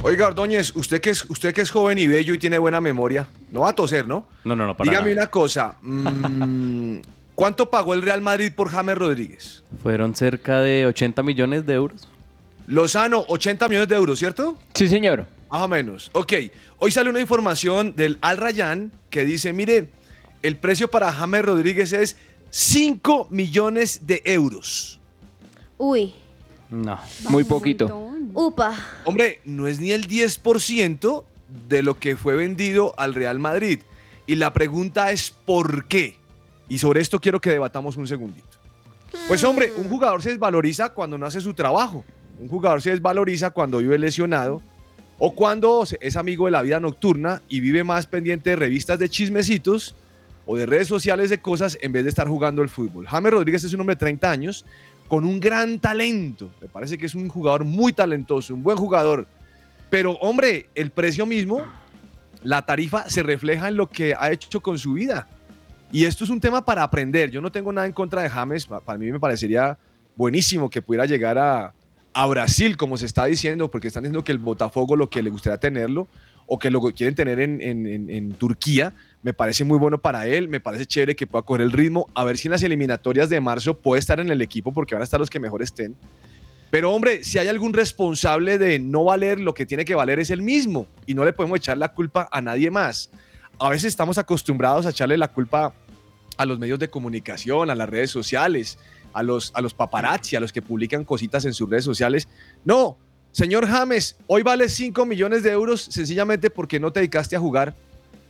Oiga, 0.03 0.29
Ordóñez, 0.29 0.75
usted 0.77 1.03
que, 1.03 1.11
es, 1.11 1.29
usted 1.29 1.53
que 1.53 1.61
es 1.61 1.71
joven 1.71 1.99
y 1.99 2.07
bello 2.07 2.33
y 2.33 2.39
tiene 2.39 2.57
buena 2.57 2.81
memoria, 2.81 3.29
no 3.51 3.61
va 3.61 3.69
a 3.69 3.75
toser, 3.75 4.09
¿no? 4.09 4.27
No, 4.45 4.57
no, 4.57 4.67
no, 4.67 4.75
para 4.75 4.91
Dígame 4.91 5.11
nada. 5.11 5.23
una 5.25 5.31
cosa. 5.31 5.77
mm, 5.83 7.01
¿Cuánto 7.41 7.71
pagó 7.71 7.95
el 7.95 8.03
Real 8.03 8.21
Madrid 8.21 8.53
por 8.55 8.69
James 8.69 8.99
Rodríguez? 8.99 9.65
Fueron 9.83 10.15
cerca 10.15 10.61
de 10.61 10.85
80 10.85 11.23
millones 11.23 11.65
de 11.65 11.73
euros. 11.73 12.07
Lozano, 12.67 13.25
80 13.29 13.67
millones 13.67 13.89
de 13.89 13.97
euros, 13.97 14.19
¿cierto? 14.19 14.59
Sí, 14.75 14.89
señor. 14.89 15.27
Más 15.51 15.63
o 15.63 15.67
menos. 15.69 16.11
Ok, 16.13 16.35
hoy 16.77 16.91
sale 16.91 17.09
una 17.09 17.19
información 17.19 17.97
del 17.97 18.19
Al 18.21 18.37
Rayyan 18.37 18.93
que 19.09 19.25
dice, 19.25 19.55
mire, 19.55 19.89
el 20.43 20.59
precio 20.59 20.91
para 20.91 21.11
James 21.13 21.43
Rodríguez 21.43 21.95
es 21.95 22.19
5 22.51 23.29
millones 23.31 24.07
de 24.07 24.21
euros. 24.27 25.01
Uy, 25.79 26.13
No. 26.69 27.01
Muy 27.31 27.45
poquito. 27.45 27.87
upa. 28.35 28.77
Hombre, 29.07 29.41
no 29.47 29.67
es 29.67 29.81
ni 29.81 29.93
el 29.93 30.07
10% 30.09 31.25
de 31.71 31.83
lo 31.83 31.99
que 31.99 32.19
fue 32.19 32.37
vendido 32.37 32.93
al 32.99 33.15
Real 33.15 33.39
Madrid. 33.39 33.81
Y 34.27 34.35
la 34.35 34.53
pregunta 34.53 35.11
es 35.11 35.31
¿por 35.31 35.87
qué? 35.87 36.20
Y 36.71 36.79
sobre 36.79 37.01
esto 37.01 37.21
quiero 37.21 37.41
que 37.41 37.51
debatamos 37.51 37.97
un 37.97 38.07
segundito. 38.07 38.47
Pues 39.27 39.43
hombre, 39.43 39.73
un 39.77 39.89
jugador 39.89 40.23
se 40.23 40.31
desvaloriza 40.31 40.91
cuando 40.91 41.19
no 41.19 41.27
hace 41.27 41.41
su 41.41 41.53
trabajo. 41.53 42.05
Un 42.39 42.49
jugador 42.49 42.81
se 42.81 42.91
desvaloriza 42.91 43.51
cuando 43.51 43.79
vive 43.79 43.99
lesionado 43.99 44.63
o 45.19 45.35
cuando 45.35 45.85
es 46.01 46.17
amigo 46.17 46.47
de 46.47 46.53
la 46.53 46.63
vida 46.63 46.79
nocturna 46.79 47.43
y 47.49 47.59
vive 47.59 47.83
más 47.83 48.07
pendiente 48.07 48.51
de 48.51 48.57
revistas 48.57 49.01
de 49.01 49.09
chismecitos 49.09 49.97
o 50.47 50.57
de 50.57 50.65
redes 50.65 50.87
sociales 50.87 51.29
de 51.29 51.41
cosas 51.41 51.77
en 51.83 51.91
vez 51.91 52.05
de 52.05 52.11
estar 52.11 52.29
jugando 52.29 52.63
el 52.63 52.69
fútbol. 52.69 53.05
James 53.07 53.33
Rodríguez 53.33 53.65
es 53.65 53.75
un 53.75 53.81
hombre 53.81 53.97
de 53.97 54.01
30 54.01 54.31
años 54.31 54.65
con 55.09 55.25
un 55.25 55.41
gran 55.41 55.81
talento. 55.81 56.51
Me 56.61 56.69
parece 56.69 56.97
que 56.97 57.07
es 57.07 57.17
un 57.17 57.29
jugador 57.29 57.65
muy 57.65 57.93
talentoso, 57.93 58.55
un 58.55 58.63
buen 58.63 58.79
jugador. 58.79 59.27
Pero 59.91 60.13
hombre, 60.21 60.69
el 60.77 60.93
precio 60.93 61.27
mismo, 61.27 61.63
la 62.45 62.65
tarifa 62.65 63.11
se 63.11 63.25
refleja 63.25 63.67
en 63.67 63.77
lo 63.77 63.89
que 63.89 64.15
ha 64.15 64.31
hecho 64.31 64.61
con 64.61 64.79
su 64.79 64.93
vida. 64.93 65.27
Y 65.93 66.05
esto 66.05 66.25
es 66.25 66.31
un 66.31 66.41
tema 66.41 66.65
para 66.65 66.83
aprender. 66.83 67.31
Yo 67.31 67.41
no 67.41 67.51
tengo 67.51 67.73
nada 67.73 67.87
en 67.87 67.93
contra 67.93 68.23
de 68.23 68.31
James. 68.31 68.67
Pa- 68.67 68.81
Para 68.81 68.99
mí 68.99 69.11
me 69.11 69.19
parecería 69.19 69.77
buenísimo 70.17 70.71
que 70.71 70.83
pudiera 70.83 71.07
llegar 71.07 71.39
a, 71.39 71.75
Brasil, 72.29 72.77
como 72.77 72.97
se 72.97 73.07
está 73.07 73.25
diciendo, 73.27 73.71
porque 73.71 73.89
están 73.89 74.03
diciendo 74.05 74.23
que 74.25 74.33
el 74.33 74.39
Botafogo 74.39 74.95
lo 74.97 75.09
que 75.11 75.23
le 75.23 75.31
gustaría 75.31 75.59
tenerlo 75.59 76.09
o 76.47 76.59
que 76.59 76.71
lo 76.71 76.81
quieren 76.93 77.15
tener 77.15 77.41
en, 77.41 77.61
en- 77.61 77.87
en- 77.87 78.11
en 78.11 78.33
Turquía. 78.33 78.93
Me 79.23 79.33
parece 79.33 79.65
muy 79.65 79.79
bueno 79.79 79.99
para 79.99 80.27
él. 80.27 80.49
Me 80.49 80.61
parece 80.61 80.87
chévere 80.87 81.15
que 81.17 81.27
pueda 81.27 81.43
coger 81.43 81.63
el 81.63 81.73
ritmo. 81.73 82.09
A 82.15 82.25
ver 82.25 82.37
si 82.39 82.49
en 82.49 82.53
las 82.53 82.63
eliminatorias 82.63 83.29
de 83.29 83.41
marzo 83.41 83.79
puede 83.79 84.01
estar 84.01 84.21
en 84.21 84.31
el 84.31 84.43
equipo 84.43 84.73
porque 84.73 84.95
van 84.95 85.03
a 85.03 85.05
estar 85.05 85.19
los 85.21 85.31
que 85.31 85.41
mejor 85.41 85.63
estén. 85.63 85.97
Pero 86.71 86.93
hombre, 86.93 87.25
si 87.25 87.39
hay 87.39 87.49
algún 87.49 87.73
responsable 87.73 88.57
de 88.59 88.79
no 88.79 89.05
valer, 89.05 89.41
lo 89.41 89.55
que 89.55 89.67
tiene 89.67 89.85
que 89.85 89.95
valer 89.97 90.21
es 90.21 90.31
el 90.31 90.41
mismo 90.41 90.87
y 91.05 91.15
no 91.15 91.25
le 91.25 91.33
podemos 91.33 91.59
echar 91.59 91.77
la 91.79 91.93
culpa 91.93 92.29
a 92.31 92.41
nadie 92.41 92.71
más. 92.71 93.11
A 93.61 93.69
veces 93.69 93.89
estamos 93.89 94.17
acostumbrados 94.17 94.87
a 94.87 94.91
echarle 94.91 95.19
la 95.19 95.29
culpa 95.29 95.75
a 96.39 96.47
los 96.47 96.59
medios 96.59 96.79
de 96.79 96.89
comunicación, 96.89 97.69
a 97.69 97.75
las 97.75 97.91
redes 97.91 98.11
sociales, 98.11 98.79
a 99.13 99.23
los, 99.23 99.53
a 99.55 99.61
los 99.61 99.75
paparazzi, 99.75 100.35
a 100.35 100.41
los 100.41 100.51
que 100.51 100.63
publican 100.63 101.05
cositas 101.05 101.45
en 101.45 101.53
sus 101.53 101.69
redes 101.69 101.85
sociales. 101.85 102.27
No, 102.65 102.97
señor 103.33 103.67
James, 103.67 104.17
hoy 104.27 104.43
vale 104.43 104.67
5 104.67 105.05
millones 105.05 105.43
de 105.43 105.51
euros 105.51 105.83
sencillamente 105.83 106.49
porque 106.49 106.81
no 106.81 106.91
te 106.91 107.01
dedicaste 107.01 107.37
a 107.37 107.39
jugar, 107.39 107.75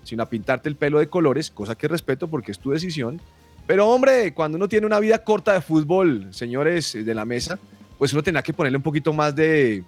sino 0.02 0.24
a 0.24 0.28
pintarte 0.28 0.68
el 0.68 0.74
pelo 0.74 0.98
de 0.98 1.06
colores, 1.06 1.52
cosa 1.52 1.76
que 1.76 1.86
respeto 1.86 2.26
porque 2.26 2.50
es 2.50 2.58
tu 2.58 2.72
decisión. 2.72 3.20
Pero 3.68 3.88
hombre, 3.88 4.34
cuando 4.34 4.56
uno 4.56 4.68
tiene 4.68 4.84
una 4.84 4.98
vida 4.98 5.22
corta 5.22 5.52
de 5.52 5.60
fútbol, 5.60 6.26
señores 6.32 6.92
de 6.92 7.14
la 7.14 7.24
mesa, 7.24 7.56
pues 7.98 8.12
uno 8.12 8.24
tendrá 8.24 8.42
que 8.42 8.52
ponerle 8.52 8.78
un 8.78 8.82
poquito 8.82 9.12
más 9.12 9.36
de, 9.36 9.84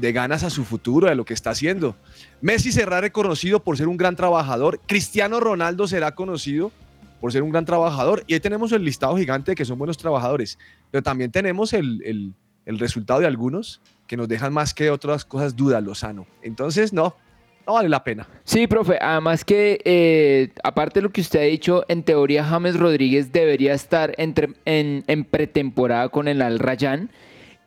de 0.00 0.12
ganas 0.12 0.42
a 0.44 0.50
su 0.50 0.64
futuro, 0.64 1.08
de 1.08 1.14
lo 1.14 1.24
que 1.24 1.34
está 1.34 1.50
haciendo. 1.50 1.96
Messi 2.40 2.72
será 2.72 3.00
reconocido 3.00 3.60
por 3.62 3.76
ser 3.76 3.88
un 3.88 3.96
gran 3.96 4.16
trabajador, 4.16 4.80
Cristiano 4.86 5.38
Ronaldo 5.40 5.86
será 5.86 6.14
conocido 6.14 6.72
por 7.20 7.32
ser 7.32 7.42
un 7.42 7.50
gran 7.50 7.64
trabajador, 7.64 8.24
y 8.26 8.34
ahí 8.34 8.40
tenemos 8.40 8.72
el 8.72 8.84
listado 8.84 9.16
gigante 9.16 9.52
de 9.52 9.54
que 9.54 9.64
son 9.64 9.78
buenos 9.78 9.96
trabajadores, 9.98 10.58
pero 10.90 11.02
también 11.02 11.30
tenemos 11.30 11.72
el, 11.72 12.02
el- 12.04 12.34
el 12.64 12.78
resultado 12.78 13.18
de 13.20 13.26
algunos 13.26 13.80
que 14.06 14.16
nos 14.16 14.28
dejan 14.28 14.52
más 14.52 14.72
que 14.72 14.88
otras 14.90 15.24
cosas 15.24 15.56
dudas, 15.56 15.82
Lozano. 15.82 16.26
Entonces, 16.42 16.92
no, 16.92 17.16
no 17.66 17.72
vale 17.72 17.88
la 17.88 18.04
pena. 18.04 18.28
Sí, 18.44 18.68
profe, 18.68 18.98
además 19.00 19.44
que 19.44 19.80
eh, 19.84 20.50
aparte 20.62 21.00
de 21.00 21.02
lo 21.04 21.10
que 21.10 21.20
usted 21.22 21.40
ha 21.40 21.44
dicho, 21.44 21.84
en 21.88 22.04
teoría 22.04 22.44
James 22.44 22.78
Rodríguez 22.78 23.32
debería 23.32 23.74
estar 23.74 24.14
entre- 24.16 24.54
en, 24.64 25.02
en 25.08 25.24
pretemporada 25.24 26.08
con 26.08 26.28
el 26.28 26.40
Al 26.40 26.60
Rayyan 26.60 27.10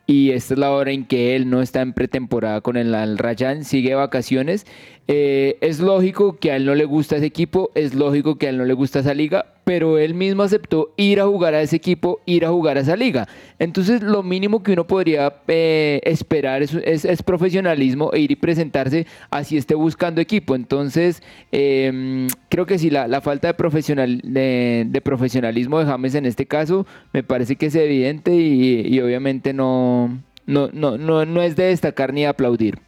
y 0.08 0.32
esta 0.32 0.54
es 0.54 0.60
la 0.60 0.72
hora 0.72 0.92
en 0.92 1.06
que 1.06 1.36
él 1.36 1.50
no 1.50 1.62
está 1.62 1.82
en 1.82 1.94
pretemporada 1.94 2.62
con 2.62 2.78
el 2.78 2.94
Al 2.94 3.18
Rayyan, 3.18 3.64
sigue 3.64 3.96
vacaciones. 3.96 4.66
Eh, 5.08 5.58
es 5.62 5.80
lógico 5.80 6.38
que 6.38 6.52
a 6.52 6.56
él 6.56 6.66
no 6.66 6.74
le 6.74 6.86
gusta 6.86 7.18
ese 7.18 7.28
equipo, 7.28 7.70
es 7.76 7.94
lógico 7.94 8.38
que 8.40 8.48
a 8.48 8.50
él 8.50 8.58
no 8.58 8.66
le 8.66 8.74
gusta 8.74 9.00
esa 9.02 9.14
liga, 9.14 9.46
pero 9.64 10.00
él 10.00 10.16
mismo 10.16 10.42
aceptó 10.42 10.94
ir 10.98 11.20
a 11.22 11.26
jugar 11.28 11.54
a 11.54 11.62
ese 11.62 11.76
equipo, 11.76 12.22
ir 12.26 12.44
a 12.44 12.50
jugar 12.50 12.78
a 12.78 12.80
esa 12.80 12.96
liga. 12.96 13.28
Entonces 13.60 14.02
lo 14.02 14.24
mínimo 14.24 14.64
que 14.64 14.72
uno 14.74 14.88
podría 14.88 15.32
eh, 15.48 16.02
esperar 16.06 16.64
es, 16.64 16.74
es- 16.74 17.06
es 17.06 17.22
profesionalismo 17.22 18.10
e 18.14 18.20
ir 18.22 18.32
y 18.32 18.36
presentarse 18.36 19.06
así 19.30 19.58
esté 19.58 19.76
buscando 19.76 20.22
equipo. 20.22 20.56
Entonces 20.56 21.22
eh, 21.52 22.28
creo 22.50 22.66
que 22.66 22.80
sí, 22.80 22.90
la, 22.90 23.08
la 23.08 23.22
falta 23.22 23.48
de, 23.50 23.54
profesional, 23.54 24.22
de, 24.24 25.02
profesionalismo 25.04 25.78
de 25.80 25.86
James 25.86 26.16
en 26.16 26.26
este 26.26 26.48
caso 26.48 26.88
me 27.14 27.22
parece 27.22 27.58
que 27.58 27.68
es 27.68 27.76
evidente 27.76 28.34
y, 28.34 28.82
y 28.88 29.00
obviamente 29.02 29.54
no, 29.54 30.20
no, 30.48 30.70
no, 30.74 30.98
no, 30.98 31.26
no 31.26 31.42
es 31.44 31.56
de 31.56 31.66
destacar 31.66 32.12
ni 32.12 32.26
aplaudir. 32.26 32.80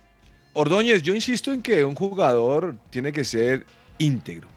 Ordóñez, 0.60 1.04
yo 1.04 1.13
insisto 1.13 1.54
en 1.54 1.62
que 1.62 1.86
un 1.86 1.96
jugador 1.96 2.76
tiene 2.89 3.12
que 3.12 3.24
ser 3.24 3.65
íntegro 4.00 4.48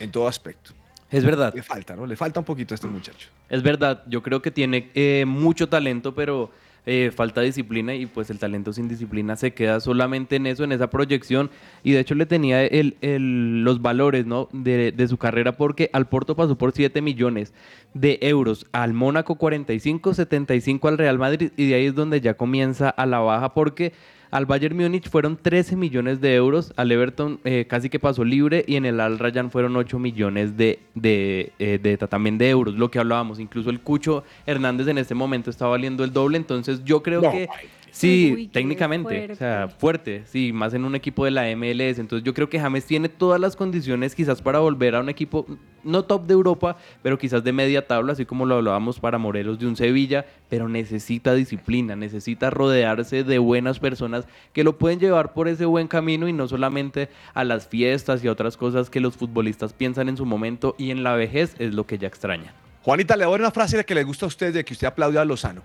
en 0.00 0.10
todo 0.10 0.26
aspecto. 0.26 0.72
Es 1.10 1.24
verdad. 1.24 1.54
Le 1.54 1.62
falta, 1.62 1.94
¿no? 1.94 2.06
Le 2.06 2.16
falta 2.16 2.40
un 2.40 2.46
poquito 2.46 2.74
a 2.74 2.76
este 2.76 2.88
muchacho. 2.88 3.28
Es 3.48 3.62
verdad, 3.62 4.02
yo 4.08 4.22
creo 4.22 4.42
que 4.42 4.50
tiene 4.50 4.90
eh, 4.94 5.24
mucho 5.26 5.68
talento, 5.68 6.14
pero 6.16 6.50
eh, 6.86 7.12
falta 7.14 7.40
disciplina 7.42 7.94
y 7.94 8.06
pues 8.06 8.28
el 8.30 8.38
talento 8.40 8.72
sin 8.72 8.88
disciplina 8.88 9.36
se 9.36 9.54
queda 9.54 9.78
solamente 9.78 10.34
en 10.36 10.46
eso, 10.48 10.64
en 10.64 10.72
esa 10.72 10.90
proyección. 10.90 11.50
Y 11.84 11.92
de 11.92 12.00
hecho 12.00 12.16
le 12.16 12.26
tenía 12.26 12.64
el- 12.64 12.96
el- 13.00 13.62
los 13.62 13.80
valores 13.80 14.26
¿no? 14.26 14.48
de, 14.52 14.90
de 14.90 15.08
su 15.08 15.16
carrera 15.16 15.52
porque 15.56 15.88
al 15.92 16.06
Porto 16.08 16.34
pasó 16.34 16.58
por 16.58 16.72
7 16.72 17.00
millones 17.00 17.52
de 17.94 18.18
euros, 18.22 18.66
al 18.72 18.92
Mónaco 18.92 19.36
45, 19.36 20.12
75 20.14 20.88
al 20.88 20.98
Real 20.98 21.18
Madrid 21.20 21.52
y 21.56 21.68
de 21.68 21.74
ahí 21.76 21.86
es 21.86 21.94
donde 21.94 22.20
ya 22.20 22.34
comienza 22.34 22.90
a 22.90 23.06
la 23.06 23.20
baja 23.20 23.54
porque 23.54 23.92
Al 24.34 24.46
Bayern 24.46 24.76
Múnich 24.76 25.08
fueron 25.08 25.36
13 25.36 25.76
millones 25.76 26.20
de 26.20 26.34
euros, 26.34 26.72
al 26.74 26.90
Everton 26.90 27.38
eh, 27.44 27.66
casi 27.68 27.88
que 27.88 28.00
pasó 28.00 28.24
libre 28.24 28.64
y 28.66 28.74
en 28.74 28.84
el 28.84 28.98
Al 28.98 29.20
Rayyan 29.20 29.48
fueron 29.52 29.76
8 29.76 29.96
millones 30.00 30.56
de, 30.56 30.80
de, 30.96 31.52
eh, 31.60 31.78
de- 31.80 31.96
también 31.98 32.36
de 32.36 32.50
euros, 32.50 32.74
lo 32.74 32.90
que 32.90 32.98
hablábamos. 32.98 33.38
Incluso 33.38 33.70
el 33.70 33.78
Cucho 33.78 34.24
Hernández 34.44 34.88
en 34.88 34.98
este 34.98 35.14
momento 35.14 35.50
está 35.50 35.68
valiendo 35.68 36.02
el 36.02 36.12
doble, 36.12 36.36
entonces 36.36 36.82
yo 36.84 37.00
creo 37.00 37.22
No, 37.22 37.30
que... 37.30 37.48
Sí, 37.94 38.32
Uy, 38.34 38.48
técnicamente, 38.48 39.30
o 39.30 39.36
sea, 39.36 39.68
fuerte, 39.68 40.24
sí, 40.26 40.52
más 40.52 40.74
en 40.74 40.84
un 40.84 40.96
equipo 40.96 41.24
de 41.24 41.30
la 41.30 41.44
MLS. 41.54 42.00
Entonces 42.00 42.24
yo 42.24 42.34
creo 42.34 42.48
que 42.48 42.58
James 42.58 42.84
tiene 42.84 43.08
todas 43.08 43.40
las 43.40 43.54
condiciones 43.54 44.16
quizás 44.16 44.42
para 44.42 44.58
volver 44.58 44.96
a 44.96 45.00
un 45.00 45.08
equipo 45.08 45.46
no 45.84 46.02
top 46.04 46.26
de 46.26 46.34
Europa, 46.34 46.76
pero 47.04 47.16
quizás 47.16 47.44
de 47.44 47.52
media 47.52 47.86
tabla, 47.86 48.14
así 48.14 48.24
como 48.24 48.46
lo 48.46 48.56
hablábamos 48.56 48.98
para 48.98 49.16
Morelos 49.16 49.60
de 49.60 49.68
un 49.68 49.76
Sevilla, 49.76 50.26
pero 50.48 50.68
necesita 50.68 51.34
disciplina, 51.34 51.94
necesita 51.94 52.50
rodearse 52.50 53.22
de 53.22 53.38
buenas 53.38 53.78
personas 53.78 54.26
que 54.52 54.64
lo 54.64 54.76
pueden 54.76 54.98
llevar 54.98 55.32
por 55.32 55.46
ese 55.46 55.64
buen 55.64 55.86
camino 55.86 56.26
y 56.26 56.32
no 56.32 56.48
solamente 56.48 57.10
a 57.32 57.44
las 57.44 57.68
fiestas 57.68 58.24
y 58.24 58.26
a 58.26 58.32
otras 58.32 58.56
cosas 58.56 58.90
que 58.90 58.98
los 58.98 59.14
futbolistas 59.14 59.72
piensan 59.72 60.08
en 60.08 60.16
su 60.16 60.26
momento 60.26 60.74
y 60.78 60.90
en 60.90 61.04
la 61.04 61.14
vejez 61.14 61.54
es 61.60 61.72
lo 61.72 61.86
que 61.86 61.98
ya 61.98 62.08
extraña. 62.08 62.54
Juanita, 62.82 63.16
le 63.16 63.24
doy 63.24 63.38
una 63.38 63.52
frase 63.52 63.76
de 63.76 63.84
que 63.84 63.94
le 63.94 64.02
gusta 64.02 64.26
a 64.26 64.28
usted 64.28 64.52
de 64.52 64.64
que 64.64 64.72
usted 64.72 64.88
aplaude 64.88 65.20
a 65.20 65.24
Lozano. 65.24 65.62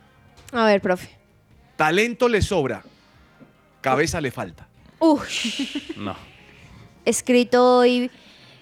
A 0.51 0.65
ver, 0.65 0.79
profe. 0.79 1.18
Talento 1.79 2.27
le 2.27 2.41
sobra, 2.41 2.83
cabeza 3.79 4.19
le 4.19 4.31
falta. 4.31 4.67
Uf, 4.99 5.25
No. 5.95 6.13
escrito 7.05 7.77
hoy 7.77 8.11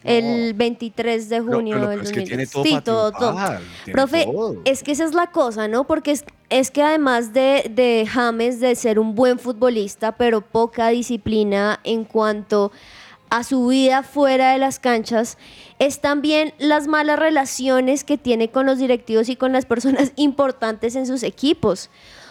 el 0.04 0.54
23 0.54 1.28
de 1.28 1.40
junio 1.42 1.80
del 1.90 2.02
es 2.02 2.12
que 2.12 2.20
2010. 2.22 2.28
tiene 2.28 2.46
todo 2.46 2.64
Sí, 2.64 2.70
para 2.74 2.84
todo, 2.84 3.12
todo. 3.12 3.34
tiene 3.86 3.92
Profe, 3.92 4.24
todo. 4.26 4.62
es 4.66 4.84
que 4.84 4.92
esa 4.92 5.04
es 5.06 5.16
la 5.16 5.32
cosa, 5.32 5.68
¿no? 5.68 5.86
Porque 5.88 6.12
es, 6.12 6.26
es 6.52 6.70
que 6.70 6.84
además 6.84 7.34
de, 7.34 7.72
de 7.74 8.06
James 8.08 8.60
de 8.60 8.76
ser 8.76 9.00
un 9.00 9.16
buen 9.16 9.40
futbolista, 9.40 10.12
pero 10.12 10.42
poca 10.42 10.90
disciplina 10.90 11.80
en 11.84 12.04
cuanto 12.06 12.72
a 13.32 13.44
su 13.44 13.66
vida 13.66 14.04
fuera 14.04 14.52
de 14.52 14.60
las 14.60 14.78
canchas, 14.78 15.40
es 15.80 16.02
también 16.02 16.54
las 16.60 16.86
malas 16.88 17.18
relaciones 17.18 18.04
que 18.04 18.20
tiene 18.20 18.52
con 18.52 18.68
los 18.68 18.78
directivos 18.78 19.28
y 19.28 19.36
con 19.36 19.54
las 19.54 19.66
personas 19.66 20.12
importantes 20.18 20.96
en 20.96 21.08
sus 21.08 21.24
equipos. 21.24 21.90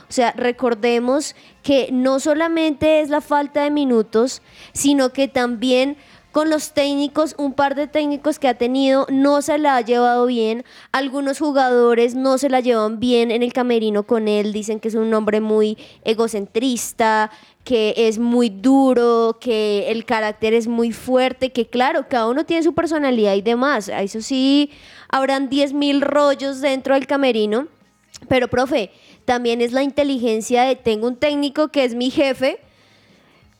O 0.08 0.12
sea, 0.12 0.32
recordemos 0.32 1.34
que 1.62 1.88
no 1.92 2.20
solamente 2.20 3.00
es 3.00 3.08
la 3.08 3.20
falta 3.20 3.64
de 3.64 3.70
minutos, 3.70 4.40
sino 4.72 5.12
que 5.12 5.26
también 5.28 5.96
con 6.36 6.50
los 6.50 6.74
técnicos, 6.74 7.34
un 7.38 7.54
par 7.54 7.74
de 7.74 7.86
técnicos 7.86 8.38
que 8.38 8.46
ha 8.46 8.58
tenido, 8.58 9.06
no 9.10 9.40
se 9.40 9.56
la 9.56 9.76
ha 9.76 9.80
llevado 9.80 10.26
bien. 10.26 10.66
Algunos 10.92 11.38
jugadores 11.38 12.14
no 12.14 12.36
se 12.36 12.50
la 12.50 12.60
llevan 12.60 13.00
bien 13.00 13.30
en 13.30 13.42
el 13.42 13.54
camerino 13.54 14.02
con 14.02 14.28
él. 14.28 14.52
Dicen 14.52 14.78
que 14.78 14.88
es 14.88 14.94
un 14.94 15.14
hombre 15.14 15.40
muy 15.40 15.78
egocentrista, 16.04 17.30
que 17.64 17.94
es 17.96 18.18
muy 18.18 18.50
duro, 18.50 19.38
que 19.40 19.90
el 19.90 20.04
carácter 20.04 20.52
es 20.52 20.68
muy 20.68 20.92
fuerte, 20.92 21.52
que 21.52 21.68
claro, 21.68 22.04
cada 22.06 22.28
uno 22.28 22.44
tiene 22.44 22.62
su 22.62 22.74
personalidad 22.74 23.34
y 23.34 23.40
demás. 23.40 23.88
Eso 23.88 24.20
sí, 24.20 24.70
habrán 25.08 25.48
10.000 25.48 26.02
rollos 26.02 26.60
dentro 26.60 26.92
del 26.92 27.06
camerino. 27.06 27.68
Pero, 28.28 28.48
profe, 28.48 28.90
también 29.26 29.60
es 29.60 29.72
la 29.72 29.82
inteligencia 29.82 30.62
de 30.62 30.76
tengo 30.76 31.06
un 31.08 31.16
técnico 31.16 31.68
que 31.68 31.84
es 31.84 31.94
mi 31.94 32.10
jefe 32.10 32.58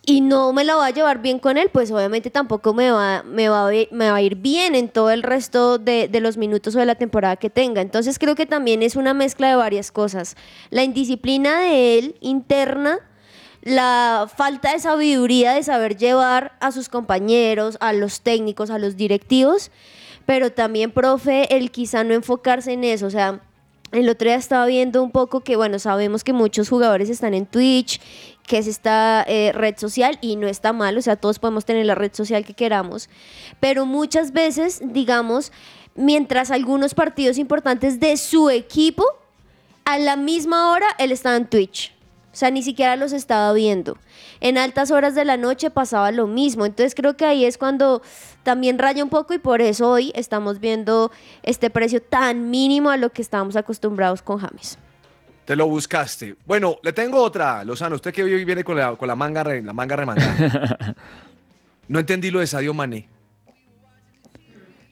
y 0.07 0.21
no 0.21 0.53
me 0.53 0.63
la 0.63 0.77
va 0.77 0.87
a 0.87 0.91
llevar 0.91 1.21
bien 1.21 1.41
con 1.41 1.59
él, 1.59 1.69
pues 1.73 1.91
obviamente 1.91 2.31
tampoco 2.31 2.73
me 2.73 2.93
va, 2.93 3.25
me 3.25 3.49
va, 3.49 3.69
me 3.91 4.09
va 4.09 4.15
a 4.15 4.23
ir 4.23 4.37
bien 4.37 4.77
en 4.77 4.89
todo 4.89 5.11
el 5.11 5.25
resto 5.25 5.79
de, 5.79 6.07
de 6.07 6.21
los 6.21 6.37
minutos 6.37 6.77
o 6.77 6.79
de 6.79 6.87
la 6.87 6.95
temporada 6.95 7.35
que 7.35 7.51
tenga. 7.51 7.83
Entonces 7.83 8.21
creo 8.21 8.37
que 8.37 8.47
también 8.47 8.85
es 8.85 8.95
una 8.95 9.15
mezcla 9.15 9.49
de 9.49 9.57
varias 9.57 9.91
cosas. 9.91 10.37
La 10.71 10.85
indisciplina 10.85 11.61
de 11.61 11.99
él 11.99 12.15
interna, 12.21 13.01
la 13.63 14.31
falta 14.35 14.73
de 14.73 14.79
sabiduría 14.79 15.55
de 15.55 15.65
saber 15.65 15.97
llevar 15.97 16.53
a 16.61 16.71
sus 16.71 16.89
compañeros, 16.89 17.77
a 17.81 17.93
los 17.93 18.21
técnicos, 18.21 18.71
a 18.71 18.79
los 18.79 18.97
directivos, 18.97 19.73
pero 20.25 20.53
también, 20.53 20.93
profe, 20.93 21.57
el 21.57 21.73
quizá 21.73 22.05
no 22.05 22.15
enfocarse 22.15 22.73
en 22.73 22.85
eso, 22.85 23.07
o 23.07 23.11
sea... 23.11 23.41
El 23.97 24.11
otro 24.11 24.29
día 24.29 24.37
estaba 24.37 24.67
viendo 24.67 25.03
un 25.03 25.11
poco 25.11 25.41
que, 25.41 25.57
bueno, 25.57 25.79
sabemos 25.79 26.23
que 26.23 26.35
muchos 26.35 26.69
jugadores 26.69 27.09
están 27.09 27.33
en 27.33 27.47
Twitch, 27.47 27.99
que 28.47 28.59
es 28.59 28.67
esta 28.67 29.25
eh, 29.27 29.53
red 29.55 29.79
social 29.79 30.19
y 30.21 30.37
no 30.37 30.49
está 30.49 30.75
mal, 30.75 30.99
o 30.99 31.01
sea, 31.01 31.17
todos 31.17 31.39
podemos 31.39 31.65
tener 31.65 31.87
la 31.87 31.95
red 31.95 32.13
social 32.13 32.45
que 32.45 32.53
queramos, 32.53 33.09
pero 33.59 33.87
muchas 33.87 34.33
veces, 34.33 34.83
digamos, 34.85 35.51
mientras 35.95 36.51
algunos 36.51 36.93
partidos 36.93 37.39
importantes 37.39 37.99
de 37.99 38.19
su 38.19 38.51
equipo, 38.51 39.03
a 39.87 39.99
la 39.99 40.17
misma 40.17 40.73
hora 40.73 40.89
él 40.99 41.11
estaba 41.11 41.37
en 41.37 41.47
Twitch. 41.47 41.96
O 42.37 42.39
sea, 42.39 42.51
ni 42.51 42.63
siquiera 42.63 42.97
los 42.97 43.15
estaba 43.15 43.51
viendo. 43.55 43.97
En 44.41 44.59
altas 44.59 44.91
horas 44.91 45.15
de 45.15 45.25
la 45.25 45.39
noche 45.39 45.71
pasaba 45.71 46.13
lo 46.13 46.27
mismo. 46.27 46.67
Entonces 46.67 46.95
creo 46.95 47.17
que 47.17 47.25
ahí 47.25 47.47
es 47.47 47.57
cuando 47.57 48.03
también 48.43 48.79
raya 48.79 49.03
un 49.03 49.09
poco 49.09 49.33
y 49.33 49.39
por 49.39 49.63
eso 49.63 49.89
hoy 49.91 50.13
estamos 50.15 50.61
viendo 50.61 51.11
este 51.43 51.71
precio 51.71 52.03
tan 52.03 52.51
mínimo 52.51 52.91
a 52.91 52.99
lo 52.99 53.09
que 53.09 53.23
estábamos 53.23 53.57
acostumbrados 53.57 54.21
con 54.21 54.37
James. 54.37 54.77
Te 55.47 55.57
lo 55.57 55.67
buscaste. 55.67 56.37
Bueno, 56.45 56.77
le 56.83 56.93
tengo 56.93 57.23
otra, 57.23 57.65
Lozano. 57.65 57.95
Usted 57.97 58.13
que 58.13 58.23
hoy 58.23 58.45
viene 58.45 58.63
con 58.63 58.77
la, 58.77 58.95
con 58.97 59.09
la 59.09 59.17
manga, 59.17 59.43
re- 59.43 59.63
la 59.63 59.73
manga 59.73 59.97
remangada. 59.97 60.95
no 61.89 61.99
entendí 61.99 62.31
lo 62.31 62.41
de 62.41 62.47
Sadio 62.49 62.75
Mané. 62.75 63.09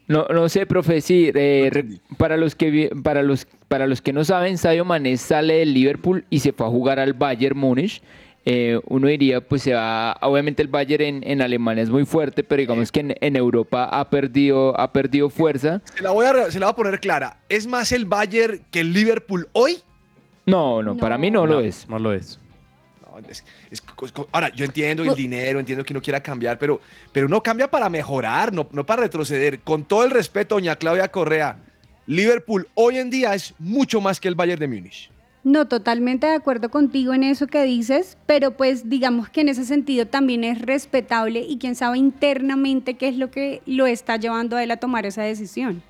No, 0.07 0.27
no 0.31 0.49
sé, 0.49 0.65
profe, 0.65 1.01
sí, 1.01 1.31
eh, 1.33 1.99
para, 2.17 2.37
los 2.37 2.55
que, 2.55 2.91
para, 3.03 3.23
los, 3.23 3.47
para 3.67 3.87
los 3.87 4.01
que 4.01 4.13
no 4.13 4.23
saben, 4.23 4.57
Sadio 4.57 4.85
Mané 4.85 5.17
sale 5.17 5.55
del 5.55 5.73
Liverpool 5.73 6.25
y 6.29 6.39
se 6.39 6.53
fue 6.53 6.67
a 6.67 6.69
jugar 6.69 6.99
al 6.99 7.13
Bayern 7.13 7.57
Múnich. 7.57 8.03
Eh, 8.47 8.79
uno 8.85 9.07
diría, 9.07 9.41
pues 9.41 9.63
se 9.63 9.73
va, 9.73 10.15
obviamente 10.21 10.61
el 10.61 10.67
Bayern 10.67 11.03
en, 11.03 11.23
en 11.27 11.41
Alemania 11.41 11.81
es 11.81 11.89
muy 11.89 12.05
fuerte, 12.05 12.43
pero 12.43 12.59
digamos 12.59 12.91
que 12.91 12.99
en, 12.99 13.15
en 13.19 13.35
Europa 13.35 13.85
ha 13.85 14.07
perdido, 14.11 14.79
ha 14.79 14.93
perdido 14.93 15.31
fuerza. 15.31 15.81
Se 15.95 16.03
la, 16.03 16.11
voy 16.11 16.27
a, 16.27 16.51
se 16.51 16.59
la 16.59 16.67
voy 16.67 16.73
a 16.73 16.75
poner 16.75 16.99
clara. 16.99 17.39
¿Es 17.49 17.65
más 17.65 17.91
el 17.91 18.05
Bayern 18.05 18.61
que 18.69 18.81
el 18.81 18.93
Liverpool 18.93 19.47
hoy? 19.53 19.77
No, 20.45 20.83
no, 20.83 20.95
para 20.95 21.17
mí 21.17 21.31
no, 21.31 21.47
lo 21.47 21.59
es. 21.59 21.89
No 21.89 21.97
lo 21.97 22.13
es. 22.13 22.39
No, 23.21 23.29
es- 23.29 23.43
es 23.71 23.83
ahora, 24.31 24.49
yo 24.53 24.65
entiendo 24.65 25.03
el 25.03 25.15
dinero, 25.15 25.59
entiendo 25.59 25.83
que 25.85 25.93
uno 25.93 26.01
quiera 26.01 26.21
cambiar, 26.21 26.57
pero, 26.57 26.81
pero 27.11 27.27
uno 27.27 27.41
cambia 27.41 27.69
para 27.69 27.89
mejorar, 27.89 28.51
no, 28.53 28.67
no 28.71 28.85
para 28.85 29.03
retroceder. 29.03 29.59
Con 29.61 29.85
todo 29.85 30.03
el 30.03 30.11
respeto, 30.11 30.55
doña 30.55 30.75
Claudia 30.75 31.07
Correa, 31.09 31.57
Liverpool 32.07 32.67
hoy 32.75 32.97
en 32.97 33.09
día 33.09 33.33
es 33.33 33.53
mucho 33.59 34.01
más 34.01 34.19
que 34.19 34.27
el 34.27 34.35
Bayern 34.35 34.59
de 34.59 34.67
Múnich. 34.67 35.09
No, 35.43 35.67
totalmente 35.67 36.25
de 36.25 36.33
acuerdo 36.33 36.69
contigo 36.71 37.13
en 37.13 37.21
eso 37.23 37.45
que 37.45 37.63
dices, 37.63 38.17
pero 38.25 38.57
pues 38.57 38.89
digamos 38.89 39.29
que 39.29 39.41
en 39.41 39.49
ese 39.49 39.63
sentido 39.63 40.07
también 40.07 40.43
es 40.43 40.59
respetable 40.59 41.39
y 41.47 41.57
quién 41.59 41.75
sabe 41.75 41.99
internamente 41.99 42.95
qué 42.95 43.09
es 43.09 43.15
lo 43.15 43.29
que 43.29 43.61
lo 43.67 43.85
está 43.85 44.17
llevando 44.17 44.57
a 44.57 44.63
él 44.63 44.71
a 44.71 44.77
tomar 44.77 45.05
esa 45.05 45.21
decisión. 45.21 45.83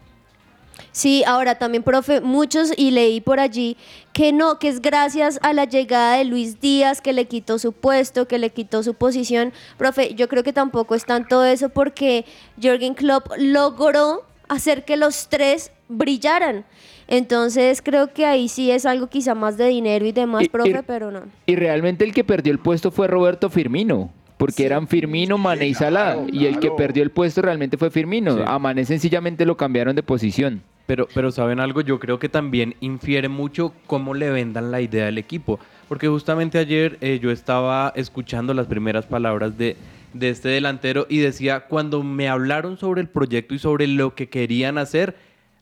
Sí, 0.96 1.26
ahora 1.28 1.56
también, 1.56 1.84
profe, 1.84 2.22
muchos 2.22 2.72
y 2.78 2.92
leí 2.92 3.20
por 3.20 3.42
allí 3.42 3.76
que 4.14 4.32
no, 4.32 4.60
que 4.60 4.70
es 4.70 4.82
gracias 4.82 5.40
a 5.42 5.52
la 5.52 5.66
llegada 5.66 6.16
de 6.16 6.24
Luis 6.24 6.62
Díaz 6.62 7.02
que 7.02 7.12
le 7.12 7.26
quitó 7.26 7.60
su 7.60 7.74
puesto, 7.74 8.30
que 8.30 8.40
le 8.40 8.50
quitó 8.52 8.82
su 8.82 8.94
posición. 8.94 9.52
Profe, 9.78 10.14
yo 10.16 10.30
creo 10.30 10.42
que 10.44 10.54
tampoco 10.54 10.96
es 10.96 11.04
tanto 11.04 11.44
eso 11.44 11.68
porque 11.68 12.24
Jürgen 12.62 12.94
Klopp 12.94 13.28
logró 13.38 14.24
hacer 14.48 14.86
que 14.86 14.96
los 14.96 15.28
tres 15.28 15.70
brillaran. 15.90 16.64
Entonces 17.10 17.82
creo 17.82 18.14
que 18.14 18.26
ahí 18.26 18.48
sí 18.48 18.72
es 18.72 18.86
algo 18.86 19.08
quizá 19.08 19.36
más 19.36 19.58
de 19.58 19.68
dinero 19.68 20.06
y 20.06 20.14
demás, 20.14 20.44
Y- 20.46 20.48
profe, 20.50 20.70
y- 20.70 20.82
pero 20.88 21.12
no. 21.12 21.24
Y 21.46 21.58
realmente 21.58 22.06
el 22.06 22.14
que 22.14 22.24
perdió 22.24 22.54
el 22.54 22.60
puesto 22.60 22.90
fue 22.90 23.08
Roberto 23.10 23.50
Firmino. 23.50 24.12
Porque 24.38 24.66
eran 24.66 24.88
Firmino, 24.88 25.38
Mané 25.38 25.68
y 25.68 25.74
Salah. 25.74 26.18
y 26.32 26.46
el 26.46 26.60
que 26.60 26.72
perdió 26.72 27.04
el 27.04 27.12
puesto 27.12 27.42
realmente 27.42 27.76
fue 27.78 27.92
Firmino. 27.92 28.38
Sí. 28.38 28.44
A 28.48 28.60
Mané 28.60 28.86
sencillamente 28.86 29.46
lo 29.46 29.58
cambiaron 29.58 29.94
de 29.94 30.02
posición. 30.04 30.62
Pero, 30.86 31.08
pero 31.14 31.32
saben 31.32 31.60
algo, 31.60 31.82
yo 31.82 32.00
creo 32.00 32.20
que 32.20 32.30
también 32.30 32.76
infiere 32.80 33.28
mucho 33.28 33.74
cómo 33.88 34.14
le 34.14 34.30
vendan 34.30 34.72
la 34.72 34.82
idea 34.82 35.08
al 35.08 35.18
equipo. 35.18 35.60
Porque 35.88 36.08
justamente 36.08 36.58
ayer 36.58 36.98
eh, 37.02 37.20
yo 37.22 37.32
estaba 37.32 37.92
escuchando 37.96 38.54
las 38.54 38.68
primeras 38.68 39.06
palabras 39.06 39.58
de, 39.58 39.78
de 40.14 40.30
este 40.30 40.50
delantero 40.50 41.06
y 41.10 41.20
decía, 41.20 41.62
cuando 41.62 42.04
me 42.04 42.30
hablaron 42.30 42.78
sobre 42.78 43.02
el 43.02 43.08
proyecto 43.08 43.54
y 43.54 43.60
sobre 43.60 43.88
lo 43.88 44.16
que 44.16 44.30
querían 44.30 44.78
hacer, 44.78 45.16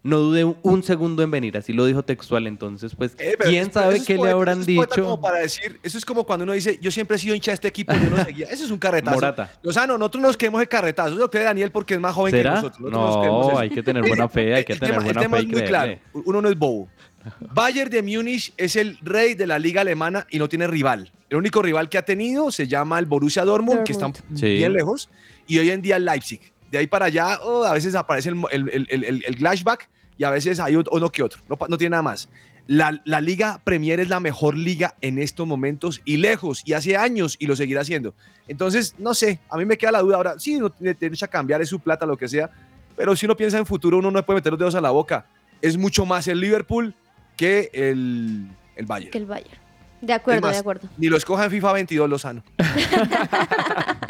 no 0.04 0.18
dudé 0.20 0.44
un, 0.44 0.58
un 0.64 0.84
segundo 0.84 1.24
en 1.24 1.32
venir. 1.32 1.58
Así 1.58 1.72
lo 1.74 1.86
dijo 1.86 2.04
textual. 2.04 2.46
Entonces, 2.48 2.94
pues, 2.96 3.16
Eh, 3.18 3.36
¿quién 3.40 3.64
eso- 3.64 3.72
sabe 3.74 3.96
eso 3.96 4.06
qué 4.06 4.16
le 4.18 4.30
habrán 4.30 4.62
eso 4.62 4.62
es 4.62 4.68
dicho? 4.68 5.04
como 5.04 5.22
para 5.22 5.40
decir, 5.40 5.80
eso 5.82 5.98
es 5.98 6.06
como 6.06 6.26
cuando 6.26 6.44
uno 6.44 6.54
dice, 6.54 6.78
yo 6.82 6.92
siempre 6.92 7.16
he 7.16 7.20
sido 7.20 7.34
hincha 7.36 7.52
de 7.52 7.56
este 7.56 7.68
equipo, 7.70 7.94
yo 7.94 8.10
no 8.10 8.18
seguía. 8.26 8.48
Eso 8.48 8.66
es 8.66 8.72
un 8.72 8.78
carretazo. 8.78 9.16
Morata. 9.16 9.52
Lozano, 9.62 9.98
nosotros 9.98 10.22
nos 10.24 10.38
queremos 10.38 10.60
de 10.60 10.68
carretazo. 10.68 11.08
Eso 11.10 11.16
es 11.16 11.22
lo 11.22 11.32
que 11.32 11.40
Daniel 11.40 11.72
porque 11.72 11.94
es 11.94 12.00
más 12.00 12.14
joven 12.14 12.32
¿Será? 12.32 12.50
que 12.52 12.56
nosotros. 12.58 12.92
Nos 12.92 12.92
No, 13.26 13.50
eso. 13.50 13.60
hay 13.60 13.70
que 13.70 13.82
tener 13.82 14.04
buena 14.08 14.28
fe, 14.30 14.54
hay 14.54 14.64
que 14.66 14.74
El 14.74 14.80
tener 14.80 14.96
tema- 14.96 15.02
el 15.08 15.14
buena 15.14 15.22
tema 15.22 15.38
fe 15.38 15.44
es 15.44 15.50
y 15.50 15.52
muy 15.54 15.62
claro. 15.64 15.98
Uno 16.26 16.42
no 16.42 16.50
es 16.50 16.58
bobo. 16.58 16.90
Bayern 17.54 17.90
de 17.90 18.02
Múnich 18.04 18.54
es 18.58 18.76
el 18.76 18.98
rey 19.02 19.34
de 19.36 19.48
la 19.48 19.58
liga 19.58 19.80
alemana 19.82 20.28
y 20.30 20.38
no 20.40 20.50
tiene 20.50 20.68
rival. 20.68 21.12
El 21.30 21.38
único 21.38 21.62
rival 21.62 21.88
que 21.90 21.98
ha 21.98 22.04
tenido 22.04 22.52
se 22.52 22.68
llama 22.68 23.00
el 23.00 23.06
Borussia 23.06 23.44
Dortmund, 23.46 23.84
que 23.84 23.94
está. 23.94 24.12
Sí. 24.36 24.56
bien 24.58 24.74
lejos, 24.74 25.10
y 25.48 25.58
hoy 25.58 25.72
en 25.72 25.82
día 25.82 25.96
el 25.96 26.06
Leipzig. 26.06 26.53
De 26.74 26.80
ahí 26.80 26.88
para 26.88 27.06
allá, 27.06 27.38
oh, 27.44 27.64
a 27.66 27.74
veces 27.74 27.94
aparece 27.94 28.30
el, 28.30 28.44
el, 28.52 28.88
el, 28.90 29.24
el, 29.28 29.36
Gladbach 29.36 29.82
y 30.18 30.24
a 30.24 30.32
veces 30.32 30.60
hay 30.60 30.76
uno 30.76 31.12
que 31.12 31.22
otro. 31.22 31.40
No, 31.48 31.56
no 31.70 31.78
tiene 31.78 31.92
nada 31.92 32.02
más. 32.02 32.30
La, 32.66 33.00
la 33.06 33.22
Liga 33.22 33.62
Premier 33.64 34.00
es 34.00 34.10
la 34.10 34.20
mejor 34.20 34.58
liga 34.58 34.96
en 35.00 35.20
estos 35.20 35.46
momentos 35.46 36.02
y 36.04 36.18
lejos, 36.18 36.64
y 36.66 36.74
hace 36.74 36.98
años, 36.98 37.36
y 37.38 37.46
lo 37.46 37.56
seguirá 37.56 37.82
haciendo. 37.82 38.16
Entonces, 38.48 38.96
no 38.98 39.14
sé, 39.14 39.40
a 39.52 39.58
mí 39.58 39.66
me 39.66 39.78
queda 39.78 39.92
la 39.92 40.00
duda 40.02 40.16
ahora. 40.16 40.40
Sí, 40.40 40.56
uno 40.56 40.72
tiene 40.72 40.96
derecho 40.96 41.26
a 41.26 41.28
cambiar, 41.28 41.62
es 41.62 41.70
su 41.70 41.80
plata, 41.80 42.08
lo 42.08 42.18
que 42.18 42.28
sea, 42.28 42.50
pero 42.96 43.16
si 43.16 43.28
uno 43.28 43.38
piensa 43.38 43.60
en 43.60 43.68
futuro, 43.68 44.00
uno 44.00 44.10
no 44.10 44.26
puede 44.26 44.38
meter 44.40 44.54
los 44.54 44.58
dedos 44.58 44.74
a 44.74 44.82
la 44.82 44.90
boca. 44.90 45.28
Es 45.62 45.78
mucho 45.78 46.08
más 46.08 46.28
el 46.28 46.40
Liverpool 46.40 46.96
que 47.38 47.70
el, 47.72 48.48
el 48.76 48.86
Bayern. 48.88 49.12
Que 49.12 49.20
el 49.20 49.28
Bayern. 49.28 49.60
De 50.02 50.14
acuerdo, 50.14 50.42
más, 50.42 50.54
de 50.54 50.58
acuerdo. 50.58 50.90
Ni 50.98 51.08
lo 51.08 51.18
escoja 51.18 51.46
en 51.46 51.52
FIFA 51.52 51.74
22 51.74 52.10
Lozano. 52.10 52.44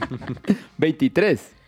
23. 0.78 1.63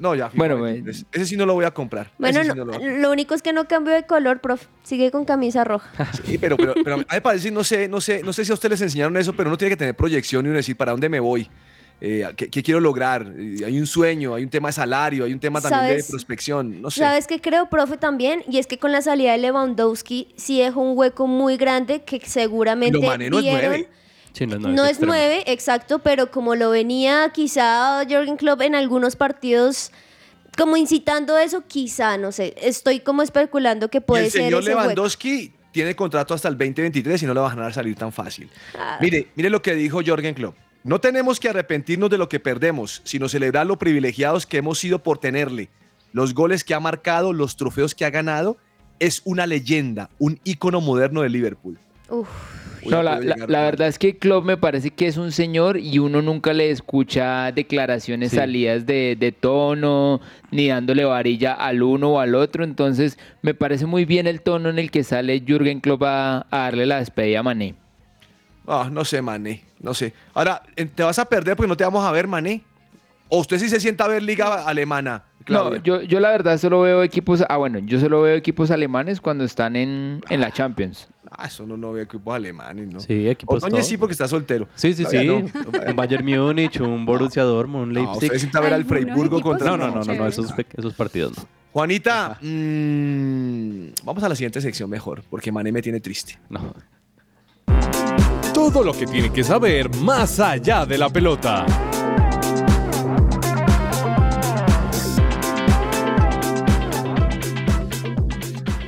No, 0.00 0.14
ya. 0.14 0.30
Bueno, 0.34 0.60
23. 0.60 1.06
ese 1.12 1.26
sí 1.26 1.36
no 1.36 1.46
lo 1.46 1.54
voy 1.54 1.64
a 1.64 1.70
comprar. 1.72 2.10
Bueno, 2.18 2.40
Ese 2.40 2.50
sí 2.52 2.56
no- 2.56 2.64
no 2.64 2.78
lo 2.78 3.10
único 3.10 3.34
es 3.34 3.42
que 3.42 3.52
no 3.52 3.66
cambió 3.68 3.92
de 3.94 4.04
color, 4.04 4.40
prof. 4.40 4.66
Sigue 4.82 5.10
con 5.10 5.24
camisa 5.24 5.64
roja. 5.64 5.90
Sí, 6.24 6.38
pero, 6.38 6.56
pero, 6.56 6.74
pero 6.82 6.94
a 6.94 6.98
mí 6.98 7.04
me 7.10 7.20
parece, 7.20 7.50
no 7.50 7.64
sé, 7.64 7.88
no 7.88 8.00
sé, 8.00 8.22
no 8.22 8.32
sé 8.32 8.44
si 8.44 8.50
a 8.50 8.54
ustedes 8.54 8.72
les 8.80 8.82
enseñaron 8.82 9.16
eso, 9.16 9.32
pero 9.34 9.48
uno 9.50 9.56
tiene 9.58 9.70
que 9.70 9.76
tener 9.76 9.94
proyección 9.96 10.44
y 10.46 10.48
uno 10.48 10.56
decir 10.56 10.76
para 10.76 10.92
dónde 10.92 11.08
me 11.08 11.20
voy, 11.20 11.48
eh, 12.00 12.26
qué, 12.36 12.48
qué 12.48 12.62
quiero 12.62 12.80
lograr. 12.80 13.32
Eh, 13.36 13.64
hay 13.66 13.78
un 13.80 13.86
sueño, 13.86 14.34
hay 14.34 14.44
un 14.44 14.50
tema 14.50 14.68
de 14.68 14.72
salario, 14.74 15.24
hay 15.24 15.32
un 15.32 15.40
tema 15.40 15.60
también 15.60 15.96
de 15.98 16.04
prospección, 16.04 16.80
no 16.80 16.90
sé. 16.90 17.00
¿Sabes 17.00 17.26
qué 17.26 17.40
creo, 17.40 17.68
profe, 17.68 17.96
también? 17.96 18.44
Y 18.48 18.58
es 18.58 18.66
que 18.66 18.78
con 18.78 18.92
la 18.92 19.02
salida 19.02 19.32
de 19.32 19.38
Lewandowski 19.38 20.28
sí 20.36 20.60
dejó 20.60 20.80
un 20.80 20.96
hueco 20.96 21.26
muy 21.26 21.56
grande 21.56 22.02
que 22.02 22.20
seguramente 22.24 22.98
Lo 22.98 23.04
Mané 23.06 23.30
no 23.30 23.38
es 23.38 23.44
vieron. 23.44 23.86
Sí, 24.38 24.46
no, 24.46 24.58
No, 24.58 24.84
es 24.84 24.90
extremo. 24.90 25.12
nueve, 25.12 25.42
exacto, 25.46 25.98
pero 25.98 26.30
como 26.30 26.54
lo 26.54 26.70
venía 26.70 27.30
quizá 27.34 28.04
Jürgen 28.06 28.36
Klopp 28.36 28.62
en 28.62 28.76
algunos 28.76 29.16
partidos 29.16 29.90
como 30.56 30.76
incitando 30.76 31.38
eso, 31.38 31.62
quizá, 31.66 32.18
no 32.18 32.32
sé, 32.32 32.54
estoy 32.60 33.00
como 33.00 33.22
especulando 33.22 33.88
que 33.88 33.98
y 33.98 34.00
puede 34.00 34.24
el 34.26 34.30
ser 34.30 34.42
señor 34.42 34.62
ese 34.62 34.70
hueco. 34.70 34.82
Lewandowski 34.82 35.52
tiene 35.70 35.94
contrato 35.94 36.34
hasta 36.34 36.48
el 36.48 36.58
2023 36.58 37.22
y 37.22 37.26
no 37.26 37.34
le 37.34 37.40
van 37.40 37.60
a 37.60 37.72
salir 37.72 37.94
tan 37.94 38.12
fácil. 38.12 38.50
Ah. 38.76 38.98
Mire, 39.00 39.28
mire 39.36 39.50
lo 39.50 39.62
que 39.62 39.74
dijo 39.74 40.00
Jürgen 40.00 40.34
Klopp. 40.34 40.56
No 40.82 41.00
tenemos 41.00 41.38
que 41.38 41.48
arrepentirnos 41.48 42.10
de 42.10 42.18
lo 42.18 42.28
que 42.28 42.40
perdemos, 42.40 43.02
sino 43.04 43.28
celebrar 43.28 43.66
lo 43.66 43.78
privilegiados 43.78 44.46
que 44.46 44.58
hemos 44.58 44.78
sido 44.78 45.00
por 45.00 45.18
tenerle. 45.18 45.68
Los 46.12 46.34
goles 46.34 46.64
que 46.64 46.74
ha 46.74 46.80
marcado, 46.80 47.32
los 47.32 47.56
trofeos 47.56 47.94
que 47.94 48.04
ha 48.04 48.10
ganado, 48.10 48.56
es 48.98 49.22
una 49.24 49.46
leyenda, 49.46 50.10
un 50.18 50.40
ícono 50.42 50.80
moderno 50.80 51.22
de 51.22 51.28
Liverpool. 51.28 51.78
Uf. 52.08 52.28
No, 52.86 53.02
la, 53.02 53.18
verdad 53.18 53.88
es 53.88 53.98
que 53.98 54.16
Klopp 54.18 54.44
me 54.44 54.56
parece 54.56 54.90
que 54.90 55.06
es 55.06 55.16
un 55.16 55.32
señor 55.32 55.78
y 55.78 55.98
uno 55.98 56.22
nunca 56.22 56.52
le 56.52 56.70
escucha 56.70 57.50
declaraciones 57.52 58.30
Sí. 58.30 58.36
salidas 58.36 58.86
de, 58.86 59.16
de 59.18 59.32
tono, 59.32 60.20
ni 60.50 60.68
dándole 60.68 61.04
varilla 61.04 61.52
al 61.54 61.82
uno 61.82 62.10
o 62.14 62.20
al 62.20 62.34
otro. 62.34 62.64
Entonces, 62.64 63.18
me 63.42 63.54
parece 63.54 63.86
muy 63.86 64.04
bien 64.04 64.26
el 64.26 64.40
tono 64.42 64.68
en 64.70 64.78
el 64.78 64.90
que 64.90 65.04
sale 65.04 65.40
Jürgen 65.46 65.80
Klopp 65.80 66.02
a, 66.04 66.46
a 66.50 66.58
darle 66.58 66.86
la 66.86 66.98
despedida 66.98 67.40
a 67.40 67.42
Mané. 67.42 67.74
Ah, 68.66 68.88
no 68.92 69.04
sé, 69.04 69.22
Mané, 69.22 69.64
no 69.80 69.94
sé. 69.94 70.12
Ahora, 70.34 70.62
eh, 70.76 70.84
¿te 70.84 71.02
vas 71.02 71.18
a 71.18 71.24
perder 71.24 71.56
porque 71.56 71.68
no 71.68 71.76
te 71.76 71.84
vamos 71.84 72.04
a 72.04 72.12
ver, 72.12 72.26
Mané? 72.26 72.62
¿O 73.30 73.38
usted 73.40 73.58
sí 73.58 73.68
se 73.68 73.80
sienta 73.80 74.04
a 74.04 74.08
ver 74.08 74.22
liga 74.22 74.66
alemana? 74.66 75.24
No, 75.40 75.44
Claudia? 75.44 75.80
yo, 75.82 76.02
yo 76.02 76.20
la 76.20 76.30
verdad 76.30 76.58
solo 76.58 76.82
veo 76.82 77.02
equipos, 77.02 77.42
ah 77.48 77.56
bueno, 77.56 77.78
yo 77.78 77.98
solo 77.98 78.20
veo 78.22 78.34
equipos 78.36 78.70
alemanes 78.70 79.20
cuando 79.20 79.44
están 79.44 79.76
en, 79.76 80.20
en 80.28 80.40
la 80.42 80.50
Champions. 80.52 81.08
Ah, 81.30 81.46
eso 81.46 81.66
no, 81.66 81.76
no 81.76 81.92
veo 81.92 82.04
equipos 82.04 82.34
alemanes, 82.34 82.88
¿no? 82.88 83.00
Sí, 83.00 83.28
equipos 83.28 83.62
top. 83.62 83.82
sí 83.82 83.96
porque 83.96 84.12
está 84.12 84.26
soltero. 84.26 84.68
Sí, 84.74 84.94
sí, 84.94 85.02
Todavía 85.04 85.20
sí. 85.22 85.28
no. 85.28 85.36
Un 85.90 85.96
Bayern 85.96 86.24
Múnich, 86.24 86.80
un 86.80 87.04
Borussia 87.04 87.42
Dortmund, 87.42 87.88
un 87.88 87.92
No, 87.92 88.00
Leipzig. 88.00 88.24
usted 88.30 88.38
sienta 88.38 88.58
a 88.58 88.62
ver 88.62 88.74
al 88.74 88.84
Freiburgo 88.84 89.40
contra... 89.40 89.70
No, 89.70 89.76
no, 89.76 89.88
no, 89.90 90.02
no, 90.02 90.14
no, 90.14 90.26
esos, 90.26 90.52
partidos 90.96 91.36
no. 91.36 91.44
Juanita, 91.72 92.38
mm, 92.40 93.88
vamos 94.04 94.22
a 94.22 94.28
la 94.28 94.34
siguiente 94.34 94.60
sección 94.60 94.88
mejor, 94.88 95.22
porque 95.28 95.52
Mané 95.52 95.70
me 95.70 95.82
tiene 95.82 96.00
triste. 96.00 96.38
No. 96.48 96.74
Todo 98.54 98.82
lo 98.82 98.92
que 98.92 99.06
tiene 99.06 99.30
que 99.30 99.44
saber 99.44 99.94
más 99.96 100.40
allá 100.40 100.86
de 100.86 100.98
la 100.98 101.08
pelota. 101.10 101.66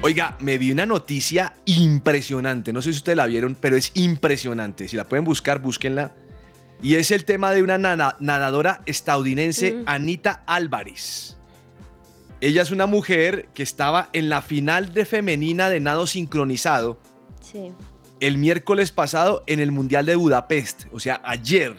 Oiga, 0.02 0.36
me 0.40 0.56
vi 0.56 0.72
una 0.72 0.86
noticia 0.86 1.52
impresionante. 1.66 2.72
No 2.72 2.80
sé 2.80 2.92
si 2.92 2.98
ustedes 2.98 3.16
la 3.16 3.26
vieron, 3.26 3.54
pero 3.54 3.76
es 3.76 3.92
impresionante. 3.94 4.88
Si 4.88 4.96
la 4.96 5.06
pueden 5.08 5.24
buscar, 5.24 5.60
búsquenla. 5.60 6.12
Y 6.82 6.94
es 6.94 7.10
el 7.10 7.26
tema 7.26 7.50
de 7.52 7.62
una 7.62 7.76
nana- 7.76 8.16
nadadora 8.18 8.80
estadounidense, 8.86 9.72
Mm. 9.72 9.82
Anita 9.86 10.42
Álvarez. 10.46 11.36
Ella 12.40 12.62
es 12.62 12.70
una 12.70 12.86
mujer 12.86 13.48
que 13.52 13.62
estaba 13.62 14.08
en 14.14 14.30
la 14.30 14.40
final 14.40 14.94
de 14.94 15.04
femenina 15.04 15.68
de 15.68 15.80
nado 15.80 16.06
sincronizado 16.06 16.98
Sí. 17.42 17.70
el 18.20 18.38
miércoles 18.38 18.92
pasado 18.92 19.44
en 19.46 19.60
el 19.60 19.70
Mundial 19.70 20.06
de 20.06 20.16
Budapest. 20.16 20.84
O 20.92 20.98
sea, 21.00 21.20
ayer. 21.24 21.76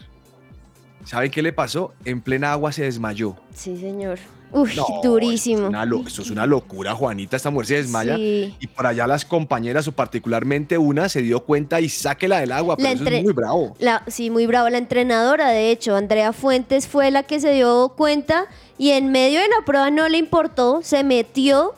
¿Saben 1.06 1.32
qué 1.32 1.42
le 1.42 1.52
pasó? 1.54 1.96
En 2.06 2.22
plena 2.22 2.52
agua 2.52 2.72
se 2.72 2.84
desmayó. 2.84 3.36
Sí, 3.56 3.76
señor. 3.80 4.20
Uy, 4.52 4.72
No, 4.76 4.86
durísimo. 5.02 5.68
Una 5.68 5.84
esto 6.06 6.22
es 6.22 6.30
una 6.30 6.46
locura, 6.46 6.94
Juanita. 6.94 7.38
Esta 7.38 7.50
mujer 7.50 7.68
se 7.68 7.76
desmaya. 7.76 8.16
Sí. 8.16 8.56
Y 8.60 8.68
por 8.68 8.86
allá 8.86 9.08
las 9.08 9.24
compañeras, 9.24 9.88
o 9.88 9.92
particularmente 9.92 10.78
una, 10.78 11.10
se 11.10 11.22
dio 11.22 11.44
cuenta 11.44 11.80
y 11.80 11.90
sáquela 11.90 12.40
del 12.40 12.52
agua. 12.52 12.76
Pero 12.78 12.90
eso 12.90 13.06
es 13.06 13.24
muy 13.24 13.34
bravo. 13.34 13.76
La, 13.80 14.04
sí, 14.08 14.30
muy 14.30 14.46
bravo. 14.46 14.70
La 14.70 14.78
entrenadora, 14.78 15.50
de 15.50 15.72
hecho, 15.72 15.96
Andrea 15.96 16.34
Fuentes, 16.34 16.88
fue 16.88 17.12
la 17.12 17.24
que 17.24 17.40
se 17.40 17.54
dio 17.54 17.94
cuenta 17.96 18.48
y 18.78 18.92
en 18.92 19.12
medio 19.12 19.40
de 19.40 19.48
la 19.48 19.66
prueba 19.66 19.90
no 19.92 20.08
le 20.10 20.18
importó, 20.18 20.82
se 20.84 21.04
metió 21.04 21.74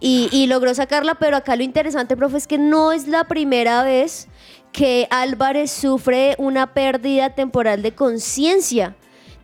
y, 0.00 0.28
y 0.30 0.46
logró 0.46 0.74
sacarla. 0.74 1.14
Pero 1.14 1.36
acá 1.36 1.56
lo 1.56 1.62
interesante, 1.62 2.16
profe, 2.16 2.36
es 2.36 2.46
que 2.46 2.58
no 2.58 2.92
es 2.92 3.08
la 3.08 3.24
primera 3.24 3.82
vez 3.82 4.28
que 4.72 5.08
Álvarez 5.10 5.70
sufre 5.70 6.34
una 6.38 6.74
pérdida 6.74 7.30
temporal 7.30 7.82
de 7.82 7.94
conciencia. 7.94 8.94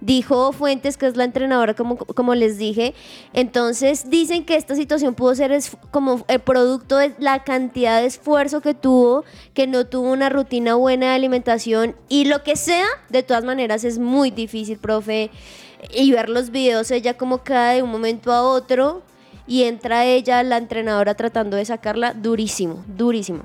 Dijo 0.00 0.52
Fuentes, 0.52 0.96
que 0.96 1.06
es 1.06 1.16
la 1.16 1.24
entrenadora, 1.24 1.74
como, 1.74 1.96
como 1.96 2.34
les 2.34 2.58
dije. 2.58 2.94
Entonces 3.32 4.10
dicen 4.10 4.44
que 4.44 4.56
esta 4.56 4.74
situación 4.74 5.14
pudo 5.14 5.34
ser 5.34 5.58
como 5.90 6.24
el 6.28 6.40
producto 6.40 6.96
de 6.96 7.14
la 7.18 7.44
cantidad 7.44 8.00
de 8.00 8.06
esfuerzo 8.06 8.60
que 8.60 8.74
tuvo, 8.74 9.24
que 9.54 9.66
no 9.66 9.86
tuvo 9.86 10.12
una 10.12 10.28
rutina 10.28 10.74
buena 10.74 11.06
de 11.06 11.12
alimentación 11.12 11.96
y 12.08 12.26
lo 12.26 12.42
que 12.42 12.56
sea, 12.56 12.86
de 13.08 13.22
todas 13.22 13.44
maneras 13.44 13.84
es 13.84 13.98
muy 13.98 14.30
difícil, 14.30 14.78
profe. 14.78 15.30
Y 15.94 16.12
ver 16.12 16.28
los 16.28 16.50
videos, 16.50 16.90
ella 16.90 17.16
como 17.16 17.38
cae 17.38 17.76
de 17.76 17.82
un 17.82 17.90
momento 17.90 18.32
a 18.32 18.42
otro 18.42 19.02
y 19.46 19.64
entra 19.64 20.06
ella, 20.06 20.42
la 20.42 20.56
entrenadora, 20.56 21.14
tratando 21.14 21.56
de 21.56 21.64
sacarla, 21.64 22.14
durísimo, 22.14 22.84
durísimo. 22.86 23.42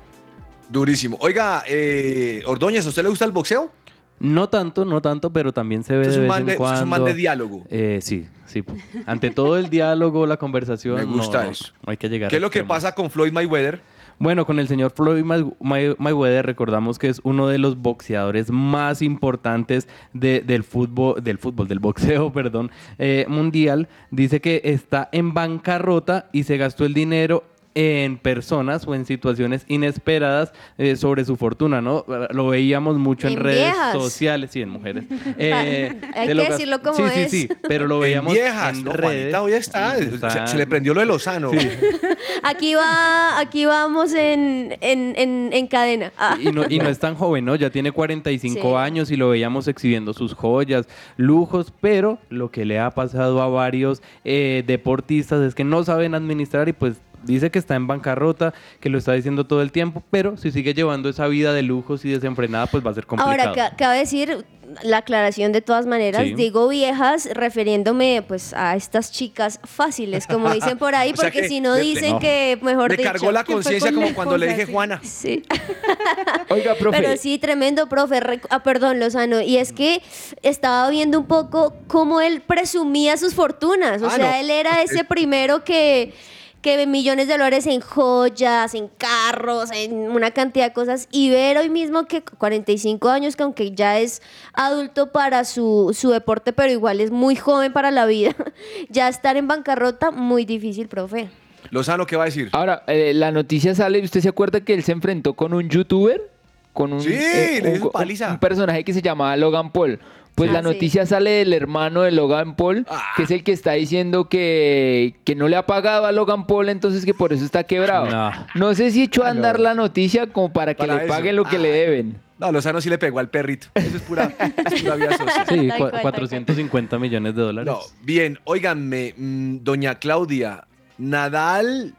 Durísimo. 0.70 1.18
Oiga, 1.20 1.64
eh, 1.68 2.43
Ordóñez, 2.45 2.86
¿a 2.86 2.89
usted 2.89 3.04
le 3.04 3.10
gusta 3.10 3.26
el 3.26 3.32
boxeo? 3.32 3.72
No 4.20 4.49
tanto, 4.49 4.86
no 4.86 5.01
tanto, 5.01 5.32
pero 5.32 5.51
también 5.53 5.84
se 5.84 5.95
ve 5.97 6.07
de 6.07 6.15
un 6.15 6.22
vez 6.22 6.28
man 6.28 6.39
en 6.41 6.45
de- 6.47 6.51
usted 6.53 6.53
es 6.53 6.57
cuando. 6.59 6.84
un 6.84 6.89
man 6.89 7.05
de 7.05 7.13
diálogo. 7.13 7.63
Eh, 7.70 7.99
sí, 8.01 8.28
sí. 8.45 8.63
Ante 9.05 9.32
todo 9.32 9.57
el 9.57 9.70
diálogo, 9.70 10.26
la 10.26 10.38
conversación. 10.38 10.95
Me 10.97 11.05
gusta 11.05 11.43
no, 11.45 11.51
eso. 11.51 11.65
no 11.86 11.91
hay 11.91 11.97
que 11.97 12.09
llegar 12.09 12.30
¿Qué 12.30 12.36
es 12.36 12.41
lo 12.41 12.49
que 12.49 12.63
pasa 12.63 12.93
con 12.93 13.09
Floyd 13.09 13.32
Mayweather? 13.32 13.82
Bueno, 14.22 14.45
con 14.45 14.59
el 14.59 14.67
señor 14.67 14.91
Floyd 14.91 15.24
May- 15.24 15.49
May- 15.61 15.95
Mayweather 15.97 16.45
recordamos 16.45 16.99
que 16.99 17.07
es 17.07 17.22
uno 17.24 17.47
de 17.47 17.57
los 17.57 17.78
boxeadores 17.78 18.51
más 18.51 19.01
importantes 19.01 19.88
de- 20.11 20.41
del 20.41 20.65
fútbol, 20.65 21.24
del 21.24 21.38
fútbol, 21.38 21.70
del 21.70 21.80
boxeo, 21.80 22.30
perdón, 22.34 22.70
eh, 22.97 23.26
mundial. 23.30 23.88
Dice 24.11 24.41
que 24.41 24.59
está 24.65 25.07
en 25.13 25.34
bancarrota 25.34 26.28
y 26.34 26.43
se 26.43 26.57
gastó 26.57 26.86
el 26.86 26.93
dinero 26.93 27.45
en 27.76 28.17
personas 28.17 28.86
o 28.88 28.95
en 28.95 29.05
situaciones 29.05 29.63
inesperadas 29.67 30.51
eh, 30.78 30.95
sobre 30.95 31.24
su 31.24 31.38
fortuna, 31.38 31.82
¿no? 31.82 32.03
Lo 32.32 32.47
veíamos 32.47 32.97
mucho 32.97 33.28
en, 33.28 33.34
En 33.34 33.39
redes 33.43 33.59
viejas. 33.65 33.93
sociales, 33.93 34.49
sí, 34.51 34.61
en 34.61 34.70
mujeres. 34.70 35.05
Eh, 35.38 35.95
Hay 36.15 36.22
se 36.22 36.28
que 36.28 36.34
lo 36.36 36.43
decirlo 36.43 36.82
como 36.82 36.95
sí, 36.97 37.03
es. 37.15 37.32
Sí, 37.32 37.41
sí, 37.47 37.49
pero 37.67 37.88
lo 37.88 37.95
En 37.97 38.01
veíamos 38.01 38.34
viejas, 38.34 38.78
en 38.78 38.84
no, 38.84 38.91
redes. 38.93 39.05
Juanita 39.34 39.41
hoy 39.43 39.53
está, 39.53 39.97
Está- 39.97 40.30
Se, 40.47 40.51
se 40.53 40.57
le 40.57 40.67
prendió 40.67 40.93
lo 40.93 40.99
de 41.01 41.05
Lozano. 41.05 41.51
Aquí 42.43 42.74
va, 42.76 43.39
aquí 43.39 43.65
vamos 43.65 44.13
en, 44.13 44.76
en, 44.82 45.13
en, 45.17 45.49
en 45.51 45.67
cadena. 45.67 46.11
Ah. 46.17 46.38
Y 46.41 46.51
no, 46.51 46.63
y 46.70 46.80
no 46.80 46.89
es 46.89 46.99
tan 46.99 47.15
joven, 47.15 47.45
¿no? 47.45 47.55
Ya 47.55 47.70
tiene 47.70 47.91
45 47.91 48.59
Sí. 48.61 48.76
años 48.76 49.11
y 49.11 49.15
lo 49.17 49.30
veíamos 49.30 49.67
exhibiendo 49.67 50.13
sus 50.13 50.34
joyas, 50.34 50.88
lujos, 51.17 51.74
pero 51.82 52.20
lo 52.30 52.49
que 52.51 52.65
le 52.65 52.80
ha 52.80 52.91
pasado 52.91 53.41
a 53.41 53.47
varios 53.47 54.01
eh, 54.24 54.63
deportistas 54.65 55.41
es 55.41 55.55
que 55.55 55.63
no 55.63 55.84
saben 55.84 56.15
administrar 56.15 56.67
y 56.70 56.74
pues 56.74 56.95
dice 57.34 57.51
que 57.51 57.59
está 57.59 57.75
en 57.75 57.88
bancarrota, 57.88 58.53
que 58.80 58.89
lo 58.89 58.97
está 58.97 59.13
diciendo 59.13 59.45
todo 59.45 59.61
el 59.61 59.71
tiempo, 59.71 60.03
pero 60.11 60.38
si 60.38 60.51
sigue 60.51 60.73
llevando 60.73 61.09
esa 61.09 61.27
vida 61.27 61.53
de 61.53 61.63
lujos 61.63 62.05
y 62.05 62.09
desenfrenada, 62.09 62.67
pues 62.67 62.86
va 62.86 62.91
a 62.91 62.93
ser 62.93 63.05
complicado. 63.05 63.49
Ahora, 63.49 63.53
ca- 63.69 63.75
cabe 63.75 63.97
decir 63.99 64.45
la 64.84 64.97
aclaración 64.97 65.51
de 65.51 65.61
todas 65.61 65.88
maneras, 65.88 66.21
Sí. 66.23 66.34
digo 66.36 66.67
viejas 66.67 67.27
refiriéndome 67.34 68.23
pues 68.27 68.53
a 68.53 68.75
estas 68.75 69.11
chicas 69.11 69.59
fáciles, 69.63 70.27
como 70.27 70.53
dicen 70.53 70.77
por 70.77 70.93
ahí, 70.93 71.09
O 71.13 71.15
sea 71.15 71.25
porque 71.25 71.41
que 71.41 71.47
si 71.47 71.59
no 71.59 71.73
dicen 71.75 72.11
no. 72.13 72.19
que 72.19 72.59
mejor 72.61 72.91
Me 72.91 72.97
dicho. 72.97 73.09
cargó 73.11 73.32
la 73.32 73.43
conciencia 73.43 73.91
con 73.91 74.03
como 74.03 74.13
cuando 74.15 74.38
le 74.38 74.47
dije. 74.49 74.67
Juana. 74.67 75.01
Sí. 75.03 75.41
Oiga, 76.49 76.75
profe. 76.75 77.01
Pero 77.01 77.17
sí, 77.17 77.38
tremendo, 77.39 77.89
profe. 77.89 78.19
Ah, 78.51 78.61
perdón, 78.61 78.99
Lozano. 78.99 79.41
Y 79.41 79.57
es 79.57 79.71
que 79.73 80.01
estaba 80.43 80.89
viendo 80.89 81.19
un 81.19 81.25
poco 81.25 81.73
cómo 81.88 82.21
él 82.21 82.41
presumía 82.41 83.17
sus 83.17 83.34
fortunas. 83.34 84.01
O 84.01 84.07
Ah, 84.07 84.11
sea, 84.17 84.32
no. 84.32 84.38
él 84.38 84.49
era 84.51 84.82
ese 84.84 85.03
primero 85.03 85.63
que 85.63 86.13
que 86.62 86.86
millones 86.88 87.28
de 87.28 87.34
dólares 87.34 87.66
en 87.68 87.80
joyas, 87.80 88.74
en 88.76 88.89
carros, 88.97 89.70
en 89.74 89.93
una 90.10 90.32
cantidad 90.32 90.66
de 90.68 90.74
cosas. 90.74 91.07
Y 91.12 91.30
ver 91.30 91.57
hoy 91.57 91.70
mismo 91.70 92.05
que 92.05 92.22
45 92.22 93.10
años, 93.10 93.36
que 93.36 93.43
aunque 93.43 93.72
ya 93.72 93.99
es 93.99 94.22
adulto 94.53 95.12
para 95.12 95.45
su, 95.45 95.95
su 95.97 96.10
deporte, 96.10 96.51
pero 96.53 96.72
igual 96.72 96.99
es 97.01 97.12
muy 97.12 97.36
joven 97.36 97.72
para 97.72 97.91
la 97.91 98.05
vida, 98.05 98.36
ya 98.89 99.07
estar 99.07 99.38
en 99.38 99.47
bancarrota, 99.47 100.12
muy 100.12 100.45
difícil, 100.45 100.88
profe. 100.88 101.30
Lozano, 101.72 102.05
¿qué 102.07 102.16
va 102.16 102.24
a 102.24 102.26
decir? 102.26 102.49
Ahora, 102.51 102.84
eh, 102.88 103.14
la 103.14 103.32
noticia 103.32 103.76
sale, 103.76 104.01
¿usted 104.03 104.22
se 104.22 104.30
acuerda 104.30 104.62
que 104.62 104.74
él 104.74 104.84
se 104.84 104.91
enfrentó 104.91 105.34
con 105.36 105.53
un 105.53 105.70
youtuber? 105.70 106.30
Con 106.74 106.93
un, 106.93 107.01
Sí, 107.01 107.10
le 107.10 107.76
hizo 107.76 107.86
un- 107.88 107.91
paliza. 107.91 108.32
un 108.32 108.39
personaje 108.39 108.84
que 108.84 108.93
se 108.93 109.01
llamaba 109.01 109.36
Logan 109.38 109.72
Paul. 109.72 109.99
Pues 110.40 110.52
la 110.52 110.62
noticia 110.62 111.06
sale 111.06 111.30
del 111.32 111.54
hermano 111.54 112.02
de 112.02 112.12
Logan 112.12 112.56
Paul, 112.56 112.86
Ah. 112.90 113.04
que 113.16 113.24
es 113.24 113.32
el 113.32 113.44
que 113.44 113.52
está 113.52 113.74
diciendo 113.74 114.30
que, 114.30 115.16
que 115.24 115.36
no 115.36 115.48
le 115.48 115.56
ha 115.56 115.66
pagado 115.66 116.06
a 116.06 116.12
Logan 116.12 116.48
Paul, 116.48 116.70
entonces 116.70 117.06
que 117.06 117.14
por 117.14 117.32
eso 117.34 117.46
está 117.46 117.64
quebrado. 117.66 118.08
No, 118.56 118.74
sé 118.74 118.92
si 118.92 119.04
echó 119.04 119.24
a 119.24 119.30
andar 119.30 119.60
la 119.60 119.74
noticia 119.76 120.28
como 120.28 120.52
para 120.52 120.74
que 120.74 120.80
Para 120.80 120.96
le 120.96 121.04
eso. 121.06 121.14
paguen 121.14 121.36
lo 121.36 121.44
que 121.46 121.60
le 121.60 121.70
deben. 121.72 122.18
No, 122.40 122.52
Lozano 122.54 122.80
sí 122.80 122.90
le 122.90 122.98
pegó 122.98 123.20
al 123.20 123.30
perrito. 123.30 123.68
Eso 123.76 123.98
es 123.98 124.02
pura, 124.04 124.32
es 124.72 124.82
pura 124.82 124.96
vida 124.96 125.18
social. 125.18 125.46
Sí, 125.50 125.68
cua- 125.78 126.02
450 126.02 126.98
millones 126.98 127.36
de 127.36 127.42
dólares. 127.42 127.72
No, 127.74 127.80
bien, 128.02 128.40
óiganme, 128.46 129.14
mm, 129.18 129.58
doña 129.62 129.96
Claudia, 129.96 130.64
Nadal 130.98 131.94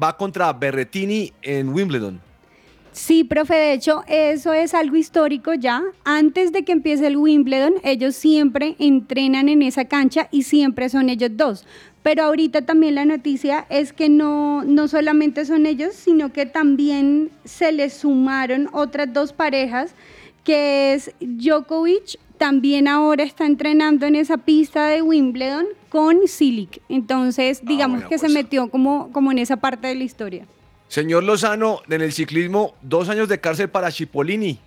va 0.00 0.16
contra 0.16 0.52
Berretini 0.52 1.32
en 1.42 1.70
Wimbledon. 1.70 2.20
Sí, 2.96 3.24
profe, 3.24 3.54
de 3.54 3.72
hecho, 3.74 4.04
eso 4.08 4.54
es 4.54 4.72
algo 4.72 4.96
histórico 4.96 5.52
ya. 5.52 5.82
Antes 6.04 6.50
de 6.50 6.64
que 6.64 6.72
empiece 6.72 7.06
el 7.06 7.18
Wimbledon, 7.18 7.74
ellos 7.84 8.16
siempre 8.16 8.74
entrenan 8.78 9.50
en 9.50 9.60
esa 9.60 9.84
cancha 9.84 10.28
y 10.30 10.44
siempre 10.44 10.88
son 10.88 11.10
ellos 11.10 11.30
dos. 11.34 11.66
Pero 12.02 12.22
ahorita 12.22 12.62
también 12.62 12.94
la 12.94 13.04
noticia 13.04 13.66
es 13.68 13.92
que 13.92 14.08
no, 14.08 14.64
no 14.64 14.88
solamente 14.88 15.44
son 15.44 15.66
ellos, 15.66 15.92
sino 15.94 16.32
que 16.32 16.46
también 16.46 17.30
se 17.44 17.70
les 17.70 17.92
sumaron 17.92 18.70
otras 18.72 19.12
dos 19.12 19.34
parejas, 19.34 19.94
que 20.42 20.94
es 20.94 21.12
Djokovic, 21.20 22.18
también 22.38 22.88
ahora 22.88 23.24
está 23.24 23.44
entrenando 23.44 24.06
en 24.06 24.14
esa 24.14 24.38
pista 24.38 24.86
de 24.86 25.02
Wimbledon 25.02 25.66
con 25.90 26.26
Silic. 26.26 26.80
Entonces, 26.88 27.60
digamos 27.62 27.98
bueno, 27.98 28.08
que 28.08 28.16
se 28.16 28.30
metió 28.30 28.70
como, 28.70 29.12
como 29.12 29.32
en 29.32 29.38
esa 29.38 29.58
parte 29.58 29.86
de 29.86 29.96
la 29.96 30.04
historia. 30.04 30.46
Señor 30.88 31.24
Lozano, 31.24 31.80
en 31.88 32.00
el 32.02 32.12
ciclismo, 32.12 32.74
dos 32.82 33.08
años 33.08 33.28
de 33.28 33.40
cárcel 33.40 33.68
para 33.68 33.90
Cipollini. 33.90 34.58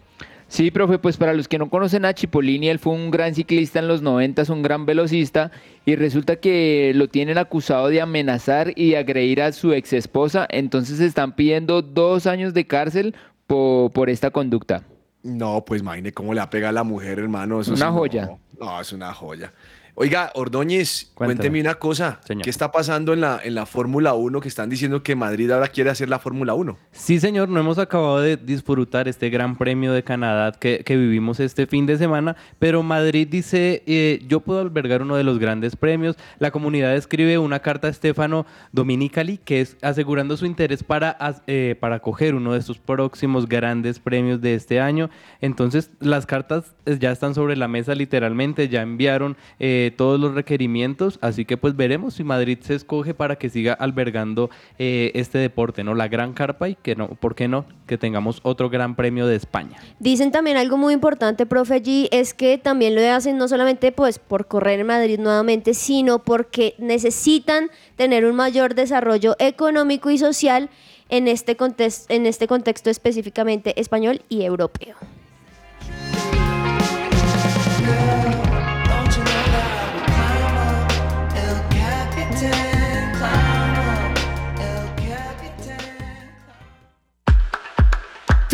Sí, 0.48 0.72
profe, 0.72 0.98
pues 0.98 1.16
para 1.16 1.34
los 1.34 1.48
que 1.48 1.60
no 1.60 1.70
conocen 1.70 2.06
a 2.06 2.14
Cipollini, 2.14 2.70
él 2.70 2.80
fue 2.80 2.94
un 2.94 3.12
gran 3.12 3.36
ciclista 3.36 3.78
en 3.80 3.88
los 3.88 4.02
90, 4.02 4.44
un 4.52 4.64
gran 4.64 4.86
velocista, 4.86 5.52
y 5.86 5.96
resulta 5.96 6.38
que 6.38 6.92
lo 6.96 7.08
tienen 7.08 7.38
acusado 7.38 7.88
de 7.90 8.02
amenazar 8.02 8.74
y 8.76 8.92
de 8.92 8.98
agredir 8.98 9.42
a 9.44 9.52
su 9.52 9.74
ex 9.74 9.94
esposa, 9.94 10.48
entonces 10.50 11.00
están 11.02 11.36
pidiendo 11.36 11.84
dos 11.84 12.26
años 12.26 12.54
de 12.56 12.66
cárcel 12.66 13.16
po- 13.46 13.92
por, 13.94 14.10
esta 14.10 14.32
conducta. 14.32 14.82
No, 15.22 15.64
pues 15.66 15.82
imagine 15.82 16.12
cómo 16.14 16.34
le 16.34 16.42
apega 16.42 16.70
a 16.70 16.72
la 16.72 16.84
mujer, 16.84 17.20
hermano. 17.20 17.62
Eso 17.62 17.72
Una 17.74 17.78
sí, 17.88 17.92
no. 17.92 17.94
joya. 17.94 18.30
No, 18.60 18.82
es 18.82 18.92
una 18.92 19.14
joya. 19.14 19.54
Oiga, 20.02 20.32
Ordóñez, 20.34 21.12
Cuéntame. 21.14 21.36
cuénteme 21.40 21.60
una 21.60 21.76
cosa. 21.76 22.22
Señor. 22.26 22.46
¿Qué 22.46 22.50
está 22.50 22.72
pasando 22.72 23.12
en 23.12 23.20
la, 23.20 23.42
en 23.44 23.54
la 23.54 23.66
Fórmula 23.66 24.14
1 24.14 24.40
que 24.40 24.48
están 24.48 24.70
diciendo 24.70 25.04
que 25.04 25.14
Madrid 25.14 25.52
ahora 25.52 25.68
quiere 25.68 25.90
hacer 25.90 26.08
la 26.08 26.20
Fórmula 26.20 26.54
1? 26.54 26.78
Sí, 26.94 27.20
señor, 27.20 27.50
no 27.50 27.60
hemos 27.60 27.80
acabado 27.80 28.22
de 28.22 28.38
disfrutar 28.38 29.10
este 29.10 29.30
gran 29.30 29.58
premio 29.58 29.92
de 29.92 30.02
Canadá 30.02 30.54
que, 30.58 30.86
que 30.86 30.96
vivimos 30.96 31.42
este 31.42 31.68
fin 31.68 31.86
de 31.86 31.98
semana, 31.98 32.38
pero 32.60 32.82
Madrid 32.82 33.28
dice, 33.30 33.84
eh, 33.88 34.24
yo 34.26 34.40
puedo 34.40 34.62
albergar 34.62 35.02
uno 35.02 35.18
de 35.18 35.26
los 35.26 35.38
grandes 35.38 35.76
premios. 35.76 36.16
La 36.38 36.52
comunidad 36.52 36.96
escribe 36.96 37.38
una 37.38 37.60
carta 37.60 37.90
a 37.90 37.94
Stefano 37.94 38.46
Dominicali, 38.72 39.38
que 39.38 39.60
es 39.60 39.76
asegurando 39.82 40.38
su 40.38 40.46
interés 40.46 40.82
para, 40.82 41.18
eh, 41.46 41.76
para 41.78 42.00
coger 42.00 42.36
uno 42.36 42.54
de 42.54 42.60
estos 42.60 42.80
próximos 42.80 43.50
grandes 43.50 44.00
premios 44.00 44.40
de 44.40 44.56
este 44.56 44.80
año. 44.80 45.10
Entonces, 45.42 45.92
las 46.00 46.26
cartas 46.26 46.74
eh, 46.86 46.96
ya 46.98 47.12
están 47.12 47.36
sobre 47.36 47.58
la 47.58 47.68
mesa 47.68 47.96
literalmente, 47.96 48.70
ya 48.70 48.82
enviaron 48.82 49.36
eh, 49.60 49.88
todos 49.92 50.20
los 50.20 50.34
requerimientos, 50.34 51.20
así 51.22 51.46
que 51.46 51.58
pues 51.58 51.76
veremos 51.76 52.16
si 52.16 52.24
Madrid 52.24 52.58
se 52.62 52.76
escoge 52.76 53.14
para 53.14 53.38
que 53.38 53.50
siga 53.50 53.74
albergando 53.74 54.50
eh, 54.78 55.12
este 55.16 55.38
deporte, 55.38 55.84
¿no? 55.84 55.96
La 55.96 56.08
gran 56.08 56.34
carpa 56.34 56.70
y 56.70 56.76
que 56.76 56.96
no, 56.96 57.10
¿por 57.10 57.36
qué 57.36 57.48
no? 57.48 57.66
Que 57.88 57.98
tengamos 57.98 58.40
otro 58.44 58.70
gran 58.70 58.96
premio 58.96 59.28
de 59.28 59.36
España. 59.36 59.78
Dicen 60.00 60.32
también 60.32 60.58
algo 60.58 60.78
muy 60.78 60.94
importante, 60.94 61.46
profe 61.46 61.82
G, 61.82 62.08
es 62.12 62.34
que 62.34 62.58
también 62.58 62.96
lo 62.96 63.02
hacen 63.10 63.38
no 63.38 63.48
solamente 63.48 63.92
pues 63.92 64.20
por 64.20 64.48
correr 64.48 64.80
en 64.80 64.88
Madrid 64.88 65.20
nuevamente, 65.20 65.74
sino 65.74 66.20
porque 66.20 66.76
necesitan 66.78 67.70
tener 67.96 68.26
un 68.26 68.36
mayor 68.36 68.76
desarrollo 68.76 69.36
económico 69.40 70.10
y 70.12 70.18
social 70.18 70.70
en 71.10 71.28
este, 71.28 71.58
contes- 71.58 72.06
en 72.10 72.26
este 72.26 72.48
contexto 72.48 72.90
específicamente 72.90 73.80
español 73.80 74.22
y 74.30 74.44
europeo. 74.44 74.96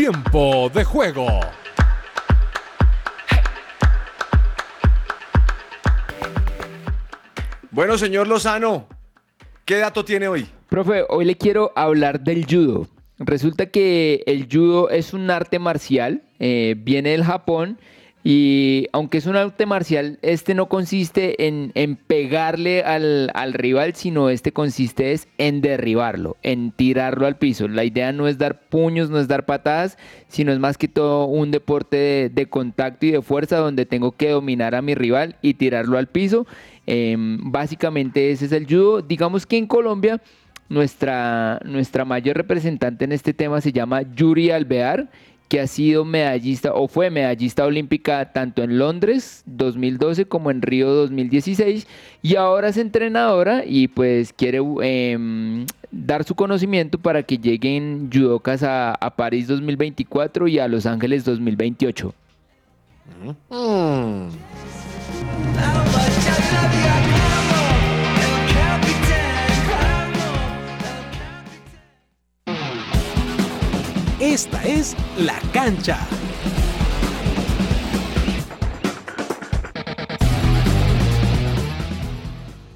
Tiempo 0.08 0.70
de 0.70 0.84
juego. 0.84 1.26
Bueno, 7.72 7.97
señor 7.97 8.28
Lozano, 8.28 8.88
¿qué 9.66 9.78
dato 9.78 10.06
tiene 10.06 10.28
hoy? 10.28 10.47
Profe, 10.70 11.06
hoy 11.10 11.26
le 11.26 11.36
quiero 11.36 11.72
hablar 11.76 12.20
del 12.20 12.45
judo. 12.45 12.88
Resulta 13.18 13.66
que 13.66 14.22
el 14.28 14.47
judo 14.47 14.91
es 14.91 15.12
un 15.12 15.32
arte 15.32 15.58
marcial, 15.58 16.22
eh, 16.38 16.76
viene 16.78 17.10
del 17.10 17.24
Japón 17.24 17.80
y 18.28 18.88
aunque 18.91 19.19
es 19.19 19.28
un 19.28 19.36
arte 19.36 19.67
marcial, 19.67 20.17
este 20.23 20.55
no 20.55 20.67
consiste 20.67 21.45
en, 21.45 21.95
pegarle 22.07 22.82
al, 22.82 23.30
al 23.36 23.53
rival, 23.53 23.93
sino 23.93 24.32
este 24.32 24.51
consiste 24.51 25.11
es 25.11 25.28
en 25.38 25.61
derribarlo, 25.61 26.36
en 26.41 26.71
tirarlo 26.71 27.28
al 27.28 27.38
piso. 27.38 27.67
La 27.67 27.84
idea 27.84 28.11
no 28.13 28.28
es 28.28 28.39
dar 28.39 28.67
puños, 28.67 29.11
no 29.11 29.19
es 29.19 29.28
dar 29.28 29.45
patadas, 29.45 29.99
sino 30.28 30.51
es 30.51 30.57
más 30.57 30.80
que 30.80 30.88
todo 30.88 31.26
un 31.26 31.51
deporte 31.51 31.97
de, 31.97 32.30
de 32.30 32.49
contacto 32.49 33.05
y 33.05 33.11
de 33.11 33.21
fuerza 33.21 33.57
donde 33.57 33.86
tengo 33.86 34.13
que 34.13 34.32
dominar 34.32 34.73
a 34.73 34.82
mi 34.82 34.95
rival 34.95 35.36
y 35.43 35.53
tirarlo 35.53 35.99
al 35.99 36.07
piso. 36.07 36.47
Em, 36.88 37.38
básicamente 37.51 38.32
ese 38.32 38.45
es 38.45 38.51
el 38.53 38.65
judo. 38.65 39.03
Digamos 39.03 39.45
que 39.45 39.57
en 39.57 39.67
Colombia 39.67 40.19
nuestra, 40.67 41.59
nuestra 41.63 42.05
mayor 42.05 42.38
representante 42.38 43.05
en 43.05 43.11
este 43.11 43.36
tema 43.36 43.61
se 43.61 43.71
llama 43.71 44.01
Yuri 44.01 44.49
Alvear, 44.49 45.09
que 45.47 45.59
ha 45.59 45.67
sido 45.67 46.05
medallista 46.05 46.73
o 46.73 46.87
fue 46.87 47.09
medallista 47.09 47.65
olímpica 47.65 48.31
tanto 48.33 48.63
en 48.63 48.79
Londres 48.79 49.43
2012 49.45 50.25
como 50.25 50.49
en 50.51 50.61
Río 50.61 50.89
2016 50.89 51.87
y 52.21 52.35
ahora 52.35 52.69
es 52.69 52.77
entrenadora 52.77 53.63
y 53.65 53.87
pues 53.87 54.33
quiere 54.33 54.59
em, 54.81 55.65
dar 55.91 56.23
su 56.23 56.35
conocimiento 56.35 56.97
para 56.97 57.23
que 57.23 57.37
lleguen 57.37 58.09
judocas 58.11 58.63
a, 58.63 58.93
a 58.93 59.15
París 59.15 59.47
2024 59.47 60.47
y 60.47 60.59
a 60.59 60.67
Los 60.67 60.85
Ángeles 60.85 61.23
2028. 61.25 62.13
Esta 74.36 74.61
es 74.65 74.97
La 75.17 75.39
Cancha. 75.53 75.97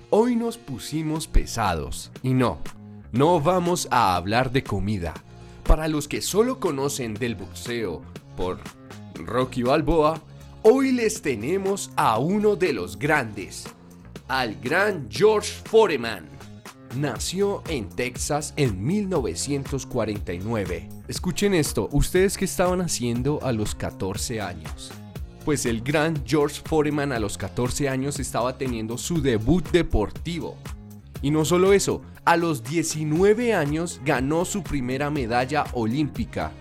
Hoy 0.10 0.38
nos 0.38 0.57
pusimos 0.57 1.28
pesados 1.28 2.12
y 2.24 2.34
no, 2.34 2.60
no 3.12 3.41
vamos 3.41 3.89
a 3.91 4.16
hablar 4.16 4.53
de 4.53 4.64
comida. 4.64 5.14
Para 5.66 5.89
los 5.89 6.07
que 6.07 6.22
solo 6.22 6.62
conocen 6.62 7.14
del 7.14 7.36
boxeo 7.36 8.03
por 8.38 8.60
Rocky 9.16 9.62
Balboa, 9.62 10.22
hoy 10.64 10.93
les 10.93 11.22
tenemos 11.22 11.91
a 11.97 12.20
uno 12.20 12.55
de 12.55 12.72
los 12.72 12.97
grandes, 12.97 13.66
al 14.30 14.55
gran 14.62 15.10
George 15.12 15.51
Foreman. 15.66 16.39
Nació 16.96 17.62
en 17.70 17.88
Texas 17.88 18.52
en 18.56 18.84
1949. 18.84 20.90
Escuchen 21.08 21.54
esto, 21.54 21.88
ustedes 21.92 22.36
que 22.36 22.46
estaban 22.46 22.82
haciendo 22.82 23.40
a 23.44 23.52
los 23.52 23.76
14 23.76 24.42
años. 24.42 24.92
Pues 25.46 25.68
el 25.68 25.82
gran 25.82 26.26
George 26.26 26.62
Foreman 26.66 27.12
a 27.12 27.20
los 27.20 27.38
14 27.38 27.90
años 27.90 28.20
estaba 28.20 28.58
teniendo 28.58 28.98
su 28.98 29.22
debut 29.22 29.70
deportivo. 29.70 30.58
Y 31.22 31.30
no 31.30 31.46
solo 31.46 31.74
eso, 31.74 32.02
a 32.26 32.38
los 32.38 32.64
19 32.64 33.54
años 33.54 34.02
ganó 34.04 34.44
su 34.44 34.64
primera 34.64 35.12
medalla 35.12 35.66
olímpica 35.74 36.52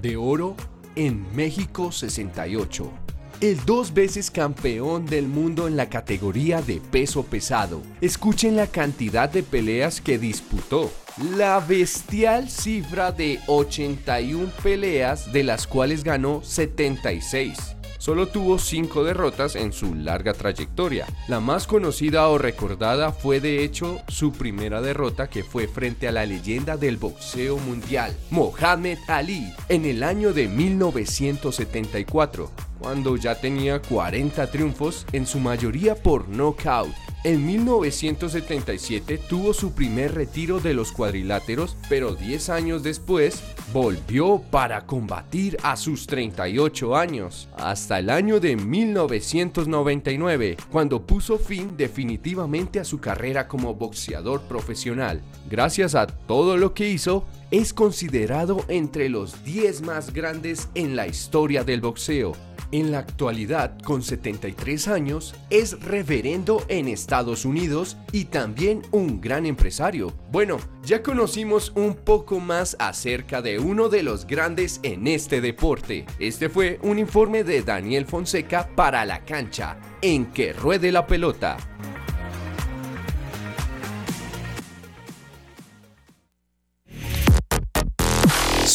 de 0.00 0.16
oro 0.16 0.54
en 0.94 1.26
México 1.34 1.90
68. 1.90 3.01
El 3.42 3.64
dos 3.64 3.92
veces 3.92 4.30
campeón 4.30 5.04
del 5.04 5.26
mundo 5.26 5.66
en 5.66 5.76
la 5.76 5.88
categoría 5.88 6.62
de 6.62 6.80
peso 6.80 7.24
pesado. 7.24 7.82
Escuchen 8.00 8.54
la 8.54 8.68
cantidad 8.68 9.28
de 9.28 9.42
peleas 9.42 10.00
que 10.00 10.16
disputó. 10.16 10.92
La 11.36 11.58
bestial 11.58 12.48
cifra 12.48 13.10
de 13.10 13.40
81 13.48 14.48
peleas, 14.62 15.32
de 15.32 15.42
las 15.42 15.66
cuales 15.66 16.04
ganó 16.04 16.40
76 16.44 17.76
solo 18.02 18.26
tuvo 18.26 18.58
5 18.58 19.04
derrotas 19.04 19.54
en 19.54 19.72
su 19.72 19.94
larga 19.94 20.34
trayectoria. 20.34 21.06
La 21.28 21.38
más 21.38 21.68
conocida 21.68 22.26
o 22.26 22.36
recordada 22.36 23.12
fue 23.12 23.38
de 23.38 23.62
hecho 23.62 24.00
su 24.08 24.32
primera 24.32 24.82
derrota 24.82 25.30
que 25.30 25.44
fue 25.44 25.68
frente 25.68 26.08
a 26.08 26.12
la 26.12 26.26
leyenda 26.26 26.76
del 26.76 26.96
boxeo 26.96 27.58
mundial, 27.58 28.12
Mohamed 28.30 28.98
Ali, 29.06 29.54
en 29.68 29.84
el 29.84 30.02
año 30.02 30.32
de 30.32 30.48
1974, 30.48 32.50
cuando 32.80 33.16
ya 33.16 33.36
tenía 33.36 33.80
40 33.80 34.50
triunfos, 34.50 35.06
en 35.12 35.24
su 35.24 35.38
mayoría 35.38 35.94
por 35.94 36.28
knockout. 36.28 36.92
En 37.24 37.46
1977 37.46 39.16
tuvo 39.28 39.54
su 39.54 39.74
primer 39.74 40.12
retiro 40.12 40.58
de 40.58 40.74
los 40.74 40.90
cuadriláteros, 40.90 41.76
pero 41.88 42.16
10 42.16 42.48
años 42.48 42.82
después 42.82 43.40
volvió 43.72 44.42
para 44.50 44.86
combatir 44.86 45.56
a 45.62 45.76
sus 45.76 46.08
38 46.08 46.96
años, 46.96 47.48
hasta 47.56 48.00
el 48.00 48.10
año 48.10 48.40
de 48.40 48.56
1999, 48.56 50.56
cuando 50.72 51.06
puso 51.06 51.38
fin 51.38 51.76
definitivamente 51.76 52.80
a 52.80 52.84
su 52.84 52.98
carrera 52.98 53.46
como 53.46 53.76
boxeador 53.76 54.42
profesional. 54.42 55.22
Gracias 55.48 55.94
a 55.94 56.08
todo 56.08 56.56
lo 56.56 56.74
que 56.74 56.88
hizo, 56.88 57.24
es 57.52 57.74
considerado 57.74 58.64
entre 58.68 59.10
los 59.10 59.44
10 59.44 59.82
más 59.82 60.14
grandes 60.14 60.70
en 60.74 60.96
la 60.96 61.06
historia 61.06 61.62
del 61.64 61.82
boxeo. 61.82 62.32
En 62.72 62.90
la 62.90 63.00
actualidad, 63.00 63.78
con 63.82 64.02
73 64.02 64.88
años, 64.88 65.34
es 65.50 65.78
reverendo 65.82 66.64
en 66.68 66.88
Estados 66.88 67.44
Unidos 67.44 67.98
y 68.10 68.24
también 68.24 68.80
un 68.90 69.20
gran 69.20 69.44
empresario. 69.44 70.14
Bueno, 70.30 70.56
ya 70.82 71.02
conocimos 71.02 71.72
un 71.76 71.94
poco 71.94 72.40
más 72.40 72.74
acerca 72.78 73.42
de 73.42 73.58
uno 73.58 73.90
de 73.90 74.02
los 74.02 74.26
grandes 74.26 74.80
en 74.82 75.06
este 75.06 75.42
deporte. 75.42 76.06
Este 76.18 76.48
fue 76.48 76.78
un 76.82 76.98
informe 76.98 77.44
de 77.44 77.60
Daniel 77.60 78.06
Fonseca 78.06 78.66
para 78.74 79.04
la 79.04 79.26
cancha, 79.26 79.78
en 80.00 80.32
que 80.32 80.54
ruede 80.54 80.90
la 80.90 81.06
pelota. 81.06 81.58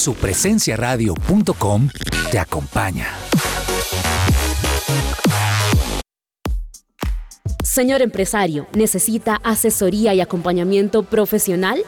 Supresenciaradio.com 0.08 1.89
te 2.32 2.39
acompaña. 2.39 3.08
Señor 7.62 8.01
empresario, 8.01 8.68
¿necesita 8.74 9.36
asesoría 9.43 10.14
y 10.14 10.22
acompañamiento 10.22 11.03
profesional? 11.03 11.84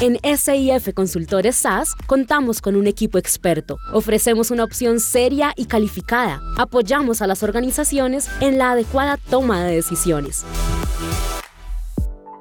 En 0.00 0.20
SIF 0.22 0.94
Consultores 0.94 1.56
SAS 1.56 1.96
contamos 2.06 2.62
con 2.62 2.76
un 2.76 2.86
equipo 2.86 3.18
experto. 3.18 3.76
Ofrecemos 3.92 4.52
una 4.52 4.62
opción 4.62 5.00
seria 5.00 5.52
y 5.56 5.64
calificada. 5.64 6.40
Apoyamos 6.56 7.22
a 7.22 7.26
las 7.26 7.42
organizaciones 7.42 8.28
en 8.40 8.56
la 8.56 8.70
adecuada 8.70 9.16
toma 9.16 9.64
de 9.64 9.74
decisiones. 9.74 10.44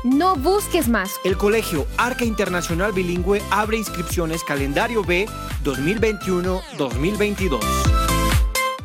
No 0.04 0.36
busques 0.36 0.88
más. 0.88 1.10
El 1.22 1.36
Colegio 1.36 1.86
Arca 1.98 2.24
Internacional 2.24 2.92
Bilingüe 2.92 3.42
abre 3.50 3.76
inscripciones 3.76 4.42
calendario 4.42 5.04
B 5.04 5.26
2021-2022. 5.64 7.60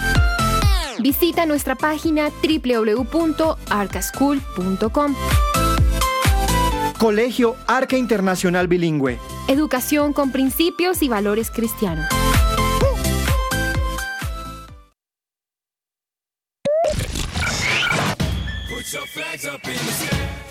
Visita 1.02 1.46
nuestra 1.46 1.76
página 1.76 2.32
www.arcaschool.com. 2.42 5.16
Colegio 7.00 7.56
Arca 7.66 7.96
Internacional 7.96 8.68
Bilingüe. 8.68 9.18
Educación 9.48 10.12
con 10.12 10.34
principios 10.34 11.02
y 11.02 11.08
valores 11.08 11.50
cristianos. 11.50 12.06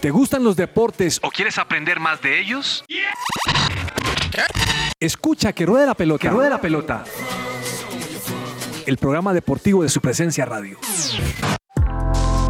¿Te 0.01 0.11
gustan 0.11 0.43
los 0.43 0.57
deportes 0.57 1.21
o 1.23 1.31
quieres 1.31 1.59
aprender 1.59 2.01
más 2.01 2.23
de 2.23 2.41
ellos? 2.41 2.83
Escucha 4.99 5.53
que 5.53 5.67
ruede 5.67 5.85
la 5.85 5.95
pelota. 5.95 6.23
Que 6.23 6.31
ruede 6.31 6.49
la 6.49 6.63
pelota. 6.63 7.05
El 8.87 8.97
programa 8.97 9.35
deportivo 9.35 9.83
de 9.83 9.91
su 9.91 10.01
presencia 10.01 10.47
radio. 10.47 10.79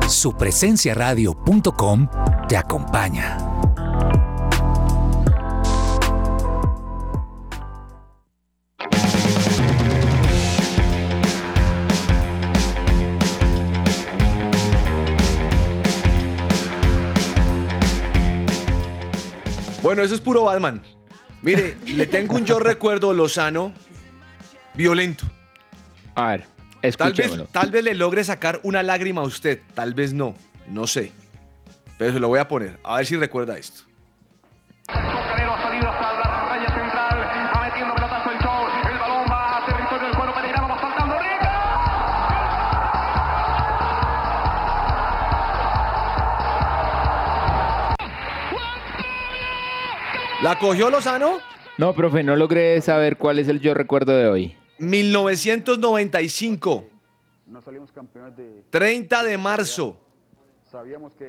Supresenciaradio.com 0.07 2.09
te 2.49 2.57
acompaña. 2.57 3.47
Bueno, 19.83 20.03
eso 20.03 20.14
es 20.14 20.20
puro 20.20 20.45
Batman. 20.45 20.83
Mire, 21.43 21.76
le 21.87 22.07
tengo 22.07 22.35
un 22.35 22.45
yo 22.45 22.59
recuerdo 22.61 23.12
Lozano 23.12 23.72
violento. 24.74 25.24
A 26.14 26.31
ver, 26.31 26.47
Tal 26.97 27.12
vez, 27.12 27.33
tal 27.53 27.70
vez 27.70 27.85
le 27.85 27.95
logre 27.95 28.22
sacar 28.24 28.61
una 28.62 28.83
lágrima 28.83 29.20
a 29.20 29.24
usted, 29.24 29.61
tal 29.74 29.95
vez 29.95 30.12
no, 30.12 30.35
no 30.68 30.87
sé. 30.87 31.12
Pero 31.99 32.12
se 32.12 32.20
lo 32.20 32.29
voy 32.29 32.39
a 32.39 32.47
poner, 32.47 32.79
a 32.85 32.97
ver 32.97 33.07
si 33.07 33.16
recuerda 33.16 33.59
esto. 33.59 33.83
¿La 50.43 50.59
cogió 50.59 50.89
Lozano? 50.89 51.39
No, 51.78 51.93
profe, 51.95 52.22
no 52.22 52.36
logré 52.36 52.80
saber 52.80 53.16
cuál 53.16 53.41
es 53.41 53.49
el 53.49 53.61
yo 53.61 53.74
recuerdo 53.74 54.16
de 54.16 54.28
hoy. 54.28 54.57
1995. 54.78 56.86
30 58.70 59.22
de 59.24 59.39
marzo. 59.39 59.99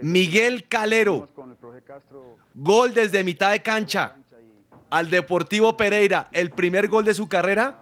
Miguel 0.04 0.68
Calero. 0.68 1.28
Gol 2.54 2.94
desde 2.94 3.24
mitad 3.24 3.52
de 3.52 3.64
cancha. 3.64 4.16
Al 4.92 5.10
Deportivo 5.10 5.76
Pereira. 5.76 6.28
El 6.32 6.52
primer 6.52 6.88
gol 6.88 7.06
de 7.06 7.16
su 7.16 7.28
carrera. 7.28 7.80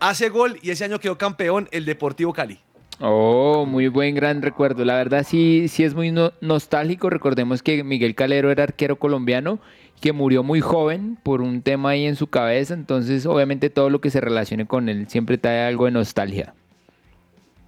Hace 0.00 0.30
gol 0.30 0.58
y 0.62 0.70
ese 0.70 0.84
año 0.84 0.98
quedó 0.98 1.16
campeón 1.16 1.68
el 1.70 1.84
Deportivo 1.84 2.32
Cali. 2.32 2.60
Oh, 3.00 3.66
muy 3.66 3.88
buen 3.88 4.14
gran 4.14 4.40
recuerdo. 4.42 4.84
La 4.84 4.94
verdad 4.96 5.24
sí, 5.28 5.68
sí 5.68 5.84
es 5.84 5.94
muy 5.94 6.12
no- 6.12 6.32
nostálgico. 6.40 7.10
Recordemos 7.10 7.62
que 7.62 7.84
Miguel 7.84 8.14
Calero 8.14 8.50
era 8.50 8.62
arquero 8.64 8.96
colombiano 8.96 9.58
que 10.00 10.12
murió 10.12 10.42
muy 10.42 10.60
joven 10.60 11.18
por 11.22 11.40
un 11.42 11.62
tema 11.62 11.90
ahí 11.90 12.06
en 12.06 12.16
su 12.16 12.26
cabeza. 12.28 12.74
Entonces, 12.74 13.26
obviamente 13.26 13.68
todo 13.70 13.90
lo 13.90 14.00
que 14.00 14.10
se 14.10 14.20
relacione 14.20 14.66
con 14.66 14.88
él 14.88 15.08
siempre 15.08 15.36
trae 15.38 15.66
algo 15.66 15.84
de 15.86 15.90
nostalgia. 15.90 16.54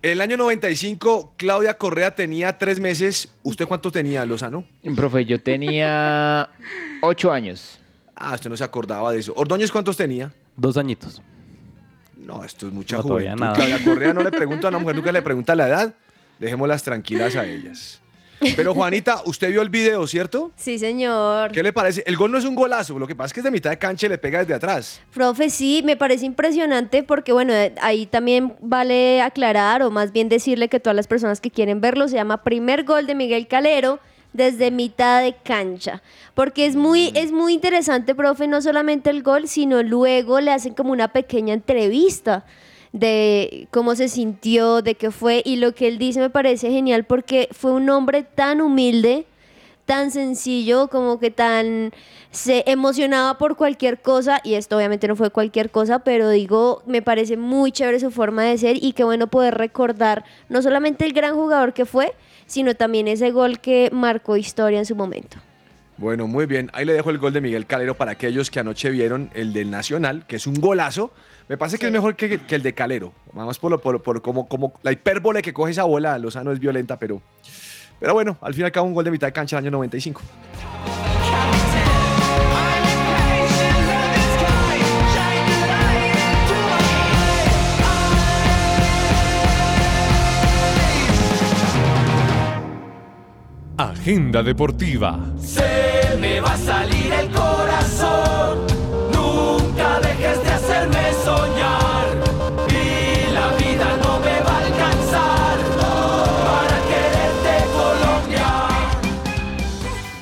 El 0.01 0.21
año 0.21 0.37
95, 0.37 1.35
Claudia 1.37 1.75
Correa 1.77 2.15
tenía 2.15 2.57
tres 2.57 2.79
meses. 2.81 3.33
¿Usted 3.43 3.67
cuánto 3.67 3.91
tenía, 3.91 4.25
Lozano? 4.25 4.65
Profe, 4.95 5.25
yo 5.25 5.41
tenía 5.43 6.49
ocho 7.03 7.33
años. 7.33 7.81
Ah, 8.15 8.35
usted 8.35 8.49
no 8.49 8.57
se 8.57 8.65
acordaba 8.65 9.13
de 9.13 9.19
eso. 9.19 9.33
¿Ordóñez 9.37 9.71
cuántos 9.73 9.97
tenía? 9.97 10.33
Dos 10.57 10.77
añitos. 10.77 11.21
No, 12.29 12.45
esto 12.45 12.67
es 12.67 12.73
mucha 12.75 12.99
No, 12.99 13.03
juventud. 13.03 13.41
nada. 13.41 13.55
Claudia 13.55 13.79
Correa 13.83 14.13
no 14.13 14.23
le 14.23 14.31
pregunta 14.31 14.69
a 14.69 14.71
una 14.71 14.79
mujer, 14.79 14.95
nunca 14.97 15.11
le 15.11 15.23
pregunta 15.23 15.55
la 15.55 15.67
edad. 15.67 15.95
Dejémoslas 16.39 16.83
tranquilas 16.83 17.35
a 17.37 17.47
ellas. 17.47 18.01
Pero 18.55 18.73
Juanita, 18.75 19.23
usted 19.25 19.49
vio 19.51 19.63
el 19.63 19.69
video, 19.71 20.07
¿cierto? 20.07 20.53
Sí, 20.55 20.79
señor. 20.79 21.51
¿Qué 21.51 21.63
le 21.63 21.73
parece? 21.73 22.05
El 22.07 22.17
gol 22.17 22.31
no 22.31 22.39
es 22.39 22.45
un 22.45 22.55
golazo, 22.55 22.97
lo 22.99 23.07
que 23.07 23.17
pasa 23.17 23.29
es 23.29 23.33
que 23.33 23.41
es 23.41 23.45
de 23.45 23.51
mitad 23.51 23.71
de 23.71 23.79
cancha 23.79 24.07
y 24.07 24.11
le 24.11 24.19
pega 24.19 24.39
desde 24.41 24.55
atrás. 24.55 25.01
Profe, 25.13 25.51
sí, 25.51 25.83
me 25.85 25.97
parece 25.97 26.27
impresionante 26.27 27.03
porque, 27.03 27.33
bueno, 27.33 27.53
eh, 27.53 27.75
ahí 27.81 28.07
también 28.07 28.55
vale 28.61 29.23
aclarar 29.23 29.83
o 29.83 29.91
más 29.91 30.13
bien 30.13 30.29
decirle 30.29 30.69
que 30.69 30.79
todas 30.79 30.95
las 30.95 31.09
personas 31.09 31.41
que 31.41 31.51
quieren 31.51 31.81
verlo 31.81 32.07
se 32.07 32.15
llama 32.15 32.45
Primer 32.45 32.85
Gol 32.85 33.07
de 33.09 33.17
Miguel 33.17 33.49
Calero 33.49 33.99
desde 34.39 34.71
mitad 34.71 35.23
de 35.23 35.35
cancha. 35.35 36.01
Porque 36.33 36.65
es 36.65 36.77
muy, 36.77 37.13
es 37.15 37.33
muy 37.33 37.53
interesante, 37.53 38.15
profe, 38.15 38.47
no 38.47 38.63
solamente 38.63 39.11
el 39.11 39.23
gol, 39.23 39.49
sino 39.49 39.83
luego 39.83 40.41
le 40.41 40.53
hacen 40.53 40.73
como 40.73 40.93
una 40.93 41.09
pequeña 41.09 41.53
entrevista 41.53 42.47
de 42.93 43.69
cómo 43.71 43.95
se 43.95 44.09
sintió, 44.09 44.81
de 44.81 44.95
qué 44.95 45.11
fue, 45.11 45.43
y 45.45 45.57
lo 45.57 45.75
que 45.75 45.89
él 45.89 45.99
dice 45.99 46.21
me 46.21 46.31
parece 46.31 46.71
genial 46.71 47.05
porque 47.05 47.49
fue 47.53 47.73
un 47.73 47.91
hombre 47.91 48.23
tan 48.23 48.63
humilde, 48.63 49.27
tan 49.85 50.11
sencillo, 50.11 50.89
como 50.89 51.19
que 51.19 51.31
tan 51.31 51.93
se 52.31 52.63
emocionaba 52.67 53.39
por 53.39 53.57
cualquier 53.57 54.01
cosa, 54.01 54.41
y 54.45 54.55
esto 54.55 54.77
obviamente 54.77 55.09
no 55.09 55.17
fue 55.17 55.31
cualquier 55.31 55.71
cosa, 55.71 55.99
pero 55.99 56.31
digo, 56.31 56.83
me 56.87 57.03
parece 57.03 57.37
muy 57.37 57.73
chévere 57.73 57.99
su 57.99 58.11
forma 58.11 58.45
de 58.45 58.59
ser 58.59 58.83
y 58.83 58.93
qué 58.93 59.05
bueno 59.05 59.27
poder 59.27 59.55
recordar 59.57 60.25
no 60.49 60.63
solamente 60.63 61.05
el 61.05 61.13
gran 61.13 61.35
jugador 61.35 61.73
que 61.73 61.85
fue, 61.85 62.15
sino 62.49 62.75
también 62.75 63.07
ese 63.07 63.31
gol 63.31 63.61
que 63.61 63.89
marcó 63.93 64.37
historia 64.37 64.81
en 64.81 64.87
su 64.87 64.97
momento. 64.97 65.37
Bueno, 65.97 66.27
muy 66.27 66.47
bien. 66.47 66.71
Ahí 66.75 66.85
le 66.85 66.93
dejo 66.95 67.11
el 67.11 67.19
gol 67.19 67.33
de 67.33 67.41
Miguel 67.41 67.67
Calero 67.67 67.95
para 67.97 68.13
aquellos 68.13 68.51
que 68.51 68.59
anoche 68.61 68.91
vieron 68.91 69.31
el 69.35 69.53
del 69.53 69.71
Nacional, 69.71 70.25
que 70.27 70.37
es 70.37 70.47
un 70.47 70.55
golazo. 70.55 71.13
Me 71.49 71.57
parece 71.57 71.77
que 71.79 71.87
es 71.87 71.93
mejor 71.93 72.15
que, 72.17 72.39
que 72.41 72.55
el 72.55 72.63
de 72.63 72.73
Calero. 72.73 73.13
Vamos 73.33 73.59
por, 73.59 73.71
lo- 73.73 73.81
por, 73.81 74.01
por 74.03 74.23
como, 74.23 74.49
como 74.49 74.73
la 74.83 74.93
hipérbole 74.93 75.43
que 75.43 75.53
coge 75.53 75.73
esa 75.73 75.85
bola. 75.85 76.17
Lozano 76.19 76.53
es 76.53 76.61
violenta, 76.61 76.99
pero, 76.99 77.21
pero 77.99 78.15
bueno, 78.15 78.37
al 78.41 78.55
fin 78.55 78.63
y 78.63 78.65
al 78.67 78.73
cabo 78.73 78.87
un 78.87 78.95
gol 78.95 79.05
de 79.05 79.11
mitad 79.11 79.27
de 79.27 79.33
cancha 79.33 79.57
del 79.57 79.65
año 79.67 79.71
95. 79.73 80.21
Agenda 93.79 94.43
deportiva. 94.43 95.21
Se 95.41 96.17
me 96.19 96.41
va 96.41 96.55
a 96.55 96.57
salir 96.57 97.13
el 97.13 97.31
corazón. 97.31 98.67
Nunca 99.13 100.01
dejes 100.01 100.43
de 100.43 100.51
hacerme 100.51 101.13
soñar. 101.25 102.07
Y 102.71 103.33
la 103.33 103.55
vida 103.57 103.97
no 104.03 104.19
me 104.19 104.41
va 104.41 104.51
a 104.51 104.67
alcanzar 104.67 105.59
para 105.79 106.77
quererte 106.91 107.55
Colombia. 107.73 108.49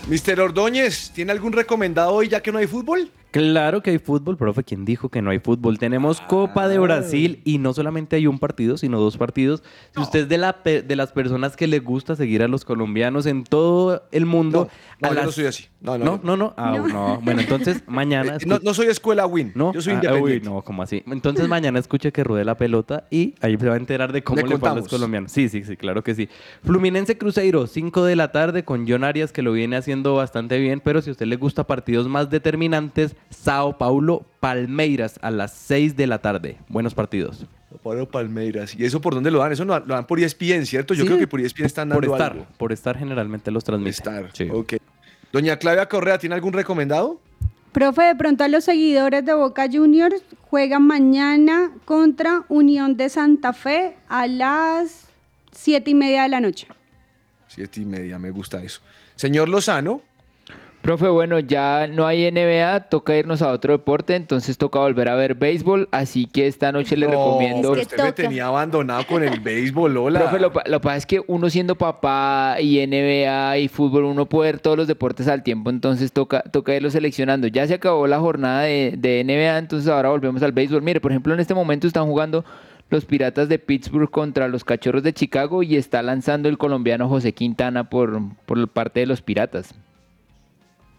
Mister 0.07 0.39
Ordóñez, 0.39 1.11
¿tiene 1.13 1.33
algún 1.33 1.55
recomendado 1.55 2.13
hoy 2.13 2.29
ya 2.29 2.43
que 2.43 2.53
no 2.53 2.59
hay 2.59 2.67
fútbol? 2.67 3.11
Claro 3.37 3.83
que 3.83 3.91
hay 3.91 3.99
fútbol, 3.99 4.37
profe. 4.37 4.65
¿Quién 4.65 4.85
dijo 4.85 5.09
que 5.09 5.21
no 5.23 5.31
hay 5.31 5.39
fútbol? 5.39 5.79
Tenemos 5.79 6.21
Copa 6.23 6.69
de 6.69 6.79
Brasil 6.79 7.41
y 7.45 7.59
no 7.59 7.73
solamente 7.75 8.17
hay 8.17 8.27
un 8.27 8.39
partido, 8.39 8.77
sino 8.79 8.99
dos 8.99 9.17
partidos. 9.17 9.63
Si 9.95 10.01
usted 10.01 10.21
es 10.21 10.29
de, 10.29 10.39
la 10.39 10.63
pe- 10.63 10.83
de 10.83 10.97
las 10.97 11.13
personas 11.13 11.57
que 11.57 11.67
le 11.67 11.81
gusta 11.81 12.17
seguir 12.17 12.43
a 12.43 12.49
los 12.49 12.65
colombianos 12.65 13.27
en 13.27 13.45
todo 13.45 14.03
el 14.13 14.27
mundo. 14.27 14.69
No, 15.01 15.09
a 15.09 15.11
yo 15.11 15.15
las- 15.17 15.25
no 15.27 15.33
soy 15.33 15.47
así. 15.47 15.65
No, 15.81 15.99
no, 15.99 16.05
no, 16.05 16.21
no. 16.23 16.23
no. 16.23 16.37
no. 16.37 16.55
Ah, 16.57 16.75
No. 16.79 16.89
no. 16.89 17.21
Bueno, 17.21 17.41
entonces 17.43 17.83
mañana. 17.87 18.37
Eh, 18.37 18.47
no- 18.47 18.59
no 18.63 18.73
soy 18.75 18.87
escuela 18.87 19.27
Win. 19.27 19.53
No, 19.55 19.73
Yo 19.73 19.81
soy 19.83 19.93
Ah, 19.93 19.97
independiente. 19.97 20.49
uy, 20.49 20.55
no, 20.55 20.63
como 20.63 20.83
así. 20.83 21.03
Entonces 21.07 21.47
mañana 21.49 21.79
escuche 21.79 22.13
que 22.13 22.25
ruede 22.25 22.45
la 22.45 22.57
pelota 22.57 23.07
y 23.11 23.35
ahí 23.41 23.57
se 23.59 23.69
va 23.69 23.75
a 23.75 23.79
enterar 23.79 24.13
de 24.13 24.23
cómo 24.23 24.37
Le 24.37 24.43
le, 24.43 24.49
fue 24.49 24.55
a 24.55 24.57
los 24.57 24.61
contamos. 24.83 24.89
colombianos. 24.89 25.33
Sí, 25.33 25.49
sí, 25.49 25.63
sí, 25.65 25.77
claro 25.77 26.03
que 26.03 26.15
sí. 26.15 26.29
Fluminense 26.65 27.19
Cruzeiro, 27.19 27.67
5 27.67 28.05
de 28.05 28.17
la 28.17 28.33
tarde 28.33 28.65
con 28.65 28.89
John 28.89 29.05
Arias 29.05 29.33
que 29.33 29.43
lo 29.43 29.53
viene 29.53 29.77
haciendo 29.77 30.15
bastante 30.15 30.59
bien, 30.59 30.81
pero 30.81 31.03
si 31.03 31.11
a 31.11 31.13
usted 31.13 31.27
le 31.27 31.37
gusta 31.37 31.65
partidos 31.67 32.09
más 32.09 32.31
determinantes, 32.31 33.15
Sao 33.31 33.77
Paulo 33.79 34.25
Palmeiras 34.41 35.19
a 35.23 35.31
las 35.31 35.53
6 35.55 35.97
de 35.97 36.07
la 36.07 36.19
tarde. 36.19 36.57
Buenos 36.69 36.95
partidos. 36.95 37.47
Pablo 37.83 38.09
Palmeiras. 38.09 38.75
¿Y 38.75 38.85
eso 38.85 39.01
por 39.01 39.15
dónde 39.15 39.31
lo 39.31 39.39
dan? 39.39 39.53
Eso 39.53 39.65
lo 39.65 39.79
dan 39.81 40.07
por 40.07 40.19
ESPN, 40.19 40.65
¿cierto? 40.67 40.95
Yo 40.95 41.03
Sí, 41.03 41.07
creo 41.09 41.19
que 41.19 41.27
por 41.27 41.41
ESPN 41.41 41.65
están 41.67 41.89
dando 41.89 42.01
Por 42.07 42.17
estar, 42.17 42.33
algo. 42.33 42.47
por 42.57 42.73
estar 42.73 42.97
generalmente 42.99 43.51
los 43.51 43.65
transmiten. 43.65 44.29
Sí. 44.33 44.49
Ok. 44.51 44.75
Doña 45.33 45.57
Claudia 45.59 45.87
Correa, 45.87 46.19
¿tiene 46.19 46.35
algún 46.35 46.53
recomendado? 46.53 47.21
Profe, 47.73 48.03
de 48.05 48.15
pronto 48.17 48.43
a 48.45 48.49
los 48.49 48.65
seguidores 48.65 49.25
de 49.25 49.35
Boca 49.35 49.67
Juniors 49.71 50.23
juegan 50.49 50.87
mañana 50.87 51.71
contra 51.85 52.45
Unión 52.49 52.97
de 52.97 53.09
Santa 53.11 53.53
Fe 53.53 53.97
a 54.09 54.27
las 54.27 55.09
siete 55.53 55.91
y 55.91 55.95
media 55.95 56.23
de 56.23 56.29
la 56.31 56.41
noche. 56.41 56.67
Siete 57.49 57.81
y 57.83 57.85
media, 57.85 58.19
me 58.19 58.31
gusta 58.31 58.63
eso. 58.63 58.81
Señor 59.15 59.49
Lozano. 59.49 60.01
Profe, 60.87 61.09
bueno, 61.09 61.41
ya 61.41 61.89
no 61.89 62.07
hay 62.07 62.31
NBA, 62.31 62.89
toca 62.91 63.17
irnos 63.17 63.43
a 63.43 63.51
otro 63.51 63.73
deporte, 63.73 64.15
entonces 64.15 64.57
toca 64.57 64.79
volver 64.79 65.09
a 65.09 65.17
ver 65.17 65.35
béisbol, 65.35 65.89
así 65.91 66.27
que 66.27 66.47
esta 66.47 66.71
noche 66.71 66.97
le 66.97 67.09
recomiendo... 67.09 67.73
pero 67.73 67.83
usted 67.83 68.05
me 68.05 68.13
tenía 68.13 68.47
abandonado 68.47 69.05
con 69.05 69.25
el 69.25 69.41
béisbol, 69.41 69.95
Lola. 69.95 70.21
Profe, 70.21 70.39
lo 70.39 70.53
que 70.53 70.81
pasa 70.81 70.97
es 70.97 71.05
que 71.05 71.25
uno 71.27 71.51
siendo 71.51 71.75
papá 71.75 72.59
y 72.61 72.87
NBA 72.87 73.59
y 73.59 73.67
fútbol, 73.67 74.05
uno 74.05 74.27
puede 74.27 74.53
ver 74.53 74.61
todos 74.61 74.77
los 74.77 74.87
deportes 74.87 75.27
al 75.27 75.43
tiempo, 75.43 75.71
entonces 75.71 76.13
toca, 76.13 76.43
toca 76.43 76.73
irlo 76.77 76.89
seleccionando. 76.89 77.49
Ya 77.49 77.67
se 77.67 77.75
acabó 77.75 78.07
la 78.07 78.21
jornada 78.21 78.63
de, 78.63 78.95
de 78.97 79.25
NBA, 79.25 79.59
entonces 79.59 79.91
ahora 79.91 80.11
volvemos 80.11 80.41
al 80.45 80.53
béisbol. 80.53 80.83
Mire, 80.83 81.01
por 81.01 81.11
ejemplo, 81.11 81.35
en 81.35 81.41
este 81.41 81.53
momento 81.53 81.89
están 81.89 82.07
jugando 82.07 82.45
los 82.91 83.05
Piratas 83.07 83.49
de 83.49 83.59
Pittsburgh 83.59 84.09
contra 84.09 84.47
los 84.47 84.63
Cachorros 84.63 85.03
de 85.03 85.13
Chicago 85.13 85.65
y 85.65 85.75
está 85.75 86.01
lanzando 86.05 86.49
el 86.49 86.59
colombiano 86.59 87.09
José 87.09 87.33
Quintana 87.33 87.91
por, 87.91 88.21
por 88.47 88.69
parte 88.69 89.01
de 89.01 89.07
los 89.07 89.21
Piratas. 89.21 89.75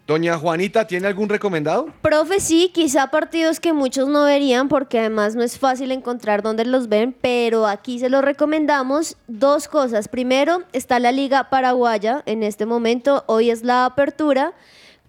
Doña 0.08 0.38
Juanita, 0.38 0.88
¿tiene 0.88 1.08
algún 1.08 1.28
recomendado? 1.28 1.90
Profe, 2.02 2.40
sí, 2.40 2.72
quizá 2.74 3.08
partidos 3.12 3.60
que 3.60 3.74
muchos 3.74 4.08
no 4.08 4.24
verían 4.24 4.70
porque 4.70 5.00
además 5.00 5.36
no 5.36 5.44
es 5.44 5.60
fácil 5.60 5.92
encontrar 5.92 6.42
dónde 6.42 6.64
los 6.64 6.88
ven, 6.88 7.14
pero 7.20 7.68
aquí 7.68 8.00
se 8.00 8.10
los 8.10 8.24
recomendamos 8.24 9.18
dos 9.28 9.68
cosas. 9.68 10.08
Primero, 10.08 10.64
está 10.72 11.00
la 11.00 11.12
Liga 11.12 11.50
Paraguaya 11.50 12.24
en 12.26 12.42
este 12.44 12.66
momento, 12.66 13.26
hoy 13.28 13.50
es 13.50 13.64
la 13.64 13.84
apertura 13.84 14.54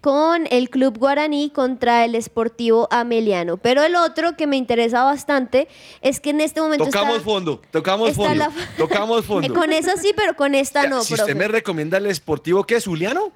con 0.01 0.47
el 0.51 0.69
Club 0.69 0.97
Guaraní 0.97 1.49
contra 1.49 2.03
el 2.03 2.21
Sportivo 2.21 2.87
Ameliano. 2.91 3.55
Pero 3.57 3.83
el 3.83 3.95
otro 3.95 4.35
que 4.35 4.47
me 4.47 4.57
interesa 4.57 5.03
bastante 5.03 5.69
es 6.01 6.19
que 6.19 6.29
en 6.31 6.41
este 6.41 6.59
momento 6.61 6.85
Tocamos 6.85 7.17
está... 7.17 7.23
fondo, 7.25 7.61
tocamos 7.71 8.09
está 8.09 8.23
fondo. 8.23 8.35
la- 8.35 8.51
Tocamos 8.77 9.25
fondo. 9.25 9.53
con 9.53 9.71
esa 9.71 9.95
sí, 9.95 10.11
pero 10.15 10.35
con 10.35 10.55
esta 10.55 10.87
no, 10.87 11.03
si 11.03 11.13
profe. 11.15 11.23
usted 11.31 11.35
me 11.37 11.47
recomienda 11.47 11.97
el 11.97 12.05
esportivo, 12.05 12.63
¿qué 12.65 12.75
es, 12.75 12.85
Juliano? 12.85 13.31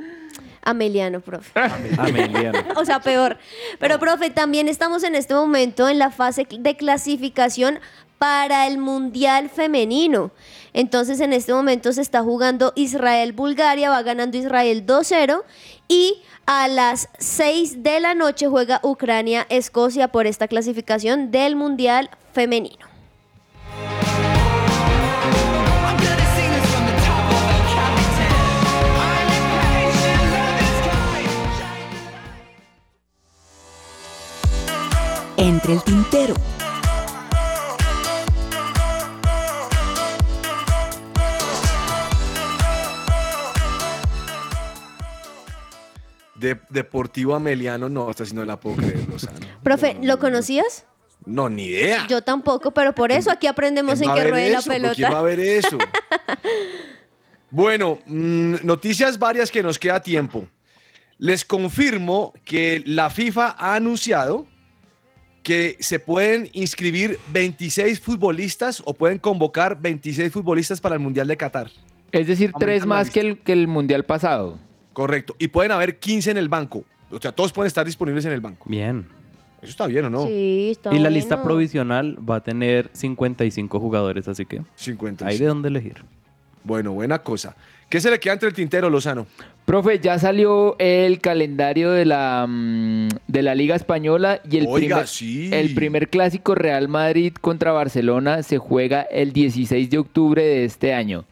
Ameliano, 0.64 1.20
profe. 1.20 1.51
Ameliano. 1.97 2.59
o 2.78 2.86
sea, 2.86 2.99
peor. 3.01 3.38
Pero, 3.80 3.99
profe, 3.99 4.30
también 4.30 4.68
estamos 4.68 5.03
en 5.03 5.16
este 5.16 5.34
momento 5.34 5.89
en 5.89 5.99
la 5.99 6.09
fase 6.09 6.47
de 6.49 6.78
clasificación 6.78 7.80
para 8.18 8.68
el 8.68 8.78
Mundial 8.78 9.49
Femenino. 9.49 10.32
Entonces, 10.72 11.20
en 11.20 11.34
este 11.34 11.53
momento 11.53 11.91
se 11.91 12.01
está 12.01 12.22
jugando 12.22 12.72
Israel-Bulgaria, 12.76 13.89
va 13.89 14.01
ganando 14.01 14.38
Israel 14.38 14.86
2-0 14.86 15.43
y 15.89 16.22
a 16.45 16.68
las 16.68 17.09
6 17.20 17.84
de 17.84 17.99
la 17.99 18.16
noche 18.16 18.47
juega 18.47 18.80
Ucrania-Escocia 18.84 20.07
por 20.09 20.28
esta 20.28 20.47
clasificación 20.47 21.32
del 21.32 21.55
Mundial 21.55 22.09
Femenino. 22.32 22.92
Entre 35.38 35.73
el 35.73 35.84
tintero. 35.84 36.36
De, 46.36 46.59
Deportivo 46.69 47.36
Ameliano, 47.36 47.89
no, 47.89 48.09
esta 48.09 48.25
sí 48.25 48.36
no 48.36 48.45
la 48.45 48.59
puedo 48.59 48.75
creer, 48.77 49.07
Lozano. 49.09 49.39
Profe, 49.63 49.97
¿lo 50.01 50.19
conocías? 50.19 50.86
No, 51.25 51.49
ni 51.49 51.65
idea. 51.65 52.05
Yo 52.07 52.21
tampoco, 52.21 52.71
pero 52.71 52.93
por 52.93 53.11
eso 53.11 53.31
aquí 53.31 53.47
aprendemos 53.47 53.99
¿Quién 53.99 54.11
en 54.11 54.15
que 54.15 54.23
ruede 54.29 54.49
la? 54.49 54.61
¿Por 54.61 54.73
¿Quién 54.73 54.84
va 54.84 54.88
a 54.89 54.93
pelota. 54.93 55.21
ver 55.21 55.39
eso? 55.39 55.77
bueno, 57.49 57.99
mm, 58.05 58.55
noticias 58.63 59.17
varias 59.17 59.49
que 59.49 59.63
nos 59.63 59.79
queda 59.79 60.01
tiempo. 60.01 60.47
Les 61.17 61.45
confirmo 61.45 62.34
que 62.43 62.84
la 62.86 63.09
FIFA 63.09 63.55
ha 63.57 63.75
anunciado 63.75 64.47
que 65.43 65.77
se 65.79 65.99
pueden 65.99 66.49
inscribir 66.53 67.19
26 67.31 67.99
futbolistas 67.99 68.81
o 68.85 68.93
pueden 68.93 69.19
convocar 69.19 69.79
26 69.79 70.31
futbolistas 70.31 70.79
para 70.79 70.95
el 70.95 71.01
Mundial 71.01 71.27
de 71.27 71.37
Qatar. 71.37 71.69
Es 72.11 72.27
decir, 72.27 72.51
Aumentan 72.53 72.59
tres 72.67 72.85
más 72.85 73.09
que 73.09 73.19
el, 73.19 73.39
que 73.39 73.51
el 73.51 73.67
Mundial 73.67 74.05
pasado. 74.05 74.57
Correcto. 74.93 75.35
Y 75.39 75.49
pueden 75.49 75.71
haber 75.71 75.99
15 75.99 76.31
en 76.31 76.37
el 76.37 76.47
banco. 76.47 76.85
O 77.11 77.19
sea, 77.19 77.31
todos 77.31 77.51
pueden 77.51 77.67
estar 77.67 77.85
disponibles 77.85 78.25
en 78.25 78.31
el 78.31 78.41
banco. 78.41 78.65
Bien. 78.69 79.05
Eso 79.61 79.71
está 79.71 79.87
bien, 79.87 80.05
¿o 80.05 80.09
no? 80.09 80.25
Sí, 80.25 80.69
está 80.71 80.93
Y 80.93 80.99
la 80.99 81.09
lista 81.09 81.41
provisional 81.41 82.17
va 82.27 82.37
a 82.37 82.43
tener 82.43 82.89
55 82.93 83.79
jugadores, 83.79 84.27
así 84.27 84.45
que 84.45 84.61
55. 84.75 85.29
hay 85.29 85.37
de 85.37 85.45
dónde 85.45 85.69
elegir. 85.69 86.03
Bueno, 86.63 86.91
buena 86.93 87.19
cosa. 87.19 87.55
¿Qué 87.93 88.01
se 88.01 88.09
le 88.09 88.19
queda 88.19 88.33
entre 88.33 88.49
el 88.49 88.55
tintero, 88.55 88.89
Lozano? 88.89 89.27
Profe, 89.65 89.99
ya 89.99 90.17
salió 90.17 90.75
el 90.79 91.21
calendario 91.21 91.91
de 91.91 92.05
la, 92.05 92.47
mm, 92.49 93.07
de 93.27 93.43
la 93.43 93.53
Liga 93.53 93.75
Española 93.75 94.41
y 94.49 94.57
el, 94.57 94.65
Oiga, 94.67 94.95
primer, 94.95 95.07
sí. 95.07 95.51
el 95.53 95.75
primer 95.75 96.09
clásico 96.09 96.55
Real 96.55 96.87
Madrid 96.87 97.35
contra 97.39 97.71
Barcelona 97.71 98.41
se 98.41 98.57
juega 98.57 99.03
el 99.03 99.31
16 99.31 99.91
de 99.91 99.99
octubre 99.99 100.43
de 100.43 100.65
este 100.65 100.91
año. 100.91 101.25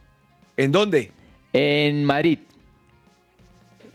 ¿En 0.55 0.71
dónde? 0.71 1.11
En 1.51 2.05
Madrid. 2.05 2.37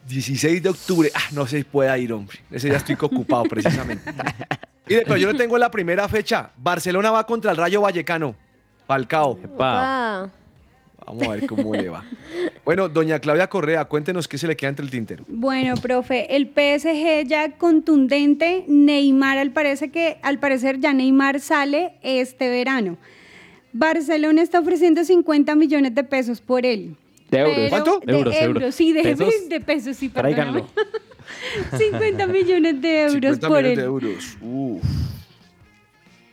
16 0.09 0.61
de 0.61 0.69
octubre. 0.69 1.09
Ah, 1.15 1.29
no 1.31 1.47
sé 1.47 1.59
si 1.59 1.65
pueda 1.65 1.97
ir, 1.97 2.13
hombre. 2.13 2.41
Ese 2.51 2.67
día 2.67 2.79
estoy 2.79 2.97
ocupado, 3.01 3.45
precisamente. 3.45 4.11
Mire, 4.89 5.03
pero 5.03 5.17
yo 5.17 5.33
no 5.33 5.39
tengo 5.39 5.57
la 5.57 5.71
primera 5.71 6.09
fecha. 6.09 6.51
Barcelona 6.57 7.13
va 7.13 7.25
contra 7.25 7.53
el 7.53 7.59
Rayo 7.59 7.81
Vallecano. 7.83 8.35
Falcao. 8.89 9.39
Ah, 9.61 10.27
Vamos 11.07 11.23
a 11.29 11.31
ver 11.33 11.47
cómo 11.47 11.73
le 11.75 11.89
va. 11.89 12.05
Bueno, 12.65 12.89
doña 12.89 13.21
Claudia 13.21 13.47
Correa, 13.47 13.85
cuéntenos 13.85 14.27
qué 14.27 14.39
se 14.39 14.49
le 14.49 14.57
queda 14.57 14.71
entre 14.71 14.85
el 14.85 14.91
tintero. 14.91 15.25
Bueno, 15.29 15.75
profe, 15.77 16.35
el 16.35 16.47
PSG 16.49 17.27
ya 17.29 17.53
contundente, 17.53 18.65
Neymar 18.67 19.39
al 19.39 19.53
parecer 19.53 19.91
que 19.93 20.19
al 20.23 20.39
parecer 20.41 20.81
ya 20.81 20.93
Neymar 20.93 21.41
sale 21.41 21.93
este 22.03 22.49
verano. 22.49 22.99
Barcelona 23.73 24.43
está 24.43 24.59
ofreciendo 24.59 25.05
50 25.05 25.55
millones 25.55 25.95
de 25.95 26.03
pesos 26.03 26.41
por 26.41 26.67
él. 26.67 26.97
¿De 27.31 27.39
euros? 27.39 27.55
Pero- 27.57 27.69
¿Cuánto? 27.71 28.01
De 28.05 28.13
Euros, 28.13 28.35
euros, 28.35 28.63
euros. 28.63 28.75
sí, 28.75 28.93
de 28.93 29.03
¿Pesos? 29.03 29.49
de 29.49 29.61
pesos, 29.61 29.97
sí, 29.97 30.09
perdóname. 30.09 30.63
Tráiganlo. 30.63 30.69
50 31.79 32.27
millones 32.29 32.81
de 32.81 33.01
euros 33.03 33.37
50 33.37 33.49
por 33.49 33.57
millones 33.59 33.71
él. 33.73 33.77
de 33.79 33.85
euros. 33.85 34.39
Uf. 34.41 34.83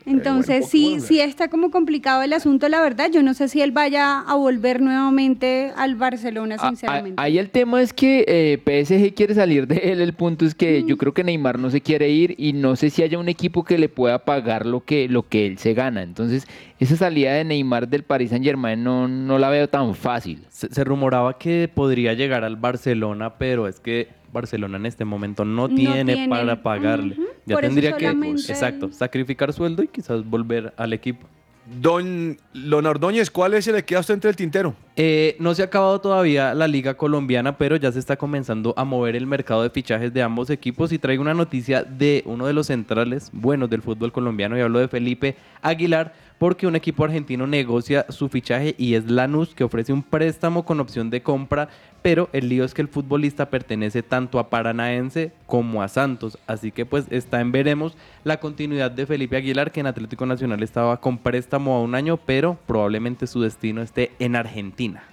Entonces, 0.05 0.67
sí, 0.69 0.99
sí 0.99 1.19
está 1.19 1.47
como 1.47 1.71
complicado 1.71 2.21
el 2.23 2.33
asunto, 2.33 2.67
la 2.69 2.81
verdad. 2.81 3.09
Yo 3.11 3.23
no 3.23 3.33
sé 3.33 3.47
si 3.47 3.61
él 3.61 3.71
vaya 3.71 4.19
a 4.19 4.35
volver 4.35 4.81
nuevamente 4.81 5.71
al 5.75 5.95
Barcelona, 5.95 6.55
Ah, 6.59 6.67
sinceramente. 6.69 7.15
ah, 7.17 7.23
Ahí 7.23 7.37
el 7.37 7.49
tema 7.49 7.81
es 7.81 7.93
que 7.93 8.25
eh, 8.27 8.57
PSG 8.63 9.13
quiere 9.13 9.33
salir 9.35 9.67
de 9.67 9.77
él. 9.91 10.01
El 10.01 10.13
punto 10.13 10.45
es 10.45 10.55
que 10.55 10.83
yo 10.85 10.97
creo 10.97 11.13
que 11.13 11.23
Neymar 11.23 11.59
no 11.59 11.69
se 11.69 11.81
quiere 11.81 12.09
ir 12.09 12.35
y 12.37 12.53
no 12.53 12.75
sé 12.75 12.89
si 12.89 13.03
haya 13.03 13.17
un 13.19 13.29
equipo 13.29 13.63
que 13.63 13.77
le 13.77 13.89
pueda 13.89 14.19
pagar 14.25 14.65
lo 14.65 14.81
que, 14.83 15.07
lo 15.07 15.23
que 15.27 15.45
él 15.47 15.57
se 15.57 15.73
gana. 15.73 16.01
Entonces, 16.03 16.47
esa 16.79 16.95
salida 16.97 17.33
de 17.33 17.43
Neymar 17.45 17.87
del 17.87 18.03
Paris 18.03 18.29
Saint 18.31 18.43
Germain 18.45 18.83
no, 18.83 19.07
no 19.07 19.37
la 19.39 19.49
veo 19.49 19.69
tan 19.69 19.95
fácil. 19.95 20.43
Se, 20.49 20.67
se 20.73 20.83
rumoraba 20.83 21.37
que 21.37 21.69
podría 21.73 22.13
llegar 22.13 22.43
al 22.43 22.55
Barcelona, 22.57 23.35
pero 23.37 23.67
es 23.67 23.79
que 23.79 24.07
Barcelona 24.33 24.77
en 24.77 24.85
este 24.85 25.05
momento 25.05 25.45
no, 25.45 25.67
No 25.67 25.75
tiene, 25.75 26.27
para 26.27 26.61
pagarle. 26.61 27.15
Ya 27.45 27.55
por 27.55 27.61
tendría 27.61 27.95
que, 27.95 28.07
exacto, 28.07 28.91
sacrificar 28.91 29.53
sueldo 29.53 29.83
y 29.83 29.87
quizás 29.87 30.25
volver 30.25 30.73
al 30.75 30.93
equipo. 30.93 31.27
Don 31.65 32.37
Lon 32.51 32.85
Ordóñez, 32.85 33.31
¿cuál 33.31 33.53
es 33.53 33.67
el 33.67 33.75
que 33.75 33.85
queda 33.85 34.01
usted 34.01 34.15
entre 34.15 34.29
el 34.29 34.35
tintero? 34.35 34.75
Eh, 34.97 35.37
no 35.39 35.55
se 35.55 35.61
ha 35.61 35.65
acabado 35.65 36.01
todavía 36.01 36.53
la 36.53 36.67
liga 36.67 36.95
colombiana, 36.95 37.57
pero 37.57 37.77
ya 37.77 37.89
se 37.89 37.99
está 37.99 38.17
comenzando 38.17 38.73
a 38.75 38.83
mover 38.83 39.15
el 39.15 39.25
mercado 39.25 39.63
de 39.63 39.69
fichajes 39.69 40.13
de 40.13 40.21
ambos 40.21 40.49
equipos 40.49 40.91
y 40.91 40.99
traigo 40.99 41.21
una 41.21 41.33
noticia 41.33 41.83
de 41.83 42.21
uno 42.25 42.47
de 42.47 42.53
los 42.53 42.67
centrales 42.67 43.29
buenos 43.31 43.69
del 43.69 43.81
fútbol 43.81 44.11
colombiano 44.11 44.57
y 44.57 44.61
hablo 44.61 44.79
de 44.79 44.89
Felipe 44.89 45.37
Aguilar 45.61 46.13
porque 46.37 46.67
un 46.67 46.75
equipo 46.75 47.05
argentino 47.05 47.47
negocia 47.47 48.05
su 48.09 48.27
fichaje 48.27 48.75
y 48.77 48.95
es 48.95 49.09
Lanús 49.09 49.55
que 49.55 49.63
ofrece 49.63 49.93
un 49.93 50.03
préstamo 50.03 50.65
con 50.65 50.81
opción 50.81 51.09
de 51.09 51.23
compra, 51.23 51.69
pero 52.03 52.29
el 52.33 52.49
lío 52.49 52.65
es 52.65 52.75
que 52.75 52.83
el 52.83 52.89
futbolista 52.89 53.49
pertenece 53.49 54.03
tanto 54.03 54.37
a 54.37 54.49
Paranaense 54.49 55.31
como 55.47 55.81
a 55.81 55.87
Santos, 55.87 56.37
así 56.45 56.71
que 56.71 56.85
pues 56.85 57.05
está 57.09 57.41
en 57.41 57.51
veremos 57.51 57.97
la 58.23 58.39
continuidad 58.39 58.91
de 58.91 59.07
Felipe 59.07 59.37
Aguilar 59.37 59.71
que 59.71 59.79
en 59.79 59.87
Atlético 59.87 60.25
Nacional 60.25 60.61
estaba 60.61 60.99
con 60.99 61.17
préstamo 61.17 61.75
a 61.75 61.81
un 61.81 61.95
año, 61.95 62.17
pero 62.17 62.57
probablemente 62.67 63.25
su 63.25 63.41
destino 63.41 63.81
esté 63.81 64.11
en 64.19 64.35
Argentina. 64.35 65.12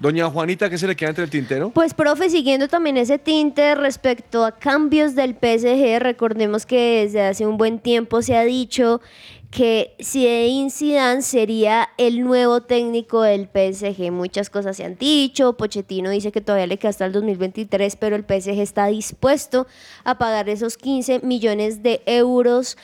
Doña 0.00 0.30
Juanita, 0.30 0.70
¿qué 0.70 0.78
se 0.78 0.86
le 0.86 0.96
queda 0.96 1.10
entre 1.10 1.24
el 1.24 1.30
tintero? 1.30 1.68
Pues, 1.70 1.92
profe, 1.92 2.30
siguiendo 2.30 2.68
también 2.68 2.96
ese 2.96 3.18
tinte 3.18 3.74
respecto 3.74 4.46
a 4.46 4.52
cambios 4.52 5.14
del 5.14 5.34
PSG, 5.34 5.98
recordemos 6.00 6.64
que 6.64 7.02
desde 7.02 7.20
hace 7.20 7.46
un 7.46 7.58
buen 7.58 7.78
tiempo 7.78 8.22
se 8.22 8.34
ha 8.34 8.44
dicho 8.44 9.02
que 9.50 9.96
Zinedine 10.00 10.70
Zidane 10.70 11.22
sería 11.22 11.88
el 11.98 12.22
nuevo 12.22 12.62
técnico 12.62 13.22
del 13.22 13.48
PSG. 13.48 14.10
Muchas 14.12 14.48
cosas 14.48 14.76
se 14.76 14.84
han 14.84 14.96
dicho, 14.96 15.54
Pochettino 15.56 16.08
dice 16.08 16.30
que 16.32 16.40
todavía 16.40 16.68
le 16.68 16.78
queda 16.78 16.90
hasta 16.90 17.04
el 17.04 17.12
2023, 17.12 17.96
pero 17.96 18.16
el 18.16 18.22
PSG 18.22 18.60
está 18.60 18.86
dispuesto 18.86 19.66
a 20.04 20.18
pagar 20.18 20.48
esos 20.48 20.76
15 20.78 21.20
millones 21.24 21.82
de 21.82 22.00
euros. 22.06 22.78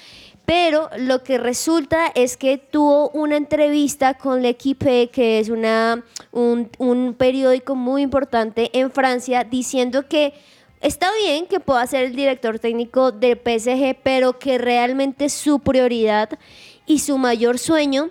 Pero 0.46 0.88
lo 0.96 1.24
que 1.24 1.38
resulta 1.38 2.06
es 2.14 2.36
que 2.36 2.56
tuvo 2.56 3.10
una 3.10 3.36
entrevista 3.36 4.14
con 4.14 4.42
L'Equipe, 4.42 5.10
que 5.10 5.40
es 5.40 5.48
una, 5.48 6.04
un, 6.30 6.70
un 6.78 7.14
periódico 7.14 7.74
muy 7.74 8.02
importante 8.02 8.70
en 8.78 8.92
Francia, 8.92 9.42
diciendo 9.42 10.08
que 10.08 10.34
está 10.80 11.10
bien 11.20 11.46
que 11.46 11.58
pueda 11.58 11.84
ser 11.88 12.04
el 12.04 12.14
director 12.14 12.60
técnico 12.60 13.10
del 13.10 13.38
PSG, 13.38 13.96
pero 14.04 14.38
que 14.38 14.56
realmente 14.56 15.30
su 15.30 15.58
prioridad 15.58 16.38
y 16.86 17.00
su 17.00 17.18
mayor 17.18 17.58
sueño 17.58 18.10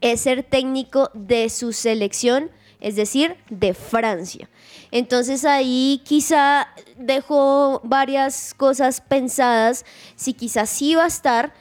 es 0.00 0.22
ser 0.22 0.42
técnico 0.42 1.10
de 1.14 1.48
su 1.50 1.72
selección, 1.72 2.50
es 2.80 2.96
decir, 2.96 3.36
de 3.48 3.74
Francia. 3.74 4.48
Entonces 4.90 5.44
ahí 5.44 6.02
quizá 6.04 6.68
dejó 6.96 7.80
varias 7.84 8.54
cosas 8.54 9.00
pensadas, 9.00 9.84
si 10.16 10.32
quizás 10.32 10.68
sí 10.68 10.96
va 10.96 11.04
a 11.04 11.08
estar 11.08 11.52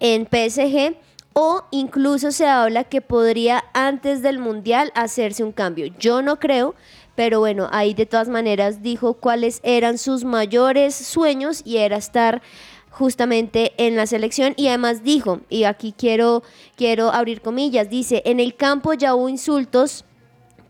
en 0.00 0.26
PSG 0.26 0.96
o 1.32 1.62
incluso 1.70 2.32
se 2.32 2.46
habla 2.46 2.84
que 2.84 3.00
podría 3.00 3.64
antes 3.72 4.22
del 4.22 4.38
Mundial 4.38 4.90
hacerse 4.94 5.44
un 5.44 5.52
cambio. 5.52 5.86
Yo 5.98 6.20
no 6.22 6.38
creo, 6.38 6.74
pero 7.14 7.40
bueno, 7.40 7.68
ahí 7.70 7.94
de 7.94 8.06
todas 8.06 8.28
maneras 8.28 8.82
dijo 8.82 9.14
cuáles 9.14 9.60
eran 9.62 9.98
sus 9.98 10.24
mayores 10.24 10.94
sueños 10.94 11.62
y 11.64 11.76
era 11.76 11.96
estar 11.96 12.42
justamente 12.90 13.72
en 13.76 13.94
la 13.94 14.06
selección 14.06 14.54
y 14.56 14.68
además 14.68 15.04
dijo, 15.04 15.40
y 15.48 15.64
aquí 15.64 15.94
quiero, 15.96 16.42
quiero 16.76 17.12
abrir 17.12 17.40
comillas, 17.40 17.88
dice, 17.88 18.22
en 18.24 18.40
el 18.40 18.56
campo 18.56 18.92
ya 18.92 19.14
hubo 19.14 19.28
insultos, 19.28 20.04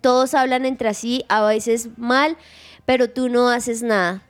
todos 0.03 0.35
hablan 0.35 0.66
entre 0.66 0.93
sí, 0.93 1.24
a 1.29 1.47
veces 1.47 1.89
mal, 1.97 2.37
pero 2.85 3.09
tú 3.09 3.31
no 3.31 3.49
haces 3.49 3.83
nada. 3.83 4.22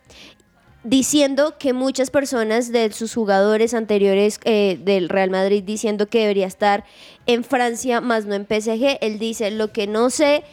Diciendo 0.85 1.57
que 1.59 1.73
muchas 1.73 2.11
personas 2.11 2.71
de 2.71 2.93
sus 2.93 3.15
jugadores 3.15 3.75
anteriores 3.75 4.41
eh, 4.45 4.79
del 4.81 5.09
Real 5.09 5.31
Madrid 5.31 5.63
diciendo 5.65 6.09
que 6.09 6.21
debería 6.21 6.47
estar 6.47 6.85
en 7.27 7.45
Francia, 7.45 8.01
más 8.01 8.27
no 8.27 8.35
en 8.35 8.47
PSG. 8.47 8.99
Él 9.01 9.19
dice, 9.19 9.51
lo 9.51 9.73
que 9.73 9.87
no 9.87 10.09
sé 10.11 10.45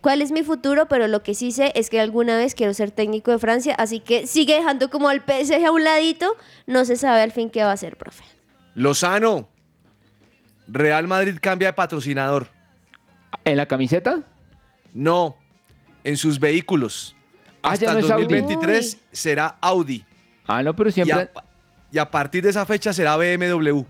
cuál 0.00 0.22
es 0.22 0.32
mi 0.32 0.42
futuro, 0.42 0.86
pero 0.86 1.08
lo 1.08 1.22
que 1.22 1.34
sí 1.34 1.52
sé 1.52 1.72
es 1.74 1.90
que 1.90 2.00
alguna 2.00 2.36
vez 2.36 2.54
quiero 2.54 2.74
ser 2.74 2.90
técnico 2.90 3.30
de 3.30 3.38
Francia, 3.38 3.74
así 3.74 4.00
que 4.00 4.26
sigue 4.26 4.54
dejando 4.54 4.88
como 4.88 5.08
al 5.08 5.20
PSG 5.20 5.66
a 5.66 5.70
un 5.70 5.84
ladito, 5.84 6.36
no 6.66 6.84
se 6.84 6.96
sabe 6.96 7.20
al 7.20 7.32
fin 7.32 7.50
qué 7.50 7.62
va 7.62 7.70
a 7.70 7.74
hacer, 7.74 7.96
profe. 7.96 8.24
Lozano. 8.74 9.48
Real 10.68 11.06
Madrid 11.06 11.36
cambia 11.40 11.68
de 11.68 11.72
patrocinador. 11.74 12.48
¿En 13.44 13.56
la 13.56 13.66
camiseta? 13.66 14.22
No, 14.94 15.36
en 16.04 16.16
sus 16.16 16.38
vehículos. 16.38 17.16
Ah, 17.62 17.70
Hasta 17.72 17.86
ya 17.86 17.92
no 17.92 17.98
el 18.00 18.04
es 18.04 18.10
Audi. 18.10 18.22
2023 18.24 18.98
será 19.12 19.56
Audi. 19.60 20.04
Ah, 20.46 20.62
no, 20.62 20.74
pero 20.74 20.90
Y 20.90 20.92
siempre... 20.92 21.30
a, 21.34 21.44
y 21.92 21.98
a 21.98 22.10
partir 22.10 22.42
de 22.42 22.50
esa 22.50 22.66
fecha 22.66 22.92
será 22.92 23.16
BMW. 23.16 23.82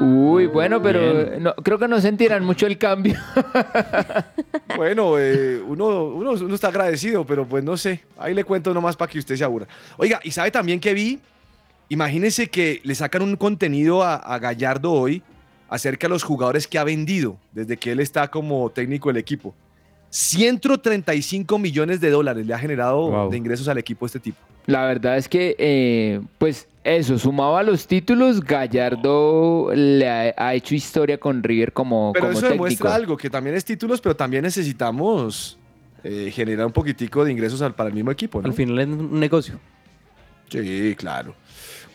Uy, 0.00 0.46
bueno, 0.46 0.80
pero 0.82 1.38
no, 1.38 1.54
creo 1.56 1.78
que 1.78 1.86
no 1.88 2.00
sentirán 2.00 2.42
mucho 2.44 2.66
el 2.66 2.78
cambio. 2.78 3.14
Bueno, 4.76 5.18
eh, 5.18 5.60
uno, 5.66 6.04
uno, 6.04 6.32
uno 6.32 6.54
está 6.54 6.68
agradecido, 6.68 7.24
pero 7.26 7.46
pues 7.46 7.64
no 7.64 7.76
sé. 7.76 8.02
Ahí 8.18 8.32
le 8.34 8.44
cuento 8.44 8.72
nomás 8.72 8.96
para 8.96 9.10
que 9.10 9.18
usted 9.18 9.34
se 9.34 9.42
aburra. 9.42 9.66
Oiga, 9.96 10.20
y 10.22 10.30
sabe 10.30 10.50
también 10.50 10.78
que 10.78 10.94
vi, 10.94 11.18
imagínense 11.88 12.48
que 12.48 12.80
le 12.84 12.94
sacan 12.94 13.22
un 13.22 13.36
contenido 13.36 14.02
a, 14.04 14.14
a 14.16 14.38
Gallardo 14.38 14.92
hoy 14.92 15.22
acerca 15.68 16.06
de 16.06 16.10
los 16.10 16.22
jugadores 16.22 16.66
que 16.68 16.78
ha 16.78 16.84
vendido 16.84 17.38
desde 17.52 17.76
que 17.76 17.92
él 17.92 18.00
está 18.00 18.28
como 18.28 18.70
técnico 18.70 19.08
del 19.08 19.16
equipo. 19.16 19.54
135 20.10 21.58
millones 21.58 22.00
de 22.00 22.10
dólares 22.10 22.46
le 22.46 22.54
ha 22.54 22.58
generado 22.58 23.10
Wow. 23.10 23.30
de 23.30 23.36
ingresos 23.36 23.68
al 23.68 23.78
equipo 23.78 24.06
este 24.06 24.20
tipo. 24.20 24.38
La 24.66 24.84
verdad 24.84 25.16
es 25.16 25.28
que, 25.28 25.56
eh, 25.58 26.20
pues 26.38 26.68
eso, 26.84 27.18
sumado 27.18 27.56
a 27.56 27.62
los 27.62 27.86
títulos, 27.86 28.40
Gallardo 28.42 29.70
le 29.74 30.08
ha, 30.08 30.34
ha 30.36 30.54
hecho 30.54 30.74
historia 30.74 31.18
con 31.18 31.42
River 31.42 31.72
como, 31.72 32.12
Pero 32.12 32.26
como 32.26 32.32
eso 32.32 32.40
técnico. 32.42 32.64
demuestra 32.64 32.94
algo, 32.94 33.16
que 33.16 33.30
también 33.30 33.56
es 33.56 33.64
títulos, 33.64 34.00
pero 34.00 34.14
también 34.16 34.42
necesitamos 34.42 35.58
eh, 36.04 36.30
generar 36.32 36.64
un 36.66 36.72
poquitico 36.72 37.24
de 37.24 37.32
ingresos 37.32 37.60
al- 37.62 37.74
para 37.74 37.88
el 37.88 37.94
mismo 37.94 38.10
equipo. 38.10 38.40
¿no? 38.40 38.46
Al 38.48 38.54
final 38.54 38.78
es 38.78 38.86
un 38.86 39.18
negocio. 39.18 39.58
Sí, 40.48 40.94
claro. 40.96 41.34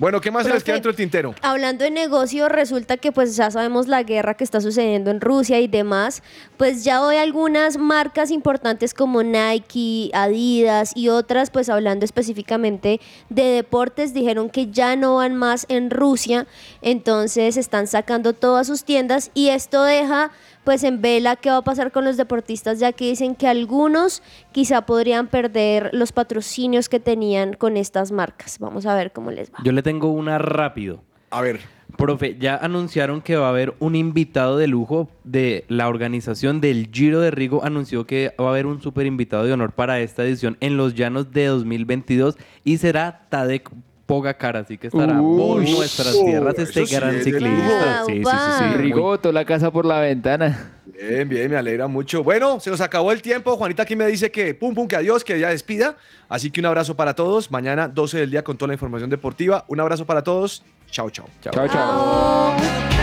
Bueno, 0.04 0.20
¿qué 0.20 0.32
más 0.32 0.46
se 0.46 0.52
les 0.52 0.66
queda 0.66 0.74
dentro 0.74 0.92
del 0.92 0.98
tintero? 0.98 1.34
Hablando 1.42 1.86
de 1.86 1.90
negocio, 1.90 2.50
resulta 2.50 2.98
que 2.98 3.14
pues 3.14 3.38
ya 3.38 3.50
sabemos 3.52 3.88
la 3.88 4.04
guerra 4.04 4.34
que 4.34 4.44
está 4.44 4.60
sucediendo 4.60 5.12
en 5.12 5.22
Rusia 5.22 5.62
y 5.62 5.70
demás, 5.70 6.24
pues 6.58 6.84
ya 6.84 7.02
hoy 7.02 7.16
algunas 7.16 7.78
marcas 7.78 8.30
importantes 8.30 8.94
como 8.94 9.24
Nike, 9.24 10.12
Adidas 10.14 10.92
y 10.94 11.08
otras, 11.08 11.52
pues 11.52 11.70
hablando 11.70 12.04
específicamente 12.04 13.00
de 13.30 13.44
deportes, 13.44 14.14
dijeron 14.14 14.50
que 14.50 14.70
ya 14.70 14.98
no 14.98 15.16
van 15.16 15.36
más 15.36 15.66
en 15.70 15.90
Rusia, 15.90 16.48
entonces 16.82 17.56
están 17.56 17.88
sacando 17.88 18.34
todas 18.34 18.68
sus 18.68 18.84
tiendas 18.84 19.32
y 19.34 19.48
esto 19.48 19.84
deja 19.84 20.32
pues 20.64 20.84
en 20.84 21.02
vela 21.02 21.36
qué 21.36 21.50
va 21.50 21.58
a 21.58 21.62
pasar 21.64 21.92
con 21.92 22.06
los 22.06 22.18
deportistas, 22.18 22.80
ya 22.80 22.92
que 22.94 23.06
dicen 23.06 23.36
que 23.36 23.48
algunos 23.48 24.22
quizá 24.52 24.86
podrían 24.86 25.28
perder 25.28 25.90
los 25.94 26.12
patrocinios 26.12 26.90
que 26.90 27.00
tenían 27.00 27.54
con 27.54 27.78
estas 27.78 28.12
marcas. 28.12 28.60
Vamos 28.60 28.86
a 28.86 28.96
ver 28.96 29.12
cómo 29.12 29.32
les 29.32 29.52
va. 29.52 29.58
Yo 29.64 29.72
le 29.72 29.84
tengo 29.84 30.12
una 30.12 30.38
rápido. 30.38 31.04
A 31.30 31.42
ver. 31.42 31.60
Profe, 31.98 32.38
ya 32.40 32.58
anunciaron 32.58 33.22
que 33.22 33.36
va 33.36 33.48
a 33.48 33.50
haber 33.50 33.76
un 33.80 33.96
invitado 33.96 34.58
de 34.58 34.68
lujo 34.68 35.10
de 35.24 35.64
la 35.68 35.88
organización 35.88 36.60
del 36.60 36.90
Giro 36.92 37.20
de 37.20 37.30
Rigo. 37.30 37.64
Anunció 37.64 38.08
que 38.08 38.34
va 38.40 38.48
a 38.48 38.50
haber 38.50 38.66
un 38.66 38.82
super 38.82 39.06
invitado 39.06 39.44
de 39.44 39.54
honor 39.54 39.74
para 39.74 40.00
esta 40.00 40.24
edición 40.24 40.58
en 40.60 40.76
los 40.76 40.96
Llanos 40.96 41.32
de 41.32 41.46
2022 41.46 42.38
y 42.64 42.78
será 42.78 43.28
Tadek 43.30 43.70
Pogacar, 44.14 44.58
así 44.58 44.78
que 44.78 44.88
estará 44.88 45.18
por 45.18 45.68
nuestras 45.68 46.14
tierras 46.24 46.54
este 46.60 46.86
sí 46.86 46.96
gran 46.96 47.16
es 47.16 47.24
ciclista. 47.24 48.04
Sí, 48.06 48.18
sí, 48.18 48.24
sí, 48.24 48.52
sí. 48.60 48.78
Rigoto, 48.78 49.32
la 49.32 49.44
casa 49.44 49.72
por 49.72 49.88
la 49.88 50.00
ventana. 50.02 50.72
Bien, 50.86 51.28
bien, 51.28 51.50
me 51.50 51.58
alegra 51.58 51.88
mucho. 51.88 52.24
Bueno, 52.24 52.60
se 52.60 52.70
nos 52.70 52.80
acabó 52.80 53.12
el 53.12 53.24
tiempo. 53.24 53.58
Juanita 53.58 53.82
aquí 53.82 53.96
me 53.96 54.06
dice 54.06 54.30
que 54.30 54.54
pum, 54.54 54.76
pum, 54.76 54.88
que 54.88 54.98
adiós, 54.98 55.24
que 55.24 55.40
ya 55.40 55.50
despida. 55.50 55.98
Así 56.30 56.52
que 56.52 56.60
un 56.60 56.68
abrazo 56.68 56.96
para 56.96 57.16
todos. 57.16 57.50
Mañana 57.50 57.88
12 57.88 58.20
del 58.20 58.30
día 58.30 58.44
con 58.44 58.56
toda 58.56 58.68
la 58.68 58.74
información 58.76 59.10
deportiva. 59.10 59.66
Un 59.68 59.80
abrazo 59.80 60.06
para 60.06 60.24
todos. 60.24 60.64
Chao, 60.92 61.10
chao. 61.10 61.26
Chao, 61.42 61.68
chao. 61.68 63.03